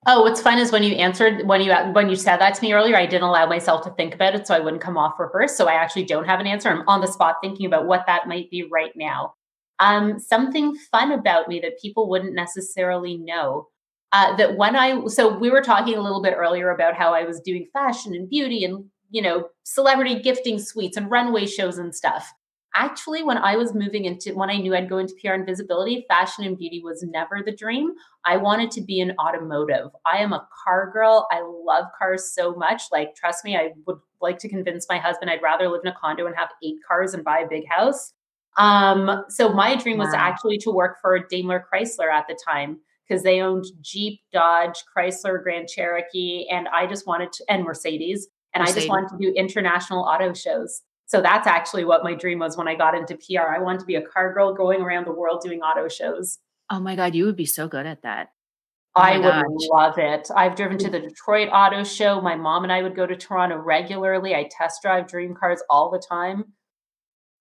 Oh, 0.07 0.23
what's 0.23 0.41
fun 0.41 0.57
is 0.57 0.71
when 0.71 0.83
you 0.83 0.95
answered 0.95 1.45
when 1.45 1.61
you 1.61 1.73
when 1.91 2.09
you 2.09 2.15
said 2.15 2.37
that 2.37 2.55
to 2.55 2.61
me 2.61 2.71
earlier, 2.73 2.95
I 2.95 3.05
didn't 3.05 3.23
allow 3.23 3.45
myself 3.47 3.83
to 3.83 3.91
think 3.91 4.15
about 4.15 4.33
it, 4.33 4.47
so 4.47 4.55
I 4.55 4.59
wouldn't 4.59 4.81
come 4.81 4.97
off 4.97 5.19
rehearsed. 5.19 5.57
So 5.57 5.67
I 5.67 5.73
actually 5.73 6.05
don't 6.05 6.25
have 6.25 6.39
an 6.39 6.47
answer. 6.47 6.69
I'm 6.69 6.87
on 6.87 7.01
the 7.01 7.07
spot 7.07 7.35
thinking 7.43 7.65
about 7.65 7.85
what 7.85 8.05
that 8.07 8.27
might 8.27 8.49
be 8.49 8.63
right 8.63 8.91
now 8.95 9.33
um, 9.79 10.19
something 10.19 10.75
fun 10.91 11.11
about 11.11 11.47
me 11.47 11.59
that 11.61 11.79
people 11.81 12.09
wouldn't 12.09 12.35
necessarily 12.35 13.17
know. 13.17 13.67
Uh, 14.11 14.35
that 14.37 14.57
when 14.57 14.75
I, 14.75 15.05
so 15.05 15.37
we 15.37 15.51
were 15.51 15.61
talking 15.61 15.95
a 15.95 16.01
little 16.01 16.21
bit 16.21 16.33
earlier 16.35 16.71
about 16.71 16.95
how 16.95 17.13
I 17.13 17.25
was 17.25 17.39
doing 17.41 17.67
fashion 17.71 18.15
and 18.15 18.27
beauty 18.27 18.63
and, 18.63 18.85
you 19.11 19.21
know, 19.21 19.49
celebrity 19.63 20.19
gifting 20.19 20.57
suites 20.57 20.97
and 20.97 21.11
runway 21.11 21.45
shows 21.45 21.77
and 21.77 21.93
stuff. 21.93 22.31
Actually, 22.75 23.23
when 23.23 23.37
I 23.37 23.55
was 23.55 23.73
moving 23.73 24.05
into, 24.05 24.33
when 24.33 24.49
I 24.49 24.57
knew 24.57 24.75
I'd 24.75 24.89
go 24.89 24.97
into 24.97 25.15
PR 25.21 25.33
and 25.33 25.45
visibility, 25.45 26.05
fashion 26.07 26.43
and 26.43 26.57
beauty 26.57 26.81
was 26.83 27.03
never 27.03 27.41
the 27.43 27.55
dream. 27.55 27.93
I 28.25 28.37
wanted 28.37 28.71
to 28.71 28.81
be 28.81 28.99
in 28.99 29.15
automotive. 29.19 29.89
I 30.05 30.17
am 30.17 30.33
a 30.33 30.47
car 30.63 30.91
girl. 30.91 31.27
I 31.31 31.41
love 31.41 31.85
cars 31.97 32.33
so 32.33 32.55
much. 32.55 32.83
Like, 32.91 33.15
trust 33.15 33.45
me, 33.45 33.55
I 33.55 33.73
would 33.85 33.97
like 34.21 34.39
to 34.39 34.49
convince 34.49 34.87
my 34.89 34.97
husband 34.97 35.29
I'd 35.29 35.41
rather 35.41 35.67
live 35.67 35.81
in 35.83 35.91
a 35.91 35.95
condo 35.99 36.25
and 36.25 36.35
have 36.35 36.49
eight 36.63 36.77
cars 36.87 37.13
and 37.13 37.23
buy 37.23 37.39
a 37.39 37.47
big 37.47 37.63
house 37.69 38.13
um, 38.59 39.23
so 39.29 39.53
my 39.53 39.75
dream 39.75 39.97
was 39.97 40.13
actually 40.13 40.57
to 40.59 40.69
work 40.69 40.97
for 41.01 41.17
Daimler 41.17 41.65
Chrysler 41.73 42.11
at 42.11 42.25
the 42.27 42.37
time 42.45 42.79
because 43.07 43.23
they 43.23 43.39
owned 43.39 43.65
Jeep, 43.81 44.19
Dodge, 44.33 44.83
Chrysler, 44.95 45.41
Grand 45.41 45.69
Cherokee, 45.69 46.45
and 46.51 46.67
I 46.67 46.85
just 46.85 47.07
wanted 47.07 47.31
to, 47.33 47.45
and 47.49 47.63
Mercedes, 47.63 48.27
and 48.53 48.61
Mercedes. 48.61 48.75
I 48.75 48.79
just 48.79 48.89
wanted 48.89 49.09
to 49.11 49.17
do 49.17 49.33
international 49.35 50.03
auto 50.03 50.33
shows. 50.33 50.81
So 51.05 51.21
that's 51.21 51.47
actually 51.47 51.85
what 51.85 52.03
my 52.03 52.13
dream 52.13 52.39
was 52.39 52.57
when 52.57 52.67
I 52.67 52.75
got 52.75 52.95
into 52.95 53.15
PR. 53.15 53.47
I 53.47 53.59
wanted 53.59 53.79
to 53.79 53.85
be 53.85 53.95
a 53.95 54.01
car 54.01 54.33
girl 54.33 54.53
going 54.53 54.81
around 54.81 55.07
the 55.07 55.13
world 55.13 55.41
doing 55.41 55.61
auto 55.61 55.87
shows. 55.87 56.37
Oh 56.69 56.81
my 56.81 56.97
God, 56.97 57.15
you 57.15 57.25
would 57.25 57.37
be 57.37 57.45
so 57.45 57.67
good 57.67 57.85
at 57.85 58.03
that. 58.03 58.29
Oh 58.95 59.01
I 59.01 59.17
would 59.17 59.45
love 59.71 59.97
it. 59.97 60.29
I've 60.35 60.55
driven 60.55 60.77
to 60.79 60.89
the 60.89 60.99
Detroit 60.99 61.47
Auto 61.53 61.83
Show. 61.83 62.19
My 62.21 62.35
mom 62.35 62.63
and 62.63 62.73
I 62.73 62.83
would 62.83 62.95
go 62.95 63.07
to 63.07 63.15
Toronto 63.15 63.57
regularly. 63.57 64.35
I 64.35 64.49
test 64.51 64.81
drive 64.81 65.07
dream 65.07 65.33
cars 65.33 65.63
all 65.69 65.89
the 65.89 66.03
time. 66.09 66.43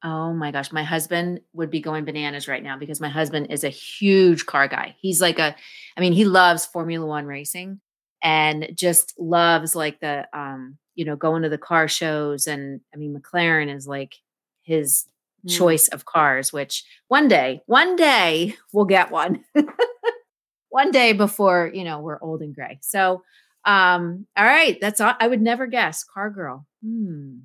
Oh 0.05 0.33
my 0.33 0.53
gosh, 0.53 0.71
my 0.71 0.85
husband 0.85 1.41
would 1.53 1.71
be 1.71 1.81
going 1.81 2.05
bananas 2.05 2.47
right 2.47 2.63
now 2.63 2.79
because 2.79 3.01
my 3.01 3.09
husband 3.09 3.49
is 3.51 3.65
a 3.65 3.69
huge 3.69 4.47
car 4.47 4.69
guy. 4.69 4.95
He's 5.01 5.21
like 5.21 5.39
a 5.39 5.57
I 5.97 6.01
mean, 6.01 6.13
he 6.13 6.25
loves 6.25 6.67
Formula 6.67 7.05
1 7.05 7.27
racing 7.27 7.81
and 8.23 8.71
just 8.75 9.15
loves 9.19 9.75
like 9.75 10.01
the 10.01 10.29
um, 10.33 10.79
you 10.95 11.05
know, 11.05 11.17
going 11.17 11.43
to 11.43 11.49
the 11.49 11.59
car 11.59 11.89
shows 11.89 12.47
and 12.47 12.81
I 12.95 12.97
mean, 12.97 13.15
McLaren 13.15 13.75
is 13.75 13.89
like 13.89 14.15
his 14.63 15.07
mm. 15.45 15.57
choice 15.57 15.89
of 15.89 16.05
cars, 16.05 16.53
which 16.53 16.85
one 17.09 17.27
day, 17.27 17.63
one 17.67 17.97
day 17.97 18.55
we'll 18.73 18.85
get 18.85 19.11
one. 19.11 19.45
one 20.69 20.93
day 20.93 21.13
before, 21.13 21.73
you 21.75 21.83
know, 21.83 21.99
we're 22.01 22.23
old 22.23 22.41
and 22.41 22.55
gray. 22.55 22.79
So, 22.83 23.23
um 23.65 24.27
all 24.37 24.45
right, 24.45 24.79
that's 24.81 25.01
all 25.01 25.15
I 25.19 25.27
would 25.27 25.43
never 25.43 25.67
guess 25.67 26.05
car 26.05 26.31
girl. 26.31 26.67
Hmm. 26.85 27.39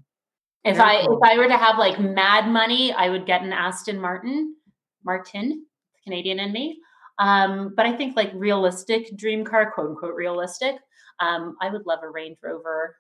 If 0.64 0.78
Very 0.78 0.90
I 0.90 1.06
cool. 1.06 1.18
if 1.18 1.30
I 1.30 1.38
were 1.38 1.48
to 1.48 1.58
have 1.58 1.78
like 1.78 2.00
mad 2.00 2.48
money, 2.48 2.94
I 2.94 3.10
would 3.10 3.26
get 3.26 3.42
an 3.42 3.52
Aston 3.54 4.00
Martin, 4.00 4.56
Martin, 5.04 5.66
Canadian 6.04 6.40
in 6.40 6.52
me. 6.52 6.80
Um, 7.20 7.74
but 7.76 7.86
I 7.86 7.94
think 7.96 8.16
like 8.16 8.32
realistic 8.34 9.16
dream 9.18 9.44
car, 9.44 9.72
quote 9.72 9.90
unquote 9.90 10.16
realistic. 10.16 10.76
Um, 11.20 11.56
I 11.62 11.70
would 11.70 11.86
love 11.86 12.00
a 12.04 12.10
Range 12.10 12.38
Rover. 12.42 12.98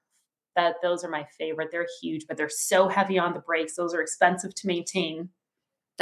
That 0.55 0.75
those 0.83 1.03
are 1.03 1.09
my 1.09 1.25
favorite. 1.37 1.69
They're 1.71 1.87
huge, 2.01 2.27
but 2.27 2.37
they're 2.37 2.49
so 2.49 2.87
heavy 2.87 3.17
on 3.17 3.33
the 3.33 3.39
brakes. 3.39 3.75
Those 3.75 3.95
are 3.95 4.01
expensive 4.01 4.53
to 4.53 4.67
maintain 4.67 5.29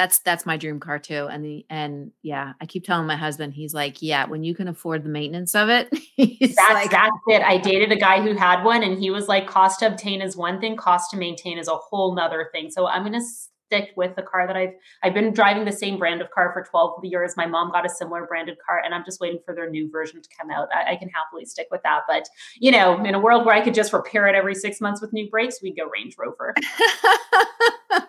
that's 0.01 0.17
that's 0.19 0.47
my 0.47 0.57
dream 0.57 0.79
car 0.79 0.97
too 0.97 1.27
and 1.29 1.45
the 1.45 1.63
and 1.69 2.11
yeah 2.23 2.53
i 2.59 2.65
keep 2.65 2.83
telling 2.83 3.05
my 3.05 3.15
husband 3.15 3.53
he's 3.53 3.71
like 3.71 4.01
yeah 4.01 4.25
when 4.25 4.43
you 4.43 4.55
can 4.55 4.67
afford 4.67 5.03
the 5.03 5.09
maintenance 5.09 5.53
of 5.53 5.69
it 5.69 5.89
that's 6.17 6.57
like, 6.73 6.89
that's 6.89 7.11
it. 7.27 7.43
I 7.43 7.57
dated 7.57 7.91
a 7.91 7.95
guy 7.95 8.19
who 8.19 8.33
had 8.33 8.63
one 8.63 8.81
and 8.81 8.97
he 8.97 9.11
was 9.11 9.27
like 9.27 9.45
cost 9.45 9.79
to 9.79 9.87
obtain 9.87 10.23
is 10.23 10.35
one 10.35 10.59
thing 10.59 10.75
cost 10.75 11.11
to 11.11 11.17
maintain 11.17 11.59
is 11.59 11.67
a 11.67 11.75
whole 11.75 12.15
nother 12.15 12.49
thing. 12.51 12.71
So 12.71 12.87
i'm 12.87 13.03
going 13.03 13.13
to 13.13 13.21
stick 13.21 13.91
with 13.95 14.15
the 14.15 14.23
car 14.23 14.47
that 14.47 14.57
i've 14.57 14.73
i've 15.03 15.13
been 15.13 15.31
driving 15.33 15.65
the 15.65 15.71
same 15.71 15.99
brand 15.99 16.19
of 16.19 16.31
car 16.31 16.51
for 16.51 16.63
12 16.63 17.05
years. 17.05 17.37
My 17.37 17.45
mom 17.45 17.71
got 17.71 17.85
a 17.85 17.89
similar 17.89 18.25
branded 18.25 18.57
car 18.65 18.81
and 18.83 18.95
i'm 18.95 19.05
just 19.05 19.19
waiting 19.19 19.39
for 19.45 19.53
their 19.53 19.69
new 19.69 19.89
version 19.91 20.19
to 20.19 20.29
come 20.35 20.49
out. 20.49 20.67
I, 20.73 20.93
I 20.93 20.95
can 20.95 21.09
happily 21.09 21.45
stick 21.45 21.67
with 21.69 21.83
that 21.83 22.01
but 22.07 22.27
you 22.59 22.71
know 22.71 23.03
in 23.05 23.13
a 23.13 23.19
world 23.19 23.45
where 23.45 23.55
i 23.55 23.61
could 23.61 23.75
just 23.75 23.93
repair 23.93 24.25
it 24.27 24.35
every 24.35 24.55
six 24.55 24.81
months 24.81 24.99
with 24.99 25.13
new 25.13 25.29
brakes 25.29 25.59
we'd 25.61 25.77
go 25.77 25.85
range 25.85 26.15
rover 26.17 26.55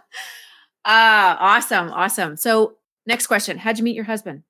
Ah, 0.84 1.36
awesome. 1.38 1.90
Awesome. 1.90 2.36
So, 2.36 2.76
next 3.06 3.26
question 3.26 3.58
How'd 3.58 3.78
you 3.78 3.84
meet 3.84 3.96
your 3.96 4.04
husband? 4.04 4.42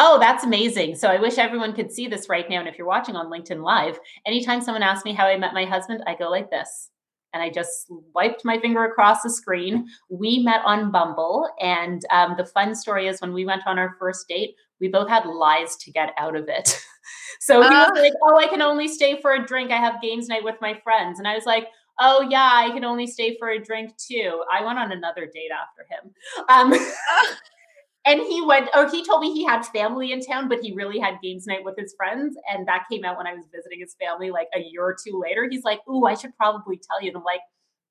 Oh, 0.00 0.16
that's 0.20 0.44
amazing. 0.44 0.94
So 0.94 1.08
I 1.08 1.20
wish 1.20 1.38
everyone 1.38 1.72
could 1.72 1.90
see 1.90 2.06
this 2.06 2.28
right 2.28 2.48
now. 2.48 2.60
And 2.60 2.68
if 2.68 2.78
you're 2.78 2.86
watching 2.86 3.16
on 3.16 3.32
LinkedIn 3.32 3.64
Live, 3.64 3.98
anytime 4.26 4.60
someone 4.60 4.84
asks 4.84 5.04
me 5.04 5.12
how 5.12 5.26
I 5.26 5.36
met 5.36 5.54
my 5.54 5.64
husband, 5.64 6.04
I 6.06 6.14
go 6.14 6.30
like 6.30 6.50
this. 6.50 6.90
And 7.34 7.42
I 7.42 7.50
just 7.50 7.86
wiped 8.14 8.44
my 8.44 8.60
finger 8.60 8.84
across 8.84 9.22
the 9.22 9.30
screen. 9.30 9.88
We 10.08 10.38
met 10.38 10.60
on 10.64 10.92
Bumble. 10.92 11.50
And 11.60 12.00
um, 12.12 12.36
the 12.38 12.44
fun 12.44 12.76
story 12.76 13.08
is 13.08 13.20
when 13.20 13.32
we 13.32 13.44
went 13.44 13.66
on 13.66 13.76
our 13.76 13.96
first 13.98 14.28
date, 14.28 14.54
we 14.80 14.86
both 14.86 15.08
had 15.08 15.26
lies 15.26 15.74
to 15.78 15.90
get 15.90 16.14
out 16.16 16.36
of 16.36 16.48
it. 16.48 16.80
so 17.40 17.60
he 17.60 17.66
uh, 17.66 17.90
was 17.90 18.00
like, 18.00 18.12
Oh, 18.22 18.38
I 18.38 18.46
can 18.46 18.62
only 18.62 18.86
stay 18.86 19.20
for 19.20 19.32
a 19.32 19.44
drink. 19.44 19.72
I 19.72 19.78
have 19.78 20.00
games 20.00 20.28
night 20.28 20.44
with 20.44 20.60
my 20.60 20.80
friends. 20.84 21.18
And 21.18 21.26
I 21.26 21.34
was 21.34 21.44
like, 21.44 21.66
oh 21.98 22.26
yeah, 22.28 22.50
I 22.54 22.70
can 22.70 22.84
only 22.84 23.06
stay 23.06 23.36
for 23.38 23.48
a 23.48 23.58
drink 23.62 23.96
too. 23.96 24.42
I 24.52 24.64
went 24.64 24.78
on 24.78 24.92
another 24.92 25.26
date 25.26 25.50
after 25.52 25.86
him. 25.90 26.14
Um, 26.48 26.72
and 28.06 28.20
he 28.20 28.42
went, 28.44 28.70
or 28.74 28.88
he 28.88 29.04
told 29.04 29.20
me 29.20 29.32
he 29.32 29.44
had 29.44 29.66
family 29.66 30.12
in 30.12 30.20
town, 30.20 30.48
but 30.48 30.60
he 30.60 30.72
really 30.72 30.98
had 30.98 31.20
games 31.22 31.46
night 31.46 31.64
with 31.64 31.76
his 31.76 31.94
friends. 31.96 32.36
And 32.50 32.66
that 32.68 32.84
came 32.90 33.04
out 33.04 33.16
when 33.16 33.26
I 33.26 33.34
was 33.34 33.46
visiting 33.54 33.80
his 33.80 33.94
family 34.00 34.30
like 34.30 34.48
a 34.54 34.60
year 34.60 34.82
or 34.82 34.96
two 35.04 35.20
later. 35.20 35.46
He's 35.50 35.64
like, 35.64 35.80
ooh, 35.88 36.04
I 36.06 36.14
should 36.14 36.36
probably 36.36 36.78
tell 36.78 37.02
you. 37.02 37.08
And 37.08 37.18
I'm 37.18 37.24
like, 37.24 37.40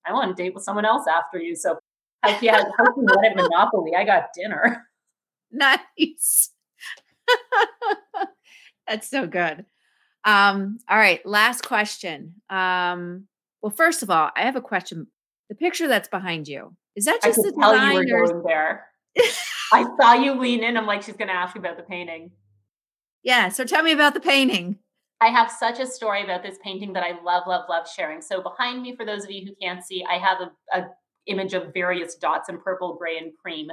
I 0.06 0.14
want 0.14 0.36
to 0.36 0.42
date 0.42 0.54
with 0.54 0.64
someone 0.64 0.86
else 0.86 1.06
after 1.08 1.38
you. 1.40 1.56
So 1.56 1.78
hope 2.24 2.42
you, 2.42 2.52
hope 2.52 2.96
you 2.98 3.06
Monopoly. 3.36 3.92
I 3.96 4.04
got 4.04 4.30
dinner. 4.36 4.84
Nice. 5.50 6.50
That's 8.88 9.08
so 9.08 9.28
good. 9.28 9.66
Um, 10.26 10.80
all 10.90 10.98
right, 10.98 11.26
last 11.26 11.64
question. 11.64 12.36
Um, 12.50 13.28
well, 13.62 13.72
first 13.72 14.04
of 14.04 14.10
all, 14.10 14.30
I 14.36 14.44
have 14.44 14.56
a 14.56 14.62
question. 14.62 15.08
The 15.50 15.56
picture 15.56 15.88
that's 15.88 16.10
behind 16.10 16.48
you, 16.48 16.76
is 16.96 17.06
that 17.06 17.22
just 17.24 17.38
the 17.38 17.54
tell 17.60 17.76
you 17.76 17.94
were 17.94 18.06
going 18.06 18.44
there. 18.44 18.88
I 19.72 19.86
saw 20.00 20.14
you 20.14 20.34
lean 20.34 20.64
in. 20.64 20.78
I'm 20.78 20.86
like, 20.86 21.04
she's 21.04 21.16
going 21.16 21.30
to 21.30 21.34
ask 21.34 21.56
about 21.56 21.78
the 21.78 21.84
painting. 21.84 22.32
Yeah, 23.24 23.50
so 23.50 23.64
tell 23.64 23.84
me 23.84 23.92
about 23.92 24.14
the 24.14 24.20
painting. 24.20 24.80
I 25.20 25.28
have 25.28 25.50
such 25.50 25.80
a 25.80 25.88
story 25.88 26.24
about 26.24 26.44
this 26.44 26.58
painting 26.64 26.94
that 26.94 27.04
I 27.04 27.22
love, 27.24 27.44
love, 27.48 27.66
love 27.70 27.88
sharing. 27.90 28.22
So 28.22 28.42
behind 28.42 28.82
me, 28.82 28.96
for 28.96 29.06
those 29.06 29.24
of 29.24 29.32
you 29.32 29.46
who 29.46 29.56
can't 29.62 29.84
see, 29.84 30.06
I 30.08 30.18
have 30.18 30.38
a, 30.42 30.78
a 30.78 30.88
image 31.28 31.54
of 31.54 31.74
various 31.74 32.16
dots 32.16 32.50
in 32.50 32.60
purple, 32.60 32.96
gray, 32.96 33.18
and 33.18 33.32
cream. 33.38 33.68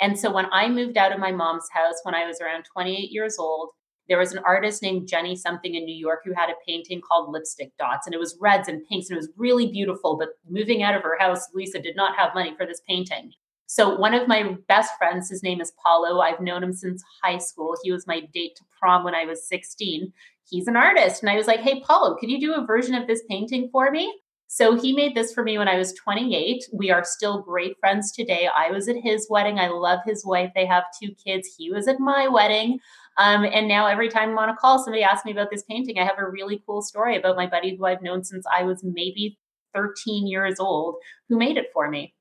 And 0.00 0.18
so 0.18 0.32
when 0.32 0.46
I 0.52 0.68
moved 0.68 0.96
out 0.96 1.12
of 1.12 1.18
my 1.18 1.32
mom's 1.32 1.68
house 1.72 1.96
when 2.02 2.14
I 2.14 2.26
was 2.26 2.40
around 2.40 2.64
28 2.72 3.10
years 3.10 3.36
old, 3.38 3.70
there 4.08 4.18
was 4.18 4.32
an 4.32 4.42
artist 4.44 4.82
named 4.82 5.08
Jenny 5.08 5.36
something 5.36 5.74
in 5.74 5.84
New 5.84 5.94
York 5.94 6.20
who 6.24 6.32
had 6.34 6.50
a 6.50 6.64
painting 6.66 7.00
called 7.00 7.30
Lipstick 7.30 7.76
Dots, 7.78 8.06
and 8.06 8.14
it 8.14 8.18
was 8.18 8.36
reds 8.40 8.68
and 8.68 8.86
pinks, 8.88 9.08
and 9.08 9.16
it 9.16 9.20
was 9.20 9.30
really 9.36 9.70
beautiful. 9.70 10.16
But 10.16 10.30
moving 10.48 10.82
out 10.82 10.94
of 10.94 11.02
her 11.02 11.18
house, 11.18 11.48
Lisa 11.54 11.80
did 11.80 11.96
not 11.96 12.16
have 12.16 12.34
money 12.34 12.54
for 12.56 12.66
this 12.66 12.80
painting. 12.88 13.32
So 13.66 13.94
one 13.96 14.14
of 14.14 14.26
my 14.26 14.56
best 14.66 14.92
friends, 14.96 15.28
his 15.28 15.42
name 15.42 15.60
is 15.60 15.74
Paulo. 15.82 16.20
I've 16.20 16.40
known 16.40 16.62
him 16.62 16.72
since 16.72 17.04
high 17.22 17.36
school. 17.36 17.76
He 17.82 17.92
was 17.92 18.06
my 18.06 18.20
date 18.32 18.56
to 18.56 18.64
prom 18.78 19.04
when 19.04 19.14
I 19.14 19.26
was 19.26 19.46
16. 19.46 20.10
He's 20.48 20.68
an 20.68 20.76
artist. 20.76 21.22
And 21.22 21.28
I 21.28 21.36
was 21.36 21.46
like, 21.46 21.60
hey, 21.60 21.82
Paulo, 21.86 22.16
can 22.16 22.30
you 22.30 22.40
do 22.40 22.54
a 22.54 22.64
version 22.64 22.94
of 22.94 23.06
this 23.06 23.22
painting 23.28 23.68
for 23.70 23.90
me? 23.90 24.10
So 24.46 24.80
he 24.80 24.94
made 24.94 25.14
this 25.14 25.34
for 25.34 25.44
me 25.44 25.58
when 25.58 25.68
I 25.68 25.76
was 25.76 25.92
28. 25.92 26.64
We 26.72 26.90
are 26.90 27.04
still 27.04 27.42
great 27.42 27.78
friends 27.78 28.10
today. 28.12 28.48
I 28.56 28.70
was 28.70 28.88
at 28.88 28.96
his 28.96 29.26
wedding. 29.28 29.58
I 29.58 29.68
love 29.68 30.00
his 30.06 30.24
wife. 30.24 30.50
They 30.54 30.64
have 30.64 30.84
two 31.00 31.14
kids. 31.22 31.54
He 31.54 31.70
was 31.70 31.86
at 31.86 32.00
my 32.00 32.26
wedding. 32.26 32.78
Um, 33.18 33.44
and 33.44 33.66
now 33.66 33.86
every 33.86 34.08
time 34.08 34.30
I'm 34.30 34.38
on 34.38 34.48
a 34.48 34.56
call, 34.56 34.78
somebody 34.78 35.02
asks 35.02 35.24
me 35.24 35.32
about 35.32 35.50
this 35.50 35.64
painting. 35.64 35.98
I 35.98 36.04
have 36.04 36.18
a 36.18 36.30
really 36.30 36.62
cool 36.66 36.82
story 36.82 37.16
about 37.16 37.36
my 37.36 37.46
buddy 37.46 37.76
who 37.76 37.84
I've 37.84 38.02
known 38.02 38.22
since 38.22 38.46
I 38.46 38.62
was 38.62 38.80
maybe 38.84 39.38
13 39.74 40.26
years 40.26 40.60
old 40.60 40.96
who 41.28 41.36
made 41.36 41.56
it 41.56 41.66
for 41.72 41.90
me. 41.90 42.14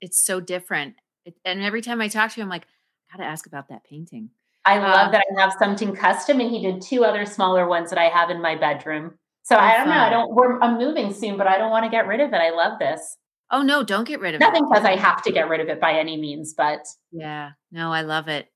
It's 0.00 0.22
so 0.22 0.40
different. 0.40 0.94
It, 1.24 1.34
and 1.44 1.62
every 1.62 1.82
time 1.82 2.00
I 2.00 2.08
talk 2.08 2.32
to 2.32 2.40
him, 2.40 2.46
I'm 2.46 2.50
like, 2.50 2.66
I 3.12 3.16
gotta 3.16 3.28
ask 3.28 3.46
about 3.46 3.68
that 3.68 3.84
painting. 3.84 4.30
I 4.64 4.78
love 4.78 5.06
Um, 5.06 5.12
that 5.12 5.24
I 5.36 5.40
have 5.40 5.52
something 5.58 5.94
custom, 5.94 6.40
and 6.40 6.50
he 6.50 6.60
did 6.60 6.82
two 6.82 7.04
other 7.04 7.24
smaller 7.24 7.66
ones 7.66 7.90
that 7.90 7.98
I 7.98 8.08
have 8.08 8.30
in 8.30 8.42
my 8.42 8.56
bedroom. 8.56 9.14
So 9.42 9.56
I 9.56 9.76
don't 9.76 9.88
know. 9.88 9.94
I 9.94 10.10
don't. 10.10 10.34
We're, 10.34 10.60
I'm 10.60 10.78
moving 10.78 11.12
soon, 11.12 11.36
but 11.36 11.46
I 11.46 11.58
don't 11.58 11.70
want 11.70 11.84
to 11.84 11.90
get 11.90 12.06
rid 12.06 12.20
of 12.20 12.32
it. 12.32 12.36
I 12.36 12.50
love 12.50 12.78
this. 12.78 13.16
Oh 13.50 13.62
no, 13.62 13.82
don't 13.82 14.06
get 14.06 14.20
rid 14.20 14.34
of 14.34 14.40
Nothing 14.40 14.64
it. 14.64 14.68
Nothing 14.68 14.76
says 14.76 14.84
I 14.84 14.96
have 14.96 15.22
to 15.22 15.32
get 15.32 15.48
rid 15.48 15.60
of 15.60 15.68
it 15.68 15.80
by 15.80 15.94
any 15.94 16.16
means, 16.16 16.54
but 16.54 16.86
Yeah, 17.10 17.52
no, 17.72 17.92
I 17.92 18.02
love 18.02 18.28
it. 18.28 18.48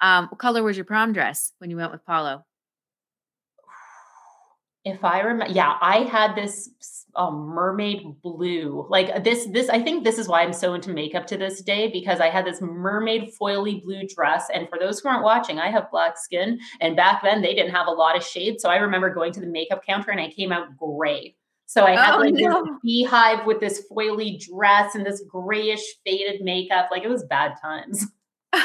Um, 0.00 0.26
what 0.28 0.38
color 0.38 0.62
was 0.62 0.76
your 0.76 0.84
prom 0.84 1.12
dress 1.12 1.52
when 1.58 1.70
you 1.70 1.76
went 1.76 1.92
with 1.92 2.04
Paulo? 2.04 2.44
if 4.84 5.04
I 5.04 5.20
remember, 5.20 5.52
yeah, 5.52 5.76
I 5.80 5.98
had 5.98 6.34
this 6.34 6.70
oh, 7.14 7.30
mermaid 7.32 8.20
blue. 8.22 8.86
Like 8.88 9.22
this, 9.24 9.46
this. 9.46 9.68
I 9.68 9.82
think 9.82 10.04
this 10.04 10.18
is 10.18 10.28
why 10.28 10.42
I'm 10.42 10.52
so 10.52 10.74
into 10.74 10.90
makeup 10.90 11.26
to 11.28 11.36
this 11.36 11.60
day 11.62 11.90
because 11.92 12.20
I 12.20 12.30
had 12.30 12.46
this 12.46 12.60
mermaid 12.60 13.32
foily 13.40 13.82
blue 13.82 14.06
dress. 14.06 14.46
And 14.52 14.68
for 14.68 14.78
those 14.78 15.00
who 15.00 15.08
aren't 15.08 15.24
watching, 15.24 15.58
I 15.58 15.70
have 15.70 15.90
black 15.90 16.16
skin, 16.16 16.58
and 16.80 16.96
back 16.96 17.22
then 17.22 17.42
they 17.42 17.54
didn't 17.54 17.74
have 17.74 17.86
a 17.86 17.92
lot 17.92 18.16
of 18.16 18.24
shades. 18.24 18.62
So 18.62 18.70
I 18.70 18.76
remember 18.76 19.12
going 19.12 19.32
to 19.34 19.40
the 19.40 19.46
makeup 19.46 19.84
counter 19.84 20.10
and 20.10 20.20
I 20.20 20.30
came 20.30 20.52
out 20.52 20.76
gray. 20.76 21.34
So 21.66 21.84
I 21.84 21.90
had 21.90 22.14
Oh, 22.14 22.18
like 22.20 22.34
no. 22.34 22.64
this 22.64 22.72
beehive 22.82 23.44
with 23.44 23.60
this 23.60 23.84
foily 23.92 24.40
dress 24.40 24.94
and 24.94 25.04
this 25.04 25.22
grayish 25.28 25.82
faded 26.06 26.40
makeup. 26.40 26.88
Like 26.90 27.02
it 27.02 27.08
was 27.08 27.24
bad 27.24 27.54
times. 27.60 28.06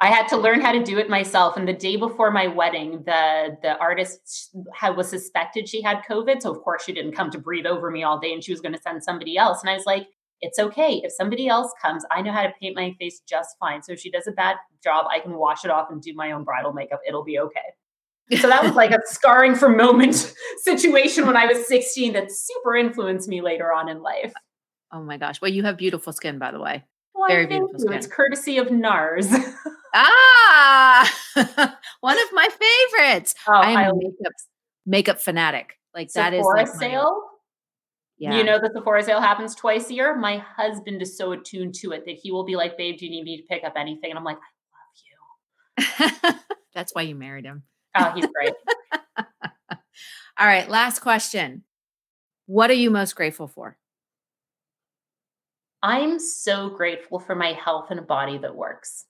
I 0.00 0.08
had 0.08 0.28
to 0.28 0.36
learn 0.36 0.60
how 0.60 0.70
to 0.70 0.82
do 0.82 0.98
it 0.98 1.10
myself. 1.10 1.56
And 1.56 1.66
the 1.66 1.72
day 1.72 1.96
before 1.96 2.30
my 2.30 2.46
wedding, 2.46 3.02
the 3.04 3.56
the 3.62 3.76
artist 3.78 4.56
had, 4.72 4.96
was 4.96 5.08
suspected 5.08 5.68
she 5.68 5.82
had 5.82 6.02
COVID. 6.08 6.40
So 6.42 6.52
of 6.52 6.62
course 6.62 6.84
she 6.84 6.92
didn't 6.92 7.12
come 7.12 7.30
to 7.30 7.38
breathe 7.38 7.66
over 7.66 7.90
me 7.90 8.04
all 8.04 8.18
day, 8.18 8.32
and 8.32 8.42
she 8.42 8.52
was 8.52 8.60
going 8.60 8.74
to 8.74 8.80
send 8.80 9.02
somebody 9.02 9.36
else. 9.36 9.60
And 9.60 9.70
I 9.70 9.74
was 9.74 9.86
like, 9.86 10.06
"It's 10.40 10.58
okay 10.58 11.00
if 11.02 11.12
somebody 11.12 11.48
else 11.48 11.72
comes. 11.82 12.04
I 12.12 12.22
know 12.22 12.32
how 12.32 12.42
to 12.42 12.52
paint 12.60 12.76
my 12.76 12.94
face 13.00 13.20
just 13.28 13.56
fine. 13.58 13.82
So 13.82 13.92
if 13.92 14.00
she 14.00 14.10
does 14.10 14.28
a 14.28 14.32
bad 14.32 14.56
job, 14.84 15.06
I 15.10 15.18
can 15.18 15.34
wash 15.34 15.64
it 15.64 15.70
off 15.70 15.88
and 15.90 16.00
do 16.00 16.14
my 16.14 16.30
own 16.30 16.44
bridal 16.44 16.72
makeup. 16.72 17.00
It'll 17.06 17.24
be 17.24 17.38
okay." 17.40 18.38
So 18.40 18.48
that 18.48 18.62
was 18.62 18.74
like 18.74 18.90
a 18.90 18.98
scarring 19.06 19.54
for 19.54 19.68
moment 19.68 20.34
situation 20.62 21.26
when 21.26 21.36
I 21.36 21.46
was 21.46 21.66
16 21.66 22.12
that 22.12 22.30
super 22.30 22.76
influenced 22.76 23.28
me 23.28 23.40
later 23.40 23.72
on 23.72 23.88
in 23.88 24.02
life. 24.02 24.32
oh 24.92 25.02
my 25.02 25.16
gosh. 25.16 25.40
Well, 25.40 25.50
you 25.50 25.64
have 25.64 25.76
beautiful 25.76 26.12
skin, 26.12 26.38
by 26.38 26.52
the 26.52 26.60
way. 26.60 26.84
Well, 27.14 27.28
Very 27.28 27.46
beautiful 27.46 27.80
you. 27.80 27.90
It's 27.90 28.06
courtesy 28.06 28.58
of 28.58 28.68
NARS. 28.68 29.28
Ah, 29.94 31.18
one 32.00 32.18
of 32.18 32.28
my 32.32 32.48
favorites. 32.48 33.34
Oh, 33.46 33.52
I 33.52 33.70
am 33.72 33.78
I 33.78 33.88
a 33.88 33.94
makeup 33.94 34.32
makeup 34.86 35.20
fanatic. 35.20 35.78
Like 35.94 36.12
that 36.12 36.32
is 36.32 36.38
Sephora 36.40 36.60
like 36.60 36.68
sale. 36.68 37.22
yeah. 38.18 38.36
You 38.36 38.44
know, 38.44 38.58
the 38.58 38.70
Sephora 38.74 39.02
sale 39.02 39.20
happens 39.20 39.54
twice 39.54 39.90
a 39.90 39.94
year. 39.94 40.16
My 40.16 40.38
husband 40.38 41.02
is 41.02 41.16
so 41.16 41.32
attuned 41.32 41.74
to 41.76 41.92
it 41.92 42.04
that 42.06 42.16
he 42.16 42.30
will 42.30 42.44
be 42.44 42.56
like, 42.56 42.76
"Babe, 42.76 42.98
do 42.98 43.06
you 43.06 43.10
need 43.10 43.24
me 43.24 43.36
to 43.38 43.42
pick 43.44 43.64
up 43.64 43.74
anything?" 43.76 44.10
And 44.10 44.18
I'm 44.18 44.24
like, 44.24 44.38
"I 45.78 45.88
love 45.94 46.32
you." 46.32 46.40
That's 46.74 46.94
why 46.94 47.02
you 47.02 47.14
married 47.14 47.44
him. 47.44 47.64
Oh, 47.96 48.12
he's 48.14 48.26
great. 48.26 48.54
All 50.38 50.46
right, 50.46 50.68
last 50.68 51.00
question. 51.00 51.64
What 52.46 52.70
are 52.70 52.74
you 52.74 52.90
most 52.90 53.16
grateful 53.16 53.48
for? 53.48 53.76
I'm 55.82 56.18
so 56.18 56.70
grateful 56.70 57.18
for 57.20 57.34
my 57.34 57.52
health 57.52 57.86
and 57.90 57.98
a 57.98 58.02
body 58.02 58.38
that 58.38 58.54
works. 58.54 59.04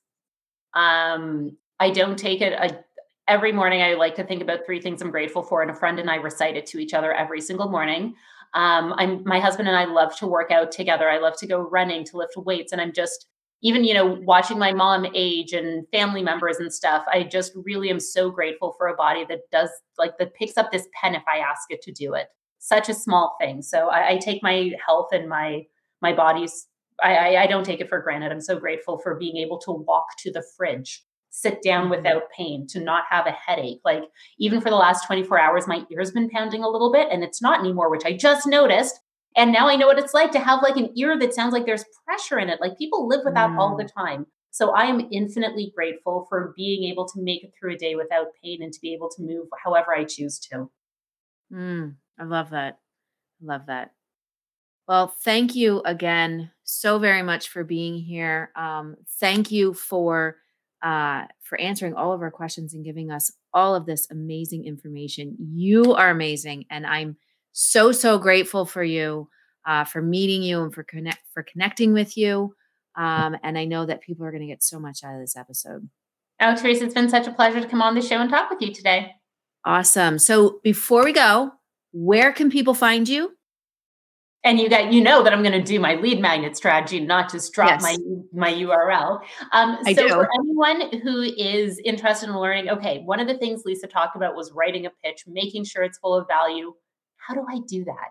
Um, 0.74 1.56
I 1.80 1.90
don't 1.90 2.18
take 2.18 2.40
it. 2.40 2.52
I, 2.58 2.78
every 3.26 3.52
morning, 3.52 3.82
I 3.82 3.94
like 3.94 4.14
to 4.16 4.24
think 4.24 4.42
about 4.42 4.60
three 4.66 4.80
things 4.80 5.02
I'm 5.02 5.10
grateful 5.10 5.42
for, 5.42 5.62
and 5.62 5.70
a 5.70 5.74
friend 5.74 5.98
and 5.98 6.10
I 6.10 6.16
recite 6.16 6.56
it 6.56 6.66
to 6.66 6.78
each 6.78 6.94
other 6.94 7.12
every 7.12 7.40
single 7.40 7.68
morning. 7.68 8.14
Um, 8.54 8.94
I'm 8.96 9.22
my 9.24 9.40
husband 9.40 9.68
and 9.68 9.76
I 9.76 9.84
love 9.84 10.16
to 10.18 10.26
work 10.26 10.50
out 10.50 10.72
together. 10.72 11.08
I 11.08 11.18
love 11.18 11.36
to 11.38 11.46
go 11.46 11.60
running, 11.60 12.04
to 12.06 12.16
lift 12.16 12.36
weights, 12.36 12.72
and 12.72 12.80
I'm 12.80 12.92
just 12.92 13.26
even 13.60 13.84
you 13.84 13.92
know 13.94 14.18
watching 14.22 14.58
my 14.58 14.72
mom 14.72 15.06
age 15.14 15.52
and 15.52 15.86
family 15.92 16.22
members 16.22 16.56
and 16.58 16.72
stuff. 16.72 17.04
I 17.12 17.24
just 17.24 17.52
really 17.54 17.90
am 17.90 18.00
so 18.00 18.30
grateful 18.30 18.74
for 18.78 18.88
a 18.88 18.94
body 18.94 19.24
that 19.28 19.40
does 19.52 19.70
like 19.98 20.16
that 20.18 20.34
picks 20.34 20.56
up 20.56 20.72
this 20.72 20.88
pen 21.00 21.14
if 21.14 21.22
I 21.32 21.38
ask 21.38 21.62
it 21.70 21.82
to 21.82 21.92
do 21.92 22.14
it. 22.14 22.28
Such 22.58 22.88
a 22.88 22.94
small 22.94 23.36
thing. 23.40 23.62
So 23.62 23.88
I, 23.88 24.10
I 24.10 24.16
take 24.16 24.42
my 24.42 24.72
health 24.84 25.08
and 25.12 25.28
my 25.28 25.66
my 26.00 26.12
body's 26.14 26.66
I, 27.02 27.14
I, 27.36 27.42
I 27.42 27.46
don't 27.46 27.64
take 27.64 27.80
it 27.80 27.88
for 27.88 28.00
granted. 28.00 28.32
I'm 28.32 28.40
so 28.40 28.58
grateful 28.58 28.98
for 28.98 29.14
being 29.14 29.36
able 29.36 29.58
to 29.60 29.72
walk 29.72 30.06
to 30.18 30.32
the 30.32 30.42
fridge, 30.56 31.04
sit 31.30 31.62
down 31.62 31.86
Mhm. 31.86 31.90
without 31.90 32.22
pain, 32.36 32.66
to 32.68 32.80
not 32.80 33.04
have 33.10 33.26
a 33.26 33.30
headache. 33.32 33.80
Like 33.84 34.04
even 34.38 34.60
for 34.60 34.70
the 34.70 34.76
last 34.76 35.06
24 35.06 35.38
hours, 35.38 35.66
my 35.66 35.84
ear's 35.90 36.10
been 36.10 36.30
pounding 36.30 36.62
a 36.64 36.68
little 36.68 36.92
bit 36.92 37.08
and 37.10 37.22
it's 37.22 37.40
not 37.42 37.60
anymore, 37.60 37.90
which 37.90 38.04
I 38.04 38.16
just 38.16 38.46
noticed. 38.46 39.00
And 39.36 39.52
now 39.52 39.68
I 39.68 39.76
know 39.76 39.86
what 39.86 39.98
it's 39.98 40.14
like 40.14 40.32
to 40.32 40.40
have 40.40 40.62
like 40.62 40.76
an 40.76 40.90
ear 40.96 41.16
that 41.18 41.34
sounds 41.34 41.52
like 41.52 41.66
there's 41.66 41.84
pressure 42.04 42.38
in 42.38 42.48
it. 42.48 42.60
Like 42.60 42.76
people 42.78 43.06
live 43.06 43.20
with 43.24 43.34
that 43.34 43.50
all 43.58 43.76
the 43.76 43.84
time. 43.84 44.26
So 44.50 44.70
I 44.70 44.84
am 44.86 45.06
infinitely 45.12 45.70
grateful 45.76 46.26
for 46.28 46.52
being 46.56 46.90
able 46.90 47.06
to 47.08 47.20
make 47.22 47.44
it 47.44 47.52
through 47.56 47.74
a 47.74 47.78
day 47.78 47.94
without 47.94 48.28
pain 48.42 48.62
and 48.62 48.72
to 48.72 48.80
be 48.80 48.92
able 48.94 49.10
to 49.10 49.22
move 49.22 49.46
however 49.62 49.94
I 49.94 50.04
choose 50.04 50.40
to. 50.50 50.70
Mm, 51.52 51.96
I 52.18 52.24
love 52.24 52.50
that. 52.50 52.80
I 53.40 53.44
love 53.44 53.66
that. 53.66 53.92
Well, 54.88 55.08
thank 55.22 55.54
you 55.54 55.82
again 55.84 56.50
so 56.64 56.98
very 56.98 57.22
much 57.22 57.50
for 57.50 57.62
being 57.62 57.98
here. 57.98 58.50
Um, 58.56 58.96
thank 59.20 59.52
you 59.52 59.74
for 59.74 60.36
uh, 60.82 61.24
for 61.42 61.60
answering 61.60 61.94
all 61.94 62.12
of 62.12 62.22
our 62.22 62.30
questions 62.30 62.72
and 62.72 62.84
giving 62.84 63.10
us 63.10 63.30
all 63.52 63.74
of 63.74 63.84
this 63.84 64.06
amazing 64.10 64.64
information. 64.64 65.36
You 65.38 65.94
are 65.94 66.08
amazing, 66.08 66.64
and 66.70 66.86
I'm 66.86 67.18
so 67.52 67.92
so 67.92 68.16
grateful 68.16 68.64
for 68.64 68.82
you, 68.82 69.28
uh, 69.66 69.84
for 69.84 70.00
meeting 70.00 70.42
you, 70.42 70.62
and 70.62 70.72
for 70.72 70.84
connect 70.84 71.20
for 71.34 71.42
connecting 71.42 71.92
with 71.92 72.16
you. 72.16 72.54
Um, 72.96 73.36
and 73.42 73.58
I 73.58 73.66
know 73.66 73.84
that 73.84 74.00
people 74.00 74.24
are 74.24 74.30
going 74.30 74.40
to 74.40 74.48
get 74.48 74.62
so 74.62 74.80
much 74.80 75.04
out 75.04 75.14
of 75.14 75.20
this 75.20 75.36
episode. 75.36 75.88
Oh, 76.40 76.56
Theresa, 76.56 76.86
it's 76.86 76.94
been 76.94 77.10
such 77.10 77.26
a 77.26 77.32
pleasure 77.32 77.60
to 77.60 77.68
come 77.68 77.82
on 77.82 77.94
the 77.94 78.00
show 78.00 78.16
and 78.16 78.30
talk 78.30 78.48
with 78.48 78.62
you 78.62 78.72
today. 78.72 79.12
Awesome. 79.66 80.18
So 80.18 80.60
before 80.62 81.04
we 81.04 81.12
go, 81.12 81.52
where 81.92 82.32
can 82.32 82.50
people 82.50 82.74
find 82.74 83.06
you? 83.06 83.37
And 84.44 84.58
you 84.58 84.68
got 84.68 84.92
you 84.92 85.00
know 85.00 85.22
that 85.22 85.32
I'm 85.32 85.42
going 85.42 85.52
to 85.52 85.62
do 85.62 85.80
my 85.80 85.94
lead 85.94 86.20
magnet 86.20 86.56
strategy, 86.56 87.00
not 87.00 87.30
just 87.30 87.52
drop 87.52 87.80
Yes. 87.80 87.82
my 87.82 87.96
my 88.32 88.52
URL. 88.52 89.20
Um, 89.52 89.78
so 89.84 89.94
do. 89.94 90.08
for 90.08 90.28
anyone 90.40 91.00
who 91.02 91.22
is 91.22 91.78
interested 91.84 92.28
in 92.28 92.38
learning, 92.38 92.70
okay, 92.70 93.02
one 93.04 93.20
of 93.20 93.26
the 93.26 93.36
things 93.38 93.62
Lisa 93.64 93.86
talked 93.86 94.16
about 94.16 94.36
was 94.36 94.52
writing 94.52 94.86
a 94.86 94.90
pitch, 95.04 95.24
making 95.26 95.64
sure 95.64 95.82
it's 95.82 95.98
full 95.98 96.14
of 96.14 96.26
value. 96.28 96.72
How 97.16 97.34
do 97.34 97.44
I 97.48 97.58
do 97.66 97.84
that? 97.84 98.08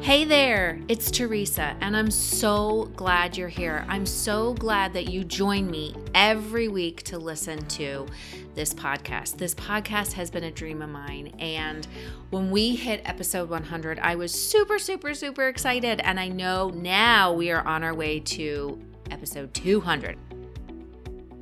Hey 0.02 0.24
there, 0.24 0.80
it's 0.88 1.12
Theresa, 1.12 1.76
and 1.80 1.96
I'm 1.96 2.10
so 2.10 2.90
glad 2.96 3.36
you're 3.36 3.46
here. 3.46 3.84
I'm 3.88 4.04
so 4.04 4.54
glad 4.54 4.94
that 4.94 5.08
you 5.08 5.22
join 5.22 5.70
me 5.70 5.94
every 6.12 6.66
week 6.66 7.04
to 7.04 7.18
listen 7.18 7.64
to 7.66 8.08
this 8.56 8.74
podcast. 8.74 9.38
This 9.38 9.54
podcast 9.54 10.12
has 10.14 10.28
been 10.28 10.42
a 10.42 10.50
dream 10.50 10.82
of 10.82 10.90
mine, 10.90 11.32
and 11.38 11.86
when 12.30 12.50
we 12.50 12.74
hit 12.74 13.02
episode 13.04 13.48
100, 13.48 14.00
I 14.00 14.16
was 14.16 14.32
super, 14.32 14.80
super, 14.80 15.14
super 15.14 15.46
excited. 15.46 16.00
And 16.00 16.18
I 16.18 16.26
know 16.26 16.70
now 16.70 17.32
we 17.32 17.52
are 17.52 17.64
on 17.64 17.84
our 17.84 17.94
way 17.94 18.18
to 18.18 18.82
episode 19.12 19.54
200 19.54 20.18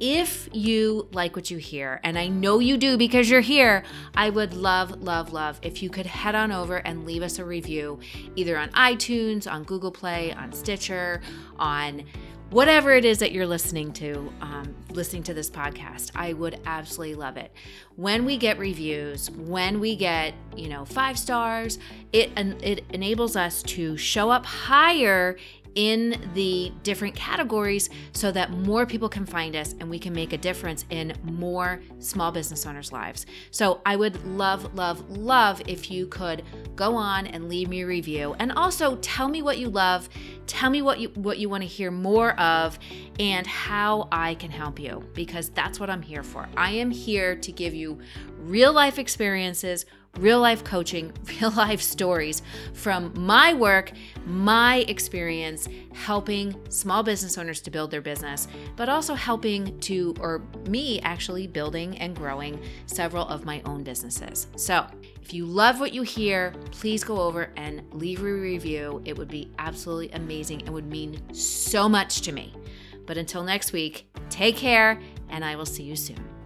if 0.01 0.49
you 0.53 1.09
like 1.13 1.37
what 1.37 1.51
you 1.51 1.59
hear, 1.59 2.01
and 2.03 2.19
I 2.19 2.29
know 2.29 2.59
you 2.59 2.77
do 2.77 2.97
because 2.97 3.29
you're 3.29 3.41
here, 3.41 3.85
I 4.15 4.31
would 4.31 4.55
love, 4.55 5.03
love, 5.03 5.33
love 5.33 5.61
if 5.63 5.83
you 5.83 5.91
could 5.91 6.07
head 6.07 6.35
on 6.35 6.51
over 6.51 6.79
and 6.79 7.05
leave 7.05 7.23
us 7.23 7.39
a 7.39 7.45
review 7.45 8.01
either 8.35 8.57
on 8.57 8.71
iTunes, 8.71 9.51
on 9.51 9.65
Google 9.65 9.93
Play, 9.93 10.33
on 10.33 10.53
Stitcher, 10.53 11.21
on 11.59 12.05
whatever 12.51 12.93
it 12.93 13.05
is 13.05 13.19
that 13.19 13.31
you're 13.31 13.47
listening 13.47 13.93
to, 13.93 14.33
um, 14.41 14.75
listening 14.91 15.23
to 15.23 15.35
this 15.35 15.49
podcast. 15.49 16.11
I 16.17 16.33
would 16.33 16.61
absolutely 16.67 17.15
love 17.15 17.37
it. 17.37 17.53
When 17.95 18.25
we 18.25 18.37
get 18.39 18.59
reviews, 18.59 19.31
when 19.31 19.79
we 19.79 19.95
get, 19.95 20.35
you 20.57 20.69
know, 20.69 20.85
five 20.85 21.19
stars, 21.19 21.79
it, 22.13 22.33
it 22.37 22.85
enables 22.91 23.37
us 23.37 23.63
to 23.65 23.97
show 23.97 24.31
up 24.31 24.45
higher 24.45 25.37
in 25.75 26.21
the 26.35 26.73
different 26.83 27.15
categories 27.15 27.91
so 28.13 28.33
that 28.33 28.51
more 28.51 28.87
people 28.87 29.09
can 29.09 29.25
find 29.25 29.55
us 29.57 29.75
and 29.81 29.89
we 29.89 29.99
can 29.99 30.13
make 30.13 30.33
a 30.33 30.39
difference 30.39 30.85
in 30.91 31.15
more 31.23 31.81
small 31.99 32.33
business 32.33 32.67
owners' 32.67 32.93
lives. 32.93 33.27
So 33.51 33.81
I 33.87 33.97
would 33.97 34.25
love, 34.25 34.75
love, 34.75 35.09
love 35.11 35.63
if 35.67 35.91
you 35.91 36.07
could 36.07 36.43
go 36.77 36.95
on 36.95 37.27
and 37.27 37.49
leave 37.49 37.69
me 37.69 37.83
a 37.83 37.87
review 37.87 38.35
and 38.39 38.53
also 38.53 38.97
tell 38.97 39.29
me 39.29 39.43
what 39.43 39.59
you 39.59 39.69
love, 39.69 40.09
tell 40.47 40.71
me 40.71 40.83
what 40.83 40.99
you 40.99 41.09
what 41.11 41.39
you 41.39 41.49
want 41.49 41.63
to 41.63 41.69
hear 41.69 41.91
more 41.91 42.39
of 42.41 42.79
and 43.19 43.47
how 43.47 44.09
I 44.11 44.35
can 44.35 44.51
help 44.51 44.81
you 44.81 45.05
because 45.15 45.51
that's 45.51 45.79
what 45.79 45.91
I'm 45.91 46.03
here 46.03 46.23
for. 46.23 46.49
I 46.57 46.73
am 46.73 46.91
here 46.91 47.37
to 47.37 47.53
give 47.53 47.75
you 47.75 47.99
real 48.39 48.73
life 48.73 48.99
experiences 48.99 49.87
real 50.19 50.41
life 50.41 50.65
coaching, 50.65 51.13
real 51.41 51.51
life 51.53 51.81
stories 51.81 52.43
from 52.75 53.13
my 53.17 53.55
work, 53.55 53.93
my 54.27 54.79
experience 54.89 55.69
helping 55.95 56.55
small 56.69 57.03
business 57.03 57.39
owners 57.39 57.61
to 57.63 57.71
build 57.71 57.91
their 57.91 58.01
business, 58.01 58.49
but 58.77 58.89
also 58.89 59.15
helping 59.15 59.79
to, 59.81 60.15
or 60.21 60.43
me 60.69 61.01
actually 61.01 61.47
building 61.47 61.97
and 61.99 62.15
growing 62.15 62.61
several 62.87 63.27
of 63.29 63.45
my 63.45 63.63
own 63.65 63.83
businesses. 63.83 64.47
So, 64.57 64.87
if 65.23 65.35
you 65.35 65.47
love 65.47 65.79
what 65.79 65.93
you 65.95 66.03
hear, 66.03 66.53
please 66.73 67.05
go 67.05 67.21
over 67.21 67.53
and 67.57 67.83
leave 67.93 68.21
a 68.21 68.25
review. 68.25 69.01
It 69.05 69.17
would 69.17 69.29
be 69.29 69.53
absolutely 69.59 70.11
amazing 70.11 70.63
and 70.63 70.71
would 70.71 70.87
mean 70.87 71.23
so 71.33 71.89
much 71.89 72.23
to 72.23 72.33
me. 72.33 72.53
But 73.07 73.17
until 73.17 73.45
next 73.45 73.73
week, 73.73 74.09
take 74.29 74.57
care, 74.57 75.01
and 75.29 75.45
I 75.45 75.57
will 75.57 75.67
see 75.67 75.85
you 75.85 75.95
soon. 75.95 76.40